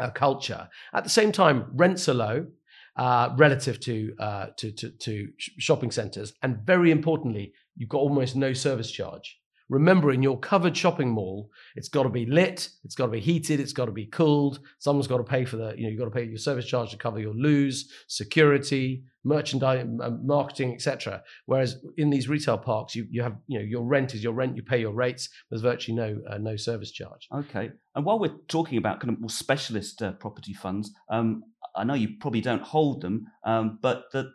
uh, 0.00 0.08
culture. 0.10 0.66
At 0.94 1.04
the 1.04 1.10
same 1.10 1.30
time, 1.30 1.66
rents 1.74 2.08
are 2.08 2.14
low. 2.14 2.46
Uh, 2.96 3.32
relative 3.36 3.78
to, 3.78 4.12
uh, 4.18 4.46
to, 4.56 4.72
to, 4.72 4.90
to 4.90 5.28
shopping 5.38 5.92
centres, 5.92 6.32
and 6.42 6.58
very 6.66 6.90
importantly, 6.90 7.52
you've 7.76 7.88
got 7.88 7.98
almost 7.98 8.34
no 8.34 8.52
service 8.52 8.90
charge. 8.90 9.38
Remember, 9.68 10.12
in 10.12 10.22
your 10.22 10.38
covered 10.38 10.76
shopping 10.76 11.10
mall, 11.10 11.50
it's 11.76 11.88
got 11.88 12.04
to 12.04 12.08
be 12.08 12.24
lit, 12.24 12.70
it's 12.84 12.94
got 12.94 13.06
to 13.06 13.12
be 13.12 13.20
heated, 13.20 13.60
it's 13.60 13.74
got 13.74 13.86
to 13.86 13.92
be 13.92 14.06
cooled. 14.06 14.60
Someone's 14.78 15.06
got 15.06 15.18
to 15.18 15.24
pay 15.24 15.44
for 15.44 15.56
the, 15.56 15.74
you 15.76 15.84
know, 15.84 15.90
you've 15.90 15.98
got 15.98 16.06
to 16.06 16.10
pay 16.10 16.24
your 16.24 16.38
service 16.38 16.66
charge 16.66 16.90
to 16.90 16.96
cover 16.96 17.18
your 17.20 17.34
loos, 17.34 17.92
security, 18.08 19.04
merchandise, 19.24 19.84
marketing, 20.22 20.72
etc. 20.72 21.22
Whereas 21.46 21.84
in 21.98 22.08
these 22.08 22.28
retail 22.28 22.56
parks, 22.56 22.96
you, 22.96 23.06
you 23.10 23.22
have, 23.22 23.36
you 23.46 23.58
know, 23.58 23.64
your 23.64 23.84
rent 23.84 24.14
is 24.14 24.22
your 24.22 24.32
rent, 24.32 24.56
you 24.56 24.62
pay 24.62 24.80
your 24.80 24.94
rates. 24.94 25.28
There's 25.50 25.62
virtually 25.62 25.96
no 25.96 26.18
uh, 26.30 26.38
no 26.38 26.56
service 26.56 26.90
charge. 26.90 27.28
Okay. 27.34 27.70
And 27.94 28.04
while 28.04 28.18
we're 28.18 28.36
talking 28.48 28.78
about 28.78 29.00
kind 29.00 29.12
of 29.12 29.20
more 29.20 29.30
specialist 29.30 30.00
uh, 30.00 30.12
property 30.12 30.54
funds, 30.54 30.92
um, 31.10 31.44
I 31.76 31.84
know 31.84 31.94
you 31.94 32.16
probably 32.20 32.40
don't 32.40 32.62
hold 32.62 33.02
them, 33.02 33.26
um, 33.44 33.78
but 33.82 34.04
the 34.12 34.30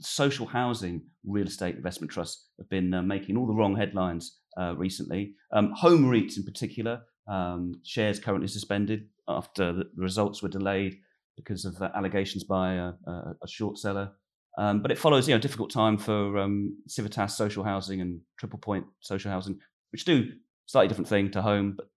social 0.00 0.46
housing 0.46 1.02
real 1.24 1.46
estate 1.46 1.76
investment 1.76 2.10
trusts 2.10 2.48
have 2.58 2.68
been 2.68 2.92
uh, 2.92 3.02
making 3.02 3.36
all 3.36 3.46
the 3.46 3.54
wrong 3.54 3.76
headlines 3.76 4.38
uh, 4.58 4.74
recently. 4.76 5.34
Um, 5.52 5.72
home 5.72 6.04
REITs 6.04 6.36
in 6.36 6.44
particular, 6.44 7.02
um, 7.28 7.80
shares 7.84 8.18
currently 8.18 8.48
suspended 8.48 9.08
after 9.28 9.72
the 9.72 9.84
results 9.96 10.42
were 10.42 10.48
delayed 10.48 10.98
because 11.36 11.64
of 11.64 11.80
uh, 11.80 11.90
allegations 11.94 12.44
by 12.44 12.74
a, 12.74 12.92
a, 13.06 13.34
a 13.42 13.48
short 13.48 13.78
seller. 13.78 14.12
Um, 14.58 14.82
but 14.82 14.90
it 14.90 14.98
follows, 14.98 15.26
you 15.26 15.34
know, 15.34 15.38
a 15.38 15.40
difficult 15.40 15.70
time 15.70 15.96
for 15.96 16.38
um, 16.38 16.76
Civitas 16.86 17.36
social 17.36 17.64
housing 17.64 18.00
and 18.02 18.20
Triple 18.38 18.58
Point 18.58 18.84
social 19.00 19.30
housing, 19.30 19.58
which 19.92 20.04
do 20.04 20.30
slightly 20.66 20.88
different 20.88 21.08
thing 21.08 21.30
to 21.30 21.42
home, 21.42 21.74
but 21.76 21.88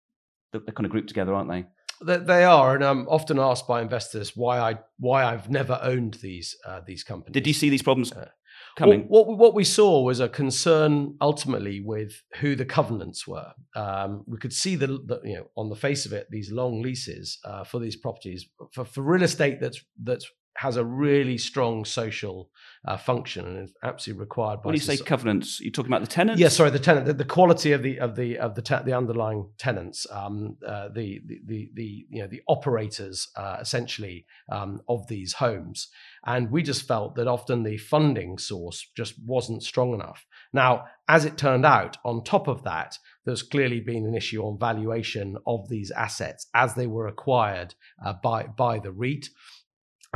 they're, 0.52 0.62
they're 0.66 0.74
kind 0.74 0.86
of 0.86 0.92
grouped 0.92 1.10
together, 1.10 1.34
aren't 1.34 1.50
they? 1.50 1.66
They 2.02 2.44
are, 2.44 2.76
and 2.76 2.84
I'm 2.84 3.08
often 3.08 3.40
asked 3.40 3.68
by 3.68 3.82
investors 3.82 4.36
why 4.36 4.60
I 4.60 4.80
why 5.00 5.24
I've 5.24 5.50
never 5.50 5.80
owned 5.82 6.16
these 6.16 6.58
uh, 6.66 6.82
these 6.86 7.06
companies. 7.06 7.34
Did 7.34 7.48
you 7.48 7.54
see 7.54 7.70
these 7.70 7.84
problems 7.84 8.12
uh, 8.12 8.30
coming? 8.76 9.08
Well, 9.08 9.26
what 9.26 9.38
what 9.38 9.54
we 9.54 9.64
saw 9.64 10.02
was 10.02 10.20
a 10.20 10.30
concern 10.30 11.16
ultimately 11.22 11.82
with 11.82 12.22
who 12.36 12.56
the 12.56 12.66
covenants 12.66 13.28
were. 13.28 13.52
Um, 13.76 14.24
we 14.28 14.38
could 14.38 14.54
see 14.54 14.76
the, 14.76 14.88
the, 14.88 15.22
you 15.24 15.36
know 15.36 15.48
on 15.56 15.70
the 15.70 15.76
face 15.76 16.06
of 16.06 16.14
it 16.14 16.28
these 16.30 16.52
long 16.52 16.82
leases 16.82 17.40
uh, 17.46 17.64
for 17.64 17.80
these 17.80 17.96
properties 17.96 18.48
for, 18.72 18.86
for 18.86 19.02
real 19.02 19.24
estate 19.24 19.60
that's 19.60 19.84
that's 20.04 20.30
has 20.56 20.78
a 20.78 20.86
really 20.86 21.38
strong 21.38 21.86
social 21.86 22.50
uh, 22.88 22.98
function 22.98 23.46
and 23.46 23.66
is 23.66 23.74
absolutely 23.84 24.22
required. 24.22 24.62
By 24.62 24.68
when 24.68 24.76
you 24.76 24.82
say 24.82 24.98
covenants, 24.98 25.60
you're 25.60 25.72
talking 25.72 25.92
about 25.92 26.02
the 26.02 26.08
tenants. 26.08 26.40
Yeah, 26.40 26.50
sorry, 26.50 26.70
the 26.70 26.80
tenant, 26.80 27.06
the, 27.06 27.14
the 27.14 27.26
quality 27.26 27.72
of 27.72 27.82
the 27.84 28.00
of 28.00 28.16
the 28.16 28.38
of 28.38 28.56
the 28.56 28.62
te- 28.62 28.84
the 28.86 28.94
underlying 28.94 29.50
tenants, 29.58 30.06
um, 30.12 30.58
uh, 30.66 30.90
the, 30.90 31.22
the, 31.26 31.42
the 31.46 31.72
the 31.74 32.06
you 32.10 32.22
know 32.22 32.28
the 32.28 32.42
operators 32.48 33.30
uh, 33.36 33.58
essentially 33.60 34.26
um, 34.50 34.82
of 34.88 35.08
these 35.08 35.34
homes, 35.34 35.90
and 36.26 36.52
we 36.52 36.62
just 36.62 36.88
felt 36.88 37.16
that 37.16 37.28
often 37.28 37.64
the 37.64 37.78
funding 37.78 38.38
source 38.38 38.88
just 38.96 39.16
wasn't 39.26 39.64
strong 39.64 39.94
enough. 39.94 40.26
Now, 40.54 40.86
as 41.08 41.26
it 41.26 41.38
turned 41.38 41.66
out, 41.66 41.98
on 42.06 42.24
top 42.24 42.48
of 42.48 42.64
that, 42.64 42.98
there's 43.26 43.44
clearly 43.44 43.80
been 43.80 44.06
an 44.06 44.16
issue 44.16 44.42
on 44.44 44.60
valuation 44.60 45.38
of 45.46 45.68
these 45.70 45.92
assets 45.92 46.48
as 46.54 46.76
they 46.76 46.88
were 46.88 47.08
acquired 47.08 47.74
uh, 48.06 48.14
by 48.24 48.44
by 48.44 48.80
the 48.80 48.92
REIT 48.92 49.30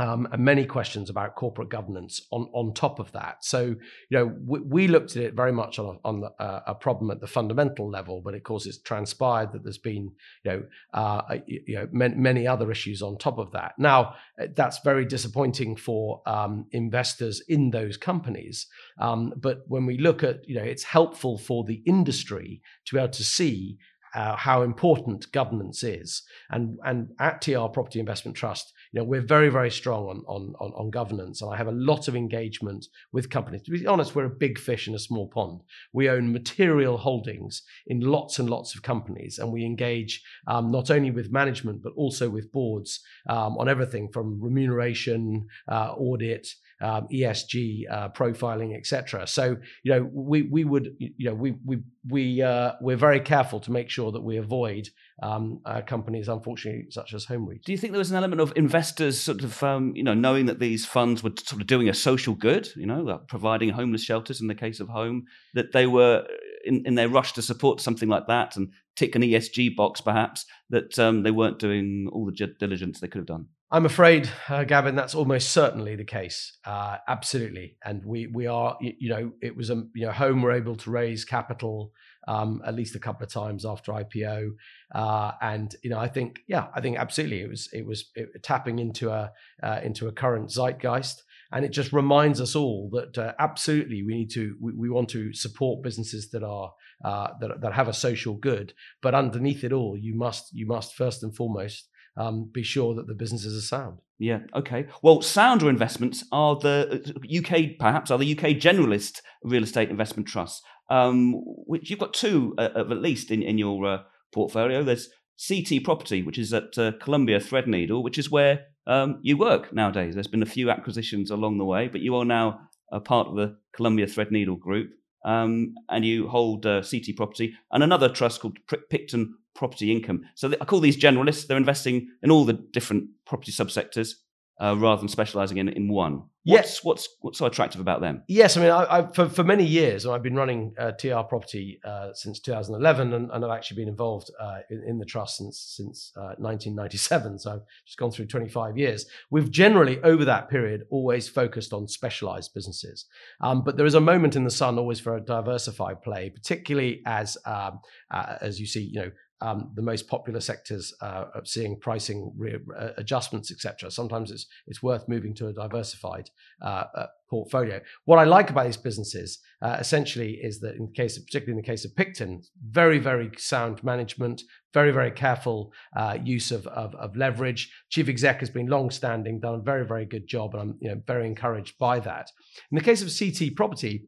um, 0.00 0.26
and 0.32 0.42
many 0.42 0.64
questions 0.64 1.10
about 1.10 1.34
corporate 1.34 1.68
governance 1.68 2.22
on, 2.30 2.48
on 2.54 2.72
top 2.72 2.98
of 3.00 3.12
that. 3.12 3.44
So, 3.44 3.66
you 3.66 3.76
know, 4.10 4.34
we, 4.46 4.60
we 4.60 4.88
looked 4.88 5.14
at 5.14 5.22
it 5.22 5.34
very 5.34 5.52
much 5.52 5.78
on, 5.78 5.94
a, 6.02 6.08
on 6.08 6.20
the, 6.22 6.32
uh, 6.42 6.62
a 6.68 6.74
problem 6.74 7.10
at 7.10 7.20
the 7.20 7.26
fundamental 7.26 7.90
level, 7.90 8.22
but 8.24 8.34
of 8.34 8.42
course, 8.42 8.64
it's 8.64 8.78
transpired 8.78 9.52
that 9.52 9.62
there's 9.62 9.76
been, 9.76 10.10
you 10.42 10.50
know, 10.50 10.62
uh, 10.94 11.36
you 11.46 11.74
know, 11.74 11.86
many, 11.92 12.14
many, 12.14 12.46
other 12.46 12.70
issues 12.70 13.02
on 13.02 13.18
top 13.18 13.36
of 13.36 13.52
that. 13.52 13.74
Now, 13.78 14.14
uh, 14.40 14.46
that's 14.56 14.78
very 14.82 15.04
disappointing 15.04 15.76
for 15.76 16.22
um, 16.24 16.64
investors 16.72 17.42
in 17.46 17.70
those 17.70 17.98
companies. 17.98 18.68
Um, 18.98 19.34
but 19.36 19.64
when 19.66 19.84
we 19.84 19.98
look 19.98 20.24
at, 20.24 20.48
you 20.48 20.54
know, 20.54 20.64
it's 20.64 20.84
helpful 20.84 21.36
for 21.36 21.62
the 21.64 21.82
industry 21.84 22.62
to 22.86 22.94
be 22.94 22.98
able 22.98 23.12
to 23.12 23.24
see 23.24 23.76
uh, 24.14 24.36
how 24.36 24.62
important 24.62 25.30
governance 25.32 25.82
is. 25.82 26.22
And, 26.50 26.78
and 26.84 27.10
at 27.18 27.42
TR 27.42 27.66
Property 27.72 28.00
Investment 28.00 28.36
Trust, 28.36 28.72
you 28.92 29.00
know, 29.00 29.04
we're 29.04 29.20
very, 29.20 29.50
very 29.50 29.70
strong 29.70 30.06
on, 30.06 30.22
on, 30.26 30.54
on, 30.58 30.72
on, 30.72 30.90
governance. 30.90 31.42
And 31.42 31.52
I 31.52 31.56
have 31.56 31.68
a 31.68 31.72
lot 31.72 32.08
of 32.08 32.16
engagement 32.16 32.86
with 33.12 33.30
companies. 33.30 33.62
To 33.62 33.70
be 33.70 33.86
honest, 33.86 34.14
we're 34.14 34.24
a 34.24 34.30
big 34.30 34.58
fish 34.58 34.88
in 34.88 34.94
a 34.94 34.98
small 34.98 35.28
pond. 35.28 35.60
We 35.92 36.08
own 36.08 36.32
material 36.32 36.98
holdings 36.98 37.62
in 37.86 38.00
lots 38.00 38.38
and 38.38 38.50
lots 38.50 38.74
of 38.74 38.82
companies. 38.82 39.38
And 39.38 39.52
we 39.52 39.64
engage 39.64 40.22
um, 40.48 40.72
not 40.72 40.90
only 40.90 41.12
with 41.12 41.30
management, 41.30 41.82
but 41.82 41.92
also 41.96 42.28
with 42.28 42.50
boards 42.50 43.00
um, 43.28 43.56
on 43.58 43.68
everything 43.68 44.08
from 44.08 44.40
remuneration, 44.40 45.46
uh, 45.68 45.92
audit, 45.92 46.48
um, 46.80 47.06
ESG 47.12 47.84
uh, 47.90 48.08
profiling, 48.10 48.76
etc. 48.76 49.26
So 49.26 49.56
you 49.82 49.92
know 49.92 50.08
we 50.12 50.42
we 50.42 50.64
would 50.64 50.94
you 50.98 51.28
know 51.28 51.34
we 51.34 51.54
we 51.64 51.78
we 52.08 52.42
uh, 52.42 52.72
we're 52.80 52.96
very 52.96 53.20
careful 53.20 53.60
to 53.60 53.72
make 53.72 53.90
sure 53.90 54.12
that 54.12 54.22
we 54.22 54.36
avoid 54.36 54.88
um, 55.22 55.60
uh, 55.66 55.82
companies, 55.82 56.28
unfortunately, 56.28 56.86
such 56.90 57.12
as 57.12 57.24
Home 57.26 57.46
REIT. 57.46 57.64
Do 57.64 57.72
you 57.72 57.78
think 57.78 57.92
there 57.92 57.98
was 57.98 58.10
an 58.10 58.16
element 58.16 58.40
of 58.40 58.52
investors 58.56 59.20
sort 59.20 59.42
of 59.42 59.62
um, 59.62 59.92
you 59.94 60.02
know 60.02 60.14
knowing 60.14 60.46
that 60.46 60.58
these 60.58 60.86
funds 60.86 61.22
were 61.22 61.32
sort 61.36 61.60
of 61.60 61.66
doing 61.66 61.88
a 61.88 61.94
social 61.94 62.34
good, 62.34 62.68
you 62.76 62.86
know, 62.86 63.02
like 63.02 63.28
providing 63.28 63.70
homeless 63.70 64.04
shelters 64.04 64.40
in 64.40 64.46
the 64.46 64.54
case 64.54 64.80
of 64.80 64.88
Home, 64.88 65.26
that 65.54 65.72
they 65.72 65.86
were 65.86 66.26
in, 66.64 66.82
in 66.86 66.94
their 66.94 67.08
rush 67.08 67.32
to 67.32 67.42
support 67.42 67.80
something 67.80 68.08
like 68.08 68.26
that 68.26 68.56
and 68.56 68.72
tick 68.96 69.14
an 69.14 69.22
ESG 69.22 69.76
box, 69.76 70.00
perhaps 70.00 70.46
that 70.70 70.98
um, 70.98 71.22
they 71.22 71.30
weren't 71.30 71.58
doing 71.58 72.08
all 72.12 72.26
the 72.26 72.46
diligence 72.58 73.00
they 73.00 73.08
could 73.08 73.18
have 73.18 73.26
done. 73.26 73.46
I'm 73.72 73.86
afraid, 73.86 74.28
uh, 74.48 74.64
Gavin, 74.64 74.96
that's 74.96 75.14
almost 75.14 75.52
certainly 75.52 75.94
the 75.94 76.04
case. 76.04 76.58
Uh, 76.64 76.96
absolutely, 77.06 77.76
and 77.84 78.04
we 78.04 78.26
we 78.26 78.48
are. 78.48 78.76
You 78.80 79.10
know, 79.10 79.32
it 79.40 79.56
was 79.56 79.70
a 79.70 79.84
you 79.94 80.06
know 80.06 80.12
home 80.12 80.42
were 80.42 80.52
able 80.52 80.74
to 80.76 80.90
raise 80.90 81.24
capital 81.24 81.92
um, 82.26 82.62
at 82.66 82.74
least 82.74 82.96
a 82.96 83.00
couple 83.00 83.24
of 83.24 83.32
times 83.32 83.64
after 83.64 83.92
IPO, 83.92 84.50
uh, 84.94 85.32
and 85.40 85.74
you 85.82 85.90
know 85.90 85.98
I 85.98 86.08
think 86.08 86.40
yeah 86.48 86.66
I 86.74 86.80
think 86.80 86.98
absolutely 86.98 87.42
it 87.42 87.48
was 87.48 87.68
it 87.72 87.86
was 87.86 88.10
it, 88.14 88.42
tapping 88.42 88.78
into 88.78 89.10
a 89.10 89.32
uh, 89.62 89.80
into 89.82 90.08
a 90.08 90.12
current 90.12 90.50
zeitgeist. 90.50 91.22
And 91.52 91.64
it 91.64 91.72
just 91.72 91.92
reminds 91.92 92.40
us 92.40 92.54
all 92.54 92.88
that 92.92 93.18
uh, 93.18 93.32
absolutely 93.40 94.04
we 94.04 94.14
need 94.14 94.30
to 94.30 94.54
we, 94.60 94.72
we, 94.72 94.88
want 94.88 95.08
to 95.08 95.32
support 95.32 95.82
businesses 95.82 96.30
that 96.30 96.44
are 96.44 96.72
uh, 97.04 97.30
that 97.40 97.60
that 97.60 97.72
have 97.72 97.88
a 97.88 97.92
social 97.92 98.34
good, 98.34 98.72
but 99.02 99.16
underneath 99.16 99.64
it 99.64 99.72
all, 99.72 99.96
you 99.96 100.14
must 100.14 100.50
you 100.52 100.66
must 100.66 100.94
first 100.94 101.24
and 101.24 101.34
foremost 101.34 101.88
um, 102.16 102.50
be 102.52 102.62
sure 102.62 102.94
that 102.94 103.06
the 103.06 103.14
businesses 103.14 103.56
are 103.56 103.66
sound. 103.66 103.98
Yeah. 104.18 104.40
Okay. 104.54 104.86
Well, 105.02 105.22
sounder 105.22 105.70
investments 105.70 106.24
are 106.30 106.56
the 106.56 107.14
UK, 107.38 107.52
uh, 107.52 107.66
perhaps, 107.78 108.10
are 108.10 108.18
the 108.18 108.36
UK 108.36 108.56
generalist 108.56 109.20
real 109.42 109.62
estate 109.62 109.88
investment 109.88 110.28
trusts, 110.28 110.62
um, 110.90 111.34
which 111.66 111.88
you've 111.88 111.98
got 111.98 112.12
two 112.12 112.54
uh, 112.58 112.70
at 112.76 112.90
least 112.90 113.30
in 113.30 113.42
in 113.42 113.56
your 113.56 113.86
uh, 113.86 113.98
portfolio. 114.32 114.82
There's 114.82 115.08
CT 115.48 115.84
Property, 115.84 116.22
which 116.22 116.38
is 116.38 116.52
at 116.52 116.76
uh, 116.76 116.92
Columbia 117.00 117.40
Threadneedle, 117.40 118.02
which 118.02 118.18
is 118.18 118.30
where 118.30 118.66
um, 118.86 119.20
you 119.22 119.38
work 119.38 119.72
nowadays. 119.72 120.14
There's 120.14 120.26
been 120.26 120.42
a 120.42 120.46
few 120.46 120.70
acquisitions 120.70 121.30
along 121.30 121.56
the 121.56 121.64
way, 121.64 121.88
but 121.88 122.02
you 122.02 122.14
are 122.16 122.26
now 122.26 122.60
a 122.92 123.00
part 123.00 123.28
of 123.28 123.36
the 123.36 123.56
Columbia 123.74 124.06
Threadneedle 124.06 124.58
Group. 124.58 124.90
Um, 125.22 125.74
and 125.90 126.02
you 126.02 126.28
hold 126.28 126.64
uh, 126.64 126.80
CT 126.80 127.14
Property 127.14 127.54
and 127.70 127.82
another 127.82 128.08
trust 128.08 128.40
called 128.40 128.56
Picton 128.88 129.34
property 129.54 129.92
income. 129.92 130.22
So 130.34 130.52
I 130.60 130.64
call 130.64 130.80
these 130.80 130.96
generalists. 130.96 131.46
They're 131.46 131.56
investing 131.56 132.08
in 132.22 132.30
all 132.30 132.44
the 132.44 132.54
different 132.54 133.10
property 133.26 133.52
subsectors 133.52 134.14
uh, 134.60 134.76
rather 134.76 135.00
than 135.00 135.08
specializing 135.08 135.56
in, 135.56 135.68
in 135.68 135.88
one. 135.88 136.24
What's, 136.44 136.76
yes. 136.76 136.84
what's 136.84 137.08
what's 137.20 137.38
so 137.38 137.44
attractive 137.44 137.82
about 137.82 138.00
them? 138.00 138.22
Yes, 138.26 138.56
I 138.56 138.60
mean, 138.62 138.70
I, 138.70 138.98
I, 138.98 139.12
for 139.12 139.28
for 139.28 139.44
many 139.44 139.64
years, 139.64 140.06
I've 140.06 140.22
been 140.22 140.34
running 140.34 140.72
uh, 140.78 140.92
TR 140.92 141.20
Property 141.28 141.78
uh, 141.84 142.14
since 142.14 142.40
2011, 142.40 143.12
and, 143.12 143.30
and, 143.30 143.44
I've 143.44 143.50
actually 143.50 143.82
been 143.82 143.88
involved 143.88 144.30
uh, 144.40 144.60
in, 144.70 144.82
in, 144.86 144.98
the 144.98 145.04
trust 145.04 145.36
since 145.36 145.74
since 145.76 146.12
1997. 146.16 147.34
Uh, 147.34 147.38
so 147.38 147.52
I've 147.52 147.60
just 147.84 147.98
gone 147.98 148.10
through 148.10 148.26
25 148.26 148.78
years. 148.78 149.04
We've 149.30 149.50
generally 149.50 150.00
over 150.02 150.24
that 150.24 150.48
period 150.48 150.84
always 150.88 151.28
focused 151.28 151.74
on 151.74 151.86
specialized 151.88 152.54
businesses, 152.54 153.04
um, 153.42 153.62
but 153.62 153.76
there 153.76 153.86
is 153.86 153.94
a 153.94 154.00
moment 154.00 154.34
in 154.34 154.44
the 154.44 154.50
sun 154.50 154.78
always 154.78 154.98
for 154.98 155.16
a 155.16 155.20
diversified 155.20 156.00
play, 156.00 156.30
particularly 156.30 157.02
as 157.04 157.36
um, 157.44 157.80
uh, 158.10 158.36
as 158.40 158.58
you 158.58 158.66
see, 158.66 158.80
you 158.80 159.00
know, 159.00 159.10
um, 159.40 159.70
the 159.74 159.82
most 159.82 160.08
popular 160.08 160.40
sectors 160.40 160.94
uh, 161.00 161.26
of 161.34 161.48
seeing 161.48 161.78
pricing 161.78 162.32
re- 162.36 162.58
uh, 162.78 162.90
adjustments, 162.98 163.50
etc. 163.50 163.90
Sometimes 163.90 164.30
it's 164.30 164.46
it's 164.66 164.82
worth 164.82 165.08
moving 165.08 165.34
to 165.34 165.48
a 165.48 165.52
diversified 165.52 166.30
uh, 166.62 166.84
uh, 166.94 167.06
portfolio. 167.28 167.80
What 168.04 168.18
I 168.18 168.24
like 168.24 168.50
about 168.50 168.66
these 168.66 168.76
businesses 168.76 169.38
uh, 169.62 169.76
essentially 169.78 170.32
is 170.42 170.60
that 170.60 170.76
in 170.76 170.86
the 170.86 170.92
case, 170.92 171.16
of, 171.16 171.24
particularly 171.26 171.58
in 171.58 171.64
the 171.64 171.70
case 171.70 171.84
of 171.84 171.96
Picton, 171.96 172.42
very 172.68 172.98
very 172.98 173.30
sound 173.38 173.82
management, 173.82 174.42
very 174.74 174.92
very 174.92 175.10
careful 175.10 175.72
uh, 175.96 176.18
use 176.22 176.50
of, 176.50 176.66
of, 176.66 176.94
of 176.96 177.16
leverage. 177.16 177.72
Chief 177.88 178.08
exec 178.08 178.40
has 178.40 178.50
been 178.50 178.66
long 178.66 178.90
standing, 178.90 179.40
done 179.40 179.54
a 179.54 179.62
very 179.62 179.86
very 179.86 180.04
good 180.04 180.26
job, 180.26 180.54
and 180.54 180.62
I'm 180.62 180.78
you 180.80 180.90
know 180.90 181.00
very 181.06 181.26
encouraged 181.26 181.78
by 181.78 182.00
that. 182.00 182.30
In 182.70 182.76
the 182.76 182.84
case 182.84 183.02
of 183.02 183.10
CT 183.16 183.56
Property 183.56 184.06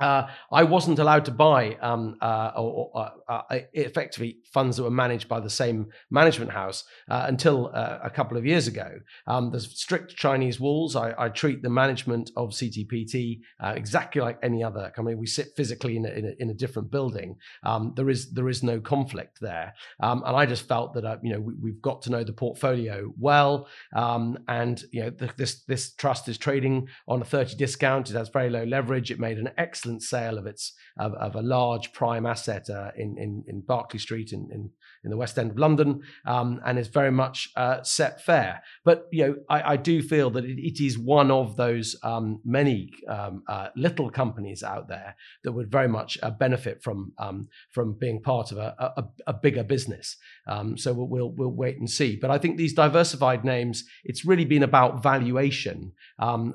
uh, 0.00 0.26
I 0.50 0.64
wasn't 0.64 0.98
allowed 0.98 1.24
to 1.26 1.30
buy 1.30 1.74
um, 1.80 2.16
uh, 2.20 2.52
or, 2.56 2.90
or 2.92 3.12
uh, 3.28 3.42
uh, 3.50 3.58
effectively 3.72 4.38
funds 4.52 4.76
that 4.76 4.82
were 4.82 4.90
managed 4.90 5.28
by 5.28 5.40
the 5.40 5.50
same 5.50 5.88
management 6.10 6.50
house 6.50 6.84
uh, 7.08 7.24
until 7.28 7.70
uh, 7.74 7.98
a 8.02 8.10
couple 8.10 8.36
of 8.36 8.44
years 8.44 8.66
ago. 8.66 8.90
Um, 9.26 9.50
there's 9.50 9.78
strict 9.78 10.16
Chinese 10.16 10.58
walls. 10.58 10.96
I, 10.96 11.14
I, 11.18 11.28
treat 11.28 11.62
the 11.62 11.70
management 11.70 12.30
of 12.36 12.50
CTPT 12.50 13.40
exactly 13.60 14.20
like 14.20 14.38
any 14.42 14.62
other 14.62 14.92
company. 14.94 15.16
We 15.16 15.26
sit 15.26 15.48
physically 15.56 15.96
in 15.96 16.06
a, 16.06 16.10
in 16.10 16.24
a, 16.26 16.42
in 16.42 16.50
a 16.50 16.54
different 16.54 16.90
building. 16.90 17.36
Um, 17.64 17.92
there 17.96 18.10
is 18.10 18.32
there 18.32 18.48
is 18.48 18.62
no 18.62 18.80
conflict 18.80 19.38
there, 19.40 19.74
um, 20.00 20.22
and 20.26 20.36
I 20.36 20.46
just 20.46 20.68
felt 20.68 20.94
that 20.94 21.20
you 21.22 21.32
know 21.32 21.40
we, 21.40 21.70
have 21.70 21.82
got 21.82 22.02
to 22.02 22.10
know 22.10 22.24
the 22.24 22.32
portfolio 22.32 23.12
well, 23.18 23.68
um, 23.94 24.38
and 24.48 24.82
you 24.92 25.02
know 25.02 25.10
the, 25.10 25.30
this 25.36 25.62
this 25.64 25.94
trust 25.94 26.28
is 26.28 26.38
trading 26.38 26.88
on 27.08 27.22
a 27.22 27.24
30 27.24 27.56
discount. 27.56 28.10
It 28.10 28.16
has 28.16 28.28
very 28.28 28.50
low 28.50 28.64
leverage. 28.64 29.10
It 29.10 29.18
made 29.18 29.38
an 29.38 29.50
excellent 29.58 29.83
excellent 29.84 30.02
sale 30.02 30.38
of 30.38 30.46
its 30.46 30.72
of, 30.98 31.12
of 31.14 31.34
a 31.34 31.42
large 31.42 31.92
prime 31.92 32.24
asset 32.24 32.68
uh, 32.70 32.90
in, 32.96 33.16
in 33.18 33.44
in 33.46 33.60
Berkeley 33.60 33.98
Street 33.98 34.32
in, 34.32 34.48
in 34.50 34.70
in 35.04 35.10
the 35.10 35.16
West 35.16 35.38
End 35.38 35.50
of 35.50 35.58
London, 35.58 36.02
um, 36.26 36.60
and 36.64 36.78
is 36.78 36.88
very 36.88 37.10
much 37.10 37.50
uh, 37.56 37.82
set 37.82 38.24
fair. 38.24 38.62
But 38.84 39.08
you 39.12 39.26
know, 39.26 39.36
I, 39.48 39.72
I 39.72 39.76
do 39.76 40.02
feel 40.02 40.30
that 40.30 40.44
it, 40.44 40.58
it 40.58 40.84
is 40.84 40.98
one 40.98 41.30
of 41.30 41.56
those 41.56 41.96
um, 42.02 42.40
many 42.44 42.90
um, 43.08 43.42
uh, 43.48 43.68
little 43.76 44.10
companies 44.10 44.62
out 44.62 44.88
there 44.88 45.16
that 45.42 45.52
would 45.52 45.70
very 45.70 45.88
much 45.88 46.18
uh, 46.22 46.30
benefit 46.30 46.82
from 46.82 47.12
um, 47.18 47.48
from 47.70 47.94
being 47.98 48.22
part 48.22 48.52
of 48.52 48.58
a, 48.58 48.74
a, 48.96 49.04
a 49.28 49.32
bigger 49.32 49.64
business. 49.64 50.16
Um, 50.46 50.76
so 50.76 50.92
we'll, 50.92 51.08
we'll, 51.08 51.30
we'll 51.30 51.50
wait 51.50 51.78
and 51.78 51.88
see. 51.88 52.16
But 52.16 52.30
I 52.30 52.38
think 52.38 52.56
these 52.56 52.74
diversified 52.74 53.44
names, 53.44 53.84
it's 54.04 54.24
really 54.24 54.44
been 54.44 54.62
about 54.62 55.02
valuation 55.02 55.92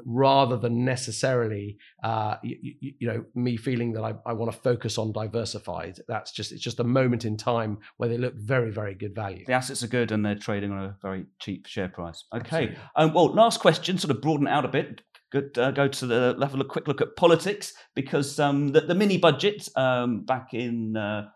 rather 0.06 0.58
than 0.58 0.86
necessarily 0.86 1.78
uh, 2.04 2.36
you, 2.44 2.76
you, 2.80 3.08
know 3.08 3.26
me 3.36 3.58
feeling 3.58 3.94
that 3.94 4.04
I, 4.04 4.14
I 4.26 4.34
want 4.34 4.52
to 4.52 4.58
focus 4.58 4.98
on 4.98 5.12
diversified. 5.12 6.00
That's 6.08 6.32
just 6.32 6.52
it's 6.52 6.62
just 6.62 6.80
a 6.80 6.84
moment 6.84 7.26
in 7.26 7.38
time 7.38 7.80
where 7.98 8.10
they 8.10 8.18
look 8.18 8.36
very 8.40 8.72
very 8.72 8.96
good 8.96 9.16
value. 9.16 9.46
The 9.46 9.54
assets 9.54 9.84
are 9.84 9.88
good 9.88 10.12
and 10.12 10.26
they're 10.26 10.36
trading 10.36 10.72
on 10.72 10.84
a 10.84 10.98
very 11.02 11.26
cheap 11.40 11.66
share 11.68 11.90
price. 11.90 12.26
Okay. 12.34 12.76
Um, 12.96 13.14
well, 13.14 13.34
last 13.34 13.60
question, 13.60 13.98
sort 13.98 14.12
of 14.12 14.22
broaden 14.22 14.48
out 14.48 14.66
a 14.66 14.70
bit. 14.70 15.02
Good. 15.32 15.58
Uh, 15.58 15.72
go 15.72 15.88
to 15.88 16.06
the 16.08 16.36
level. 16.38 16.60
of 16.60 16.68
quick 16.68 16.88
look 16.88 17.02
at 17.02 17.16
politics 17.16 17.74
because 17.96 18.40
um, 18.40 18.70
the, 18.70 18.82
the, 18.82 18.96
mini 18.96 19.18
budget 19.18 19.68
um, 19.76 20.26
back 20.26 20.54
in. 20.54 20.98
Uh, 20.98 21.30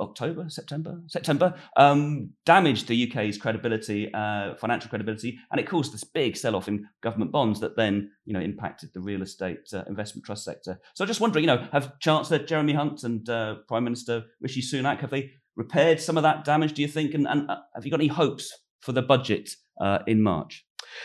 October, 0.00 0.46
September, 0.48 1.00
September, 1.06 1.54
um, 1.76 2.30
damaged 2.44 2.88
the 2.88 3.08
UK's 3.08 3.38
credibility, 3.38 4.12
uh, 4.12 4.54
financial 4.56 4.90
credibility, 4.90 5.38
and 5.50 5.60
it 5.60 5.68
caused 5.68 5.94
this 5.94 6.04
big 6.04 6.36
sell-off 6.36 6.68
in 6.68 6.86
government 7.02 7.32
bonds 7.32 7.60
that 7.60 7.76
then, 7.76 8.10
you 8.24 8.32
know, 8.32 8.40
impacted 8.40 8.90
the 8.92 9.00
real 9.00 9.22
estate 9.22 9.60
uh, 9.72 9.84
investment 9.88 10.24
trust 10.26 10.44
sector. 10.44 10.80
So 10.94 11.04
I'm 11.04 11.08
just 11.08 11.20
wondering, 11.20 11.44
you 11.44 11.46
know, 11.46 11.66
have 11.72 11.98
Chancellor 12.00 12.38
Jeremy 12.38 12.74
Hunt 12.74 13.04
and 13.04 13.28
uh, 13.28 13.56
Prime 13.68 13.84
Minister 13.84 14.24
Rishi 14.40 14.62
Sunak 14.62 15.00
have 15.00 15.10
they 15.10 15.30
repaired 15.56 16.00
some 16.00 16.16
of 16.16 16.22
that 16.22 16.44
damage? 16.44 16.74
Do 16.74 16.82
you 16.82 16.88
think, 16.88 17.14
and, 17.14 17.26
and 17.26 17.50
uh, 17.50 17.56
have 17.74 17.84
you 17.84 17.90
got 17.90 18.00
any 18.00 18.08
hopes 18.08 18.52
for 18.80 18.92
the 18.92 19.02
budget 19.02 19.50
uh, 19.80 20.00
in 20.06 20.22
March? 20.22 20.64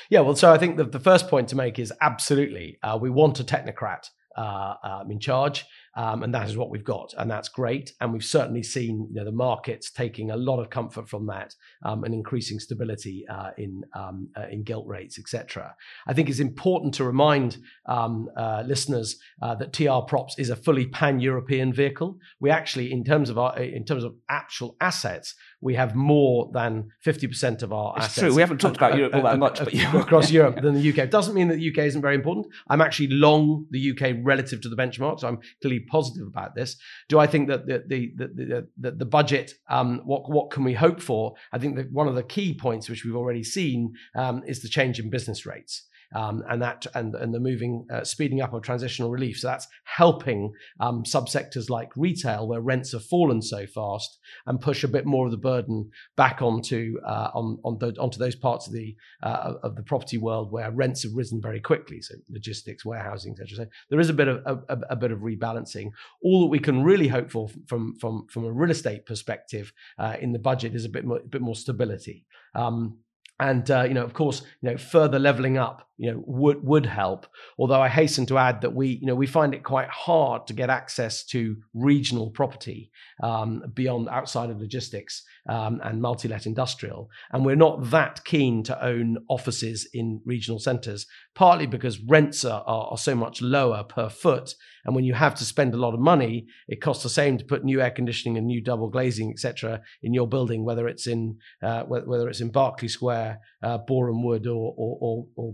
Yeah, 0.10 0.22
well, 0.22 0.36
so 0.36 0.52
I 0.52 0.58
think 0.58 0.78
the, 0.78 0.84
the 0.84 1.00
first 1.00 1.28
point 1.28 1.48
to 1.50 1.56
make 1.56 1.80
is 1.80 1.92
absolutely 2.02 2.78
uh, 2.84 2.98
we 3.02 3.10
want 3.10 3.40
a 3.40 3.44
technocrat 3.44 4.06
uh, 4.38 4.76
um, 4.84 5.12
in 5.12 5.20
charge. 5.20 5.66
Um, 5.96 6.24
and 6.24 6.34
that 6.34 6.48
is 6.48 6.56
what 6.56 6.70
we've 6.70 6.84
got, 6.84 7.14
and 7.18 7.30
that's 7.30 7.50
great. 7.50 7.94
And 8.00 8.14
we've 8.14 8.24
certainly 8.24 8.64
seen 8.64 9.08
you 9.10 9.16
know, 9.16 9.26
the 9.26 9.32
markets 9.32 9.92
taking 9.92 10.32
a 10.32 10.38
lot 10.38 10.60
of 10.60 10.70
comfort 10.70 11.10
from 11.10 11.26
that 11.28 11.54
um, 11.84 12.06
and 12.06 12.14
increasing 12.14 12.60
stability 12.60 13.26
uh, 13.30 13.52
in 13.58 13.84
um, 13.94 14.30
uh, 14.38 14.48
in 14.50 14.64
gilt 14.64 14.88
rates, 14.88 15.20
etc. 15.20 15.76
I 16.08 16.14
think 16.14 16.30
it's 16.30 16.40
important 16.40 16.94
to 16.96 17.04
remind 17.04 17.58
um, 17.88 18.30
uh, 18.38 18.64
listeners 18.66 19.20
uh, 19.42 19.56
that 19.56 19.74
TR 19.74 20.00
Props 20.08 20.40
is 20.40 20.50
a 20.50 20.56
fully 20.56 20.86
pan-European 20.86 21.74
vehicle. 21.74 22.18
We 22.40 22.50
actually, 22.50 22.92
in 22.92 23.04
terms 23.04 23.30
of 23.30 23.38
our 23.38 23.58
in 23.60 23.84
terms 23.84 24.06
of 24.06 24.16
actual 24.30 24.78
assets, 24.80 25.36
we 25.60 25.76
have 25.76 25.96
more 25.96 26.50
than 26.54 26.92
50% 27.06 27.62
of 27.62 27.72
our 27.72 27.94
it's 27.98 28.06
assets. 28.06 28.20
true. 28.20 28.36
We 28.36 28.42
haven't 28.42 28.60
talked 28.60 28.78
about 28.78 28.98
Europe 28.98 29.14
all 29.14 29.24
that 29.24 29.40
much, 29.40 29.60
but 29.60 29.74
across 29.74 30.32
Europe 30.40 30.62
than 30.62 30.74
the 30.74 30.90
UK. 30.90 31.00
It 31.00 31.12
doesn't 31.12 31.36
mean 31.36 31.50
that 31.50 31.58
the 31.58 31.70
UK 31.70 31.80
isn't 31.80 32.02
very 32.02 32.16
important. 32.16 32.48
I'm 32.70 32.82
actually 32.82 33.10
long 33.10 33.68
the 33.70 33.92
UK 33.92 34.18
relative 34.24 34.62
to 34.62 34.70
the 34.70 34.76
benchmark, 34.76 35.20
so 35.20 35.28
I'm 35.28 35.40
clearly 35.62 35.81
positive 35.82 36.28
about 36.28 36.56
this. 36.56 36.78
Do 37.10 37.20
I 37.20 37.28
think 37.28 37.48
that 37.50 37.68
the 37.68 37.84
the 37.88 38.14
the 38.16 38.68
the, 38.78 38.92
the 38.92 39.06
budget? 39.06 39.54
Um, 39.70 40.02
what 40.06 40.30
what 40.30 40.52
can 40.52 40.64
we 40.64 40.74
hope 40.74 41.02
for? 41.02 41.34
I 41.52 41.58
think 41.58 41.76
that 41.78 41.92
one 41.92 42.08
of 42.08 42.16
the 42.16 42.24
key 42.24 42.54
points 42.54 42.90
which 42.90 43.06
we've 43.06 43.16
already 43.16 43.44
seen 43.44 43.94
um, 44.16 44.44
is 44.46 44.62
the 44.62 44.70
change 44.70 45.00
in 45.00 45.10
business 45.10 45.46
rates 45.46 45.88
um, 46.14 46.44
and 46.50 46.62
that 46.62 46.86
and 46.94 47.16
and 47.16 47.34
the 47.34 47.40
moving 47.40 47.86
uh, 47.92 48.04
speeding 48.04 48.42
up 48.42 48.54
of 48.54 48.64
transitional 48.64 49.12
relief. 49.12 49.40
So 49.40 49.48
that's 49.48 49.68
helping 49.84 50.54
um, 50.80 51.04
subsectors 51.04 51.70
like 51.70 51.90
retail, 51.96 52.48
where 52.48 52.62
rents 52.62 52.92
have 52.94 53.06
fallen 53.06 53.42
so 53.42 53.66
fast, 53.66 54.20
and 54.46 54.60
push 54.60 54.84
a 54.84 54.88
bit 54.88 55.06
more 55.06 55.26
of 55.26 55.32
the 55.32 55.38
burden 55.38 55.90
back 56.18 56.42
onto 56.42 56.96
uh, 57.06 57.30
on 57.34 57.58
on 57.64 57.78
the, 57.80 57.94
onto 58.00 58.20
those 58.20 58.36
parts 58.36 58.68
of 58.68 58.74
the 58.74 58.96
uh, 59.24 59.54
of 59.64 59.76
the 59.76 59.84
property 59.84 60.18
world 60.18 60.52
where 60.52 60.72
rents 60.72 61.04
have 61.04 61.14
risen 61.14 61.42
very 61.42 61.60
quickly. 61.60 62.02
So 62.02 62.16
logistics, 62.30 62.86
warehousing, 62.86 63.34
etc. 63.34 63.66
So 63.66 63.72
there 63.90 64.00
is 64.00 64.10
a 64.10 64.14
bit 64.14 64.28
of 64.28 64.42
a, 64.46 64.78
a, 64.90 64.96
bit 64.96 65.12
of 65.12 65.20
rebalancing. 65.20 65.92
All 66.24 66.42
that 66.42 66.48
we 66.48 66.60
can 66.60 66.84
really 66.84 67.08
hope 67.08 67.32
for 67.32 67.50
from 67.68 67.96
from 68.00 68.28
from 68.30 68.46
a 68.46 68.52
real 68.52 68.72
estate 68.72 69.06
perspective 69.06 69.74
uh, 69.98 70.18
in 70.20 70.32
the 70.32 70.40
budget 70.40 70.76
is 70.76 70.86
a 70.86 70.90
bit 70.90 71.06
more 71.06 71.20
a 71.20 71.28
bit 71.28 71.42
more 71.42 71.56
stability. 71.56 72.26
Um, 72.56 73.00
and 73.42 73.70
uh, 73.72 73.84
you 73.88 73.96
know, 73.96 74.04
of 74.04 74.14
course, 74.14 74.44
you 74.62 74.70
know, 74.70 74.78
further 74.78 75.18
leveling 75.18 75.58
up 75.58 75.90
you 76.02 76.12
know 76.12 76.24
would 76.26 76.64
would 76.64 76.88
help. 76.88 77.28
Although 77.60 77.80
i 77.80 77.88
hasten 77.88 78.26
to 78.26 78.40
add 78.40 78.62
that 78.62 78.74
we 78.74 78.88
you 79.00 79.06
know 79.06 79.14
we 79.14 79.28
find 79.28 79.54
it 79.54 79.64
quite 79.64 79.88
hard 79.90 80.48
to 80.48 80.54
get 80.54 80.72
access 80.72 81.24
to 81.26 81.58
regional 81.76 82.32
property 82.32 82.92
um, 83.22 83.62
beyond 83.76 84.10
outside 84.10 84.50
of 84.50 84.60
logistics 84.60 85.24
um, 85.48 85.80
and 85.84 86.02
multi-let 86.02 86.48
industrial. 86.48 87.08
And 87.32 87.46
we're 87.46 87.56
not 87.68 87.92
that 87.92 88.26
keen 88.26 88.64
to 88.64 88.84
own 88.84 89.20
offices 89.30 89.88
in 89.94 90.22
regional 90.26 90.60
centres 90.60 91.06
partly 91.36 91.68
because 91.68 92.00
rents 92.00 92.44
are, 92.44 92.64
are, 92.66 92.88
are 92.88 92.98
so 92.98 93.14
much 93.14 93.42
lower 93.42 93.84
per 93.84 94.10
foot. 94.10 94.56
And 94.84 94.96
when 94.96 95.06
you 95.06 95.14
have 95.14 95.36
to 95.36 95.46
spend 95.46 95.76
a 95.76 95.78
lot 95.78 95.94
of 95.94 96.00
money 96.00 96.48
it 96.68 96.82
costs 96.82 97.04
the 97.04 97.10
same 97.10 97.38
to 97.38 97.46
put 97.46 97.64
new 97.64 97.80
air 97.80 97.92
conditioning 97.92 98.40
and 98.40 98.48
new 98.48 98.62
double 98.62 98.90
glazing 98.90 99.30
etc 99.30 99.82
in 100.02 100.16
your 100.16 100.28
building 100.28 100.66
whether 100.66 100.88
it's 100.88 101.06
in 101.06 101.38
uh, 101.62 101.84
whether 101.84 102.28
it's 102.28 102.42
in 102.42 102.50
berkeley 102.50 102.88
square 102.88 103.40
uh, 103.62 103.78
boreham 103.78 104.24
wood 104.24 104.48
or, 104.48 104.74
or, 104.76 104.98
or, 105.00 105.26
or 105.36 105.54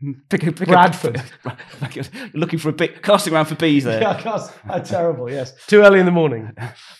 pick 0.30 0.46
a, 0.46 0.52
pick 0.52 0.68
Bradford. 0.68 1.22
A, 1.44 2.30
looking 2.34 2.58
for 2.58 2.68
a 2.68 2.72
bit, 2.72 3.02
casting 3.02 3.32
around 3.32 3.46
for 3.46 3.54
bees 3.54 3.84
there. 3.84 4.00
Yeah, 4.04 4.20
cast, 4.20 4.52
uh, 4.68 4.80
terrible. 4.80 5.30
Yes, 5.30 5.54
too 5.66 5.82
early 5.82 6.00
in 6.00 6.06
the 6.06 6.12
morning. 6.12 6.50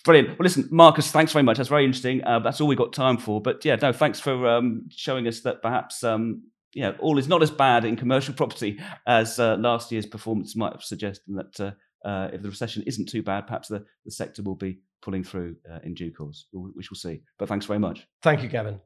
Brilliant. 0.05 0.31
Well, 0.31 0.45
listen, 0.45 0.69
Marcus, 0.71 1.11
thanks 1.11 1.33
very 1.33 1.43
much. 1.43 1.57
That's 1.57 1.69
very 1.69 1.85
interesting. 1.85 2.23
Uh, 2.25 2.39
that's 2.39 2.61
all 2.61 2.69
we 2.69 2.77
got 2.77 2.93
time 2.93 3.19
for. 3.19 3.41
But 3.41 3.65
yeah, 3.65 3.77
no, 3.77 3.93
thanks 3.93 4.21
for 4.21 4.47
um, 4.49 4.87
showing 4.91 5.27
us 5.27 5.41
that 5.41 5.61
perhaps 5.63 6.03
um, 6.05 6.45
know 6.75 6.95
all 7.01 7.19
is 7.19 7.29
not 7.29 7.43
as 7.43 7.51
bad 7.51 7.85
in 7.85 7.97
commercial 7.97 8.35
property 8.35 8.81
as 9.07 9.39
uh, 9.39 9.57
last 9.57 9.93
year's 9.93 10.07
performance 10.07 10.57
might 10.57 10.73
have 10.73 10.83
suggested. 10.83 11.23
And 11.29 11.39
that 11.39 11.61
uh, 11.61 12.09
uh, 12.09 12.29
if 12.33 12.43
the 12.43 12.49
recession 12.49 12.83
isn't 12.87 13.09
too 13.09 13.23
bad, 13.23 13.47
perhaps 13.47 13.69
the, 13.69 13.85
the 14.05 14.11
sector 14.11 14.43
will 14.43 14.57
be 14.57 14.81
pulling 15.03 15.25
through 15.25 15.57
uh, 15.71 15.79
in 15.85 15.95
due 15.95 16.13
course. 16.13 16.47
We 16.53 16.83
shall 16.83 16.97
see. 16.97 17.23
But 17.39 17.49
thanks 17.49 17.67
very 17.67 17.79
much. 17.79 18.07
Thank 18.23 18.43
you, 18.43 18.49
Kevin. 18.49 18.81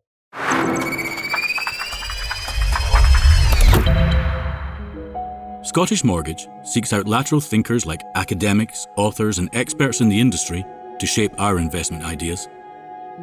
Scottish 5.78 6.02
Mortgage 6.02 6.48
seeks 6.64 6.92
out 6.92 7.06
lateral 7.06 7.40
thinkers 7.40 7.86
like 7.86 8.02
academics, 8.16 8.88
authors, 8.96 9.38
and 9.38 9.48
experts 9.52 10.00
in 10.00 10.08
the 10.08 10.18
industry 10.18 10.64
to 10.98 11.06
shape 11.06 11.30
our 11.38 11.60
investment 11.60 12.02
ideas, 12.02 12.48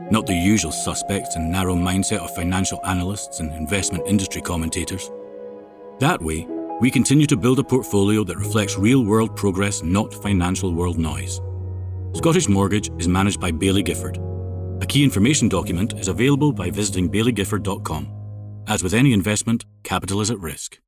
not 0.09 0.25
the 0.25 0.33
usual 0.33 0.71
suspects 0.71 1.35
and 1.35 1.51
narrow 1.51 1.75
mindset 1.75 2.19
of 2.19 2.33
financial 2.33 2.79
analysts 2.85 3.41
and 3.41 3.53
investment 3.55 4.07
industry 4.07 4.41
commentators. 4.41 5.11
That 5.99 6.21
way, 6.21 6.47
we 6.79 6.89
continue 6.89 7.27
to 7.27 7.35
build 7.35 7.59
a 7.59 7.63
portfolio 7.65 8.23
that 8.23 8.37
reflects 8.37 8.77
real 8.77 9.03
world 9.03 9.35
progress, 9.35 9.83
not 9.83 10.13
financial 10.23 10.73
world 10.73 10.97
noise. 10.97 11.41
Scottish 12.13 12.47
Mortgage 12.47 12.89
is 12.97 13.09
managed 13.09 13.41
by 13.41 13.51
Baillie 13.51 13.83
Gifford. 13.83 14.17
A 14.81 14.85
key 14.85 15.03
information 15.03 15.49
document 15.49 15.91
is 15.99 16.07
available 16.07 16.53
by 16.53 16.69
visiting 16.69 17.09
bailliegifford.com. 17.09 18.63
As 18.69 18.81
with 18.81 18.93
any 18.93 19.11
investment, 19.11 19.65
capital 19.83 20.21
is 20.21 20.31
at 20.31 20.39
risk. 20.39 20.79